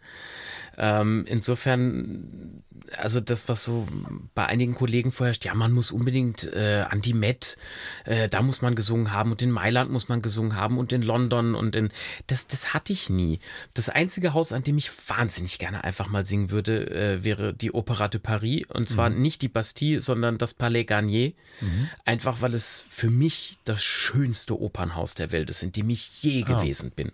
Ähm, 0.76 1.24
insofern, 1.26 2.62
also 2.96 3.20
das, 3.20 3.48
was 3.48 3.64
so 3.64 3.86
bei 4.34 4.46
einigen 4.46 4.74
Kollegen 4.74 5.12
vorherrscht, 5.12 5.44
ja, 5.44 5.54
man 5.54 5.72
muss 5.72 5.90
unbedingt 5.90 6.44
äh, 6.52 6.84
an 6.88 7.00
die 7.00 7.14
Met, 7.14 7.56
äh, 8.04 8.28
da 8.28 8.42
muss 8.42 8.62
man 8.62 8.74
gesungen 8.74 9.12
haben 9.12 9.30
und 9.30 9.42
in 9.42 9.50
Mailand 9.50 9.90
muss 9.90 10.08
man 10.08 10.22
gesungen 10.22 10.56
haben 10.56 10.78
und 10.78 10.92
in 10.92 11.02
London 11.02 11.54
und 11.54 11.76
in, 11.76 11.90
das, 12.26 12.46
das 12.46 12.74
hatte 12.74 12.92
ich 12.92 13.10
nie. 13.10 13.38
Das 13.74 13.88
einzige 13.88 14.32
Haus, 14.34 14.52
an 14.52 14.62
dem 14.62 14.78
ich 14.78 14.90
wahnsinnig 15.08 15.58
gerne 15.58 15.84
einfach 15.84 16.08
mal 16.08 16.26
singen 16.26 16.50
würde, 16.50 16.90
äh, 16.90 17.24
wäre 17.24 17.54
die 17.54 17.72
Opera 17.74 18.08
de 18.08 18.20
Paris 18.20 18.64
und 18.68 18.88
zwar 18.88 19.10
mhm. 19.10 19.22
nicht 19.22 19.42
die 19.42 19.48
Bastille, 19.48 20.00
sondern 20.00 20.38
das 20.38 20.54
Palais 20.54 20.84
Garnier. 20.84 21.32
Mhm. 21.60 21.88
Einfach, 22.04 22.40
weil 22.40 22.54
es 22.54 22.84
für 22.88 23.10
mich 23.10 23.58
das 23.64 23.82
schönste 23.82 24.60
Opernhaus 24.60 25.14
der 25.14 25.32
Welt 25.32 25.50
ist, 25.50 25.62
in 25.62 25.72
dem 25.72 25.90
ich 25.90 26.22
je 26.22 26.44
ah. 26.44 26.46
gewesen 26.46 26.90
bin. 26.90 27.12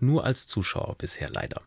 Nur 0.00 0.24
als 0.24 0.46
Zuschauer 0.46 0.94
bisher 0.96 1.30
leider. 1.30 1.62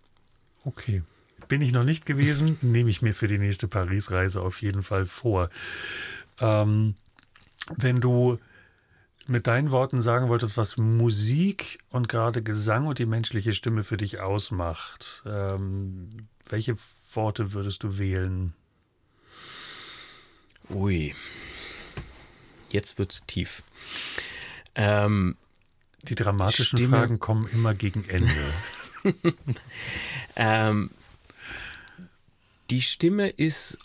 Okay. 0.64 1.04
Bin 1.48 1.62
ich 1.62 1.72
noch 1.72 1.84
nicht 1.84 2.06
gewesen, 2.06 2.58
nehme 2.62 2.90
ich 2.90 3.02
mir 3.02 3.14
für 3.14 3.28
die 3.28 3.38
nächste 3.38 3.68
Paris-Reise 3.68 4.42
auf 4.42 4.62
jeden 4.62 4.84
Fall 4.84 5.06
vor. 5.06 5.50
Ähm, 6.40 6.96
wenn 7.78 8.00
du 8.00 8.40
mit 9.28 9.48
deinen 9.48 9.72
Worten 9.72 10.02
sagen 10.02 10.30
wolltest, 10.30 10.58
was 10.58 10.78
Musik 10.78 11.80
und 11.90 12.10
gerade 12.10 12.44
Gesang 12.44 12.88
und 12.88 13.00
die 13.00 13.06
menschliche 13.06 13.54
Stimme 13.54 13.84
für 13.84 13.98
dich 13.98 14.20
ausmacht, 14.20 15.24
ähm, 15.26 16.28
welche 16.48 16.76
Worte 17.14 17.54
würdest 17.54 17.84
du 17.84 17.98
wählen? 17.98 18.54
Ui, 20.70 21.16
jetzt 22.70 22.98
wird's 22.98 23.26
tief. 23.26 23.64
Ähm, 24.76 25.36
die 26.10 26.16
dramatischen 26.16 26.78
Stimme. 26.78 26.98
Fragen 26.98 27.20
kommen 27.20 27.48
immer 27.52 27.74
gegen 27.74 28.08
Ende. 28.08 28.54
ähm, 30.36 30.92
die 32.70 32.82
Stimme 32.82 33.30
ist 33.30 33.78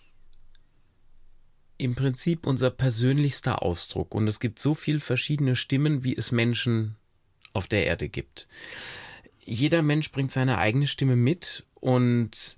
im 1.78 1.94
Prinzip 1.94 2.46
unser 2.46 2.70
persönlichster 2.70 3.62
Ausdruck. 3.62 4.14
Und 4.14 4.26
es 4.26 4.40
gibt 4.40 4.58
so 4.58 4.74
viele 4.74 5.00
verschiedene 5.00 5.56
Stimmen, 5.56 6.04
wie 6.04 6.16
es 6.16 6.32
Menschen 6.32 6.96
auf 7.52 7.66
der 7.66 7.86
Erde 7.86 8.08
gibt. 8.08 8.48
Jeder 9.44 9.82
Mensch 9.82 10.10
bringt 10.10 10.30
seine 10.30 10.58
eigene 10.58 10.86
Stimme 10.86 11.16
mit 11.16 11.64
und 11.74 12.56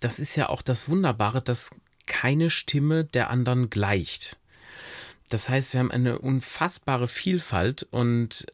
das 0.00 0.18
ist 0.18 0.36
ja 0.36 0.48
auch 0.48 0.62
das 0.62 0.88
Wunderbare, 0.88 1.42
dass 1.42 1.70
keine 2.06 2.50
Stimme 2.50 3.04
der 3.04 3.30
anderen 3.30 3.70
gleicht. 3.70 4.36
Das 5.28 5.48
heißt, 5.48 5.72
wir 5.72 5.80
haben 5.80 5.90
eine 5.90 6.18
unfassbare 6.18 7.08
Vielfalt 7.08 7.82
und 7.90 8.46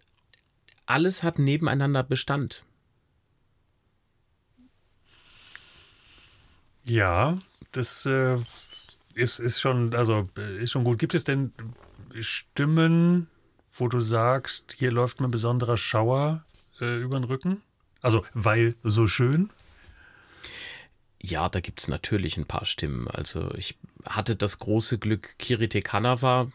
alles 0.87 1.23
hat 1.23 1.39
nebeneinander 1.39 2.03
Bestand. 2.03 2.64
Ja, 6.85 7.39
das 7.73 8.07
äh, 8.07 8.39
ist, 9.14 9.39
ist 9.39 9.61
schon, 9.61 9.95
also 9.95 10.29
ist 10.61 10.73
schon 10.73 10.85
gut. 10.85 10.99
Gibt 10.99 11.14
es 11.14 11.25
denn 11.25 11.53
Stimmen, 12.20 13.29
wo 13.73 13.89
du 13.89 14.01
sagst, 14.01 14.75
hier 14.77 14.91
läuft 14.91 15.20
mir 15.20 15.29
ein 15.29 15.33
besonderer 15.33 15.77
Schauer 15.77 16.45
äh, 16.81 17.01
über 17.01 17.18
den 17.18 17.25
Rücken? 17.25 17.62
Also, 18.01 18.25
weil 18.35 18.75
so 18.83 19.07
schön? 19.07 19.51
Ja, 21.20 21.49
da 21.49 21.61
gibt 21.61 21.81
es 21.81 21.89
natürlich 21.89 22.37
ein 22.37 22.47
paar 22.47 22.64
Stimmen. 22.64 23.07
Also 23.07 23.55
ich 23.55 23.79
hatte 24.05 24.35
das 24.35 24.59
große 24.59 24.99
Glück, 24.99 25.39
Kirite 25.39 25.81
Kanawa 25.81 26.51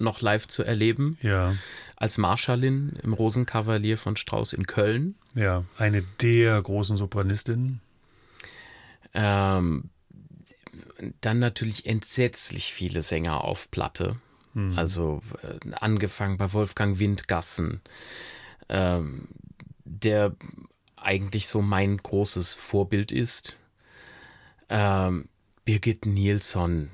noch 0.00 0.20
live 0.20 0.46
zu 0.48 0.62
erleben. 0.62 1.18
Ja. 1.22 1.54
Als 1.96 2.18
Marschallin 2.18 2.98
im 3.02 3.12
Rosenkavalier 3.12 3.98
von 3.98 4.16
Strauß 4.16 4.52
in 4.52 4.66
Köln. 4.66 5.16
Ja, 5.34 5.64
eine 5.76 6.02
der 6.20 6.60
großen 6.62 6.96
Sopranistinnen. 6.96 7.80
Ähm, 9.14 9.90
dann 11.20 11.38
natürlich 11.38 11.86
entsetzlich 11.86 12.72
viele 12.72 13.02
Sänger 13.02 13.44
auf 13.44 13.70
Platte. 13.70 14.16
Mhm. 14.54 14.78
Also 14.78 15.22
äh, 15.42 15.74
angefangen 15.74 16.36
bei 16.36 16.52
Wolfgang 16.52 16.98
Windgassen, 16.98 17.80
ähm, 18.68 19.28
der 19.84 20.34
eigentlich 20.96 21.48
so 21.48 21.62
mein 21.62 21.96
großes 21.96 22.54
Vorbild 22.54 23.12
ist. 23.12 23.56
Ähm, 24.68 25.28
Birgit 25.64 26.06
Nilsson, 26.06 26.90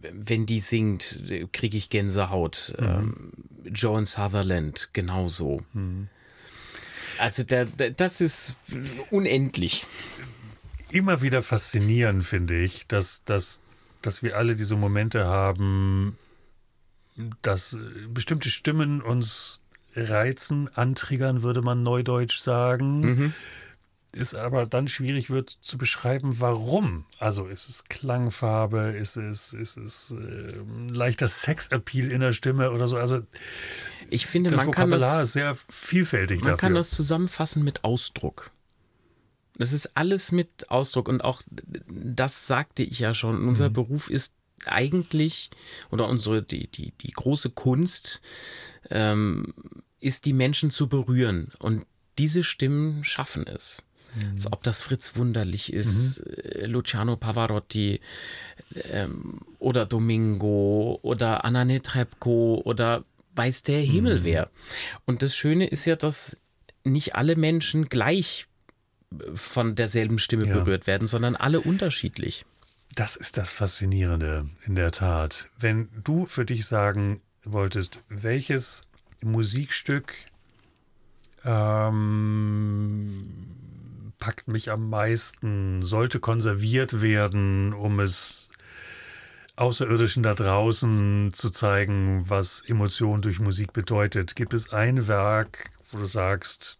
wenn 0.00 0.46
die 0.46 0.60
singt, 0.60 1.20
kriege 1.52 1.76
ich 1.76 1.90
Gänsehaut. 1.90 2.74
Mhm. 2.78 2.86
Ähm, 2.86 3.32
Joan 3.72 4.04
Sutherland, 4.04 4.90
genauso. 4.92 5.62
Mhm. 5.72 6.08
Also 7.18 7.42
der, 7.42 7.66
der, 7.66 7.90
das 7.90 8.20
ist 8.20 8.58
unendlich. 9.10 9.86
Immer 10.90 11.22
wieder 11.22 11.42
faszinierend, 11.42 12.24
finde 12.24 12.60
ich, 12.60 12.86
dass, 12.86 13.22
dass, 13.24 13.60
dass 14.02 14.22
wir 14.22 14.36
alle 14.36 14.54
diese 14.54 14.76
Momente 14.76 15.26
haben, 15.26 16.16
dass 17.42 17.78
bestimmte 18.08 18.48
Stimmen 18.48 19.02
uns 19.02 19.60
reizen, 19.94 20.68
antriggern, 20.74 21.42
würde 21.42 21.62
man 21.62 21.82
neudeutsch 21.82 22.40
sagen. 22.40 23.00
Mhm. 23.00 23.34
Es 24.12 24.34
aber 24.34 24.66
dann 24.66 24.88
schwierig 24.88 25.30
wird 25.30 25.50
zu 25.50 25.78
beschreiben, 25.78 26.40
warum. 26.40 27.04
Also 27.18 27.46
ist 27.46 27.68
es 27.68 27.84
Klangfarbe, 27.84 28.96
ist 28.98 29.16
es, 29.16 29.52
ist 29.52 29.76
es 29.76 30.12
äh, 30.12 30.54
leichter 30.92 31.28
Sexappeal 31.28 32.10
in 32.10 32.20
der 32.20 32.32
Stimme 32.32 32.72
oder 32.72 32.88
so. 32.88 32.96
Also 32.96 33.22
ich 34.08 34.26
finde, 34.26 34.50
das 34.50 34.58
man 34.58 34.66
Vokabular 34.66 34.98
kann 34.98 35.18
das, 35.18 35.28
ist 35.28 35.32
sehr 35.34 35.54
vielfältig 35.68 36.40
man 36.40 36.52
dafür. 36.52 36.58
kann 36.58 36.74
das 36.74 36.90
zusammenfassen 36.90 37.62
mit 37.62 37.84
Ausdruck. 37.84 38.50
Das 39.56 39.72
ist 39.72 39.96
alles 39.96 40.32
mit 40.32 40.70
Ausdruck 40.70 41.08
und 41.08 41.22
auch 41.22 41.42
das 41.88 42.46
sagte 42.46 42.82
ich 42.82 42.98
ja 42.98 43.14
schon. 43.14 43.46
Unser 43.46 43.68
mhm. 43.68 43.74
Beruf 43.74 44.10
ist 44.10 44.34
eigentlich 44.64 45.50
oder 45.90 46.08
unsere 46.08 46.42
die 46.42 46.66
die 46.66 46.92
die 47.00 47.12
große 47.12 47.50
Kunst 47.50 48.20
ähm, 48.90 49.54
ist 50.00 50.24
die 50.24 50.32
Menschen 50.32 50.70
zu 50.70 50.88
berühren 50.88 51.52
und 51.58 51.86
diese 52.18 52.42
Stimmen 52.42 53.04
schaffen 53.04 53.46
es. 53.46 53.82
Mhm. 54.14 54.32
Also 54.32 54.48
ob 54.52 54.62
das 54.62 54.80
Fritz 54.80 55.16
Wunderlich 55.16 55.72
ist, 55.72 56.24
mhm. 56.24 56.66
Luciano 56.66 57.16
Pavarotti 57.16 58.00
ähm, 58.84 59.40
oder 59.58 59.86
Domingo 59.86 60.98
oder 61.02 61.44
Anna 61.44 61.64
Netrebko 61.64 62.62
oder 62.64 63.04
weiß 63.34 63.62
der 63.62 63.80
Himmel 63.80 64.20
mhm. 64.20 64.24
wer. 64.24 64.50
Und 65.06 65.22
das 65.22 65.36
Schöne 65.36 65.66
ist 65.66 65.84
ja, 65.84 65.96
dass 65.96 66.36
nicht 66.84 67.14
alle 67.14 67.36
Menschen 67.36 67.88
gleich 67.88 68.46
äh, 69.12 69.34
von 69.34 69.74
derselben 69.74 70.18
Stimme 70.18 70.46
ja. 70.46 70.54
berührt 70.54 70.86
werden, 70.86 71.06
sondern 71.06 71.36
alle 71.36 71.60
unterschiedlich. 71.60 72.44
Das 72.96 73.16
ist 73.16 73.36
das 73.36 73.50
Faszinierende, 73.50 74.46
in 74.66 74.74
der 74.74 74.90
Tat. 74.90 75.48
Wenn 75.58 75.88
du 76.02 76.26
für 76.26 76.44
dich 76.44 76.66
sagen 76.66 77.20
wolltest, 77.44 78.02
welches 78.08 78.84
Musikstück 79.22 80.12
ähm, 81.44 83.24
packt 84.20 84.46
mich 84.46 84.70
am 84.70 84.88
meisten, 84.88 85.82
sollte 85.82 86.20
konserviert 86.20 87.02
werden, 87.02 87.72
um 87.72 87.98
es 87.98 88.48
Außerirdischen 89.56 90.22
da 90.22 90.34
draußen 90.34 91.32
zu 91.32 91.50
zeigen, 91.50 92.24
was 92.28 92.62
Emotion 92.62 93.20
durch 93.20 93.40
Musik 93.40 93.72
bedeutet. 93.72 94.36
Gibt 94.36 94.54
es 94.54 94.72
ein 94.72 95.08
Werk, 95.08 95.70
wo 95.90 95.98
du 95.98 96.06
sagst, 96.06 96.78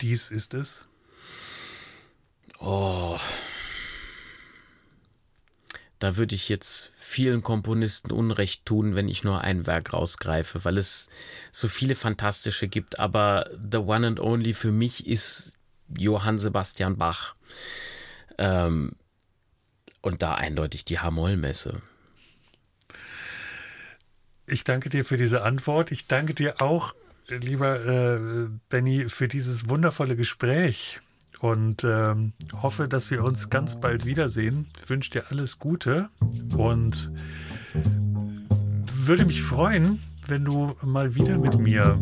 dies 0.00 0.30
ist 0.30 0.54
es? 0.54 0.86
Oh, 2.58 3.18
da 5.98 6.16
würde 6.16 6.34
ich 6.34 6.48
jetzt 6.48 6.92
vielen 6.96 7.42
Komponisten 7.42 8.12
Unrecht 8.12 8.66
tun, 8.66 8.94
wenn 8.94 9.08
ich 9.08 9.24
nur 9.24 9.40
ein 9.40 9.66
Werk 9.66 9.94
rausgreife, 9.94 10.64
weil 10.64 10.76
es 10.76 11.08
so 11.52 11.68
viele 11.68 11.94
fantastische 11.94 12.68
gibt. 12.68 12.98
Aber 12.98 13.48
The 13.72 13.78
One 13.78 14.06
and 14.06 14.20
Only 14.20 14.52
für 14.52 14.72
mich 14.72 15.06
ist 15.06 15.55
Johann 15.96 16.38
Sebastian 16.38 16.96
Bach. 16.96 17.34
Ähm, 18.38 18.92
und 20.02 20.22
da 20.22 20.34
eindeutig 20.34 20.84
die 20.84 21.00
Hamollmesse. 21.00 21.82
Ich 24.46 24.62
danke 24.62 24.88
dir 24.88 25.04
für 25.04 25.16
diese 25.16 25.42
Antwort. 25.42 25.90
Ich 25.90 26.06
danke 26.06 26.32
dir 26.32 26.62
auch, 26.62 26.94
lieber 27.28 27.84
äh, 27.84 28.48
Benny, 28.68 29.08
für 29.08 29.26
dieses 29.26 29.68
wundervolle 29.68 30.14
Gespräch 30.14 31.00
und 31.40 31.84
ähm, 31.84 32.32
hoffe, 32.62 32.88
dass 32.88 33.10
wir 33.10 33.24
uns 33.24 33.50
ganz 33.50 33.80
bald 33.80 34.04
wiedersehen. 34.04 34.66
Ich 34.82 34.88
wünsche 34.88 35.10
dir 35.10 35.24
alles 35.30 35.58
Gute 35.58 36.08
und 36.56 37.12
würde 38.92 39.24
mich 39.24 39.42
freuen, 39.42 40.00
wenn 40.28 40.44
du 40.44 40.76
mal 40.82 41.14
wieder 41.14 41.38
mit 41.38 41.58
mir 41.58 41.98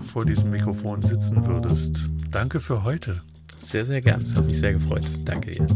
vor 0.00 0.24
diesem 0.24 0.50
Mikrofon 0.50 1.02
sitzen 1.02 1.44
würdest. 1.46 2.13
Danke 2.34 2.58
für 2.58 2.82
heute. 2.82 3.16
Sehr, 3.60 3.86
sehr 3.86 4.00
gern. 4.00 4.20
Es 4.20 4.34
hat 4.34 4.44
mich 4.44 4.58
sehr 4.58 4.72
gefreut. 4.72 5.08
Danke 5.24 5.52
dir. 5.52 5.66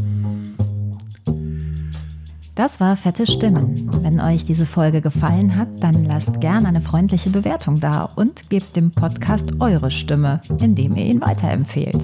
Das 2.57 2.81
war 2.81 2.97
Fette 2.97 3.29
Stimmen. 3.29 3.89
Wenn 4.03 4.19
euch 4.19 4.43
diese 4.43 4.67
Folge 4.67 5.01
gefallen 5.01 5.55
hat, 5.55 5.69
dann 5.81 6.05
lasst 6.05 6.41
gerne 6.41 6.67
eine 6.67 6.81
freundliche 6.81 7.31
Bewertung 7.31 7.79
da 7.79 8.11
und 8.17 8.51
gebt 8.51 8.75
dem 8.75 8.91
Podcast 8.91 9.53
eure 9.61 9.93
Stimme, 9.93 10.41
indem 10.61 10.97
ihr 10.97 11.07
ihn 11.07 11.21
weiterempfehlt. 11.21 11.97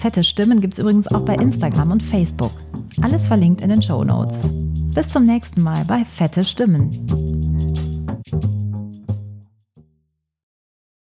Fette 0.00 0.22
Stimmen 0.22 0.60
gibt 0.60 0.74
es 0.74 0.78
übrigens 0.78 1.08
auch 1.08 1.24
bei 1.24 1.34
Instagram 1.34 1.90
und 1.90 2.02
Facebook. 2.04 2.52
Alles 3.02 3.26
verlinkt 3.26 3.60
in 3.60 3.70
den 3.70 3.82
Show 3.82 4.04
Notes. 4.04 4.48
Bis 4.94 5.08
zum 5.08 5.24
nächsten 5.24 5.62
Mal 5.62 5.84
bei 5.88 6.04
Fette 6.04 6.44
Stimmen. 6.44 7.53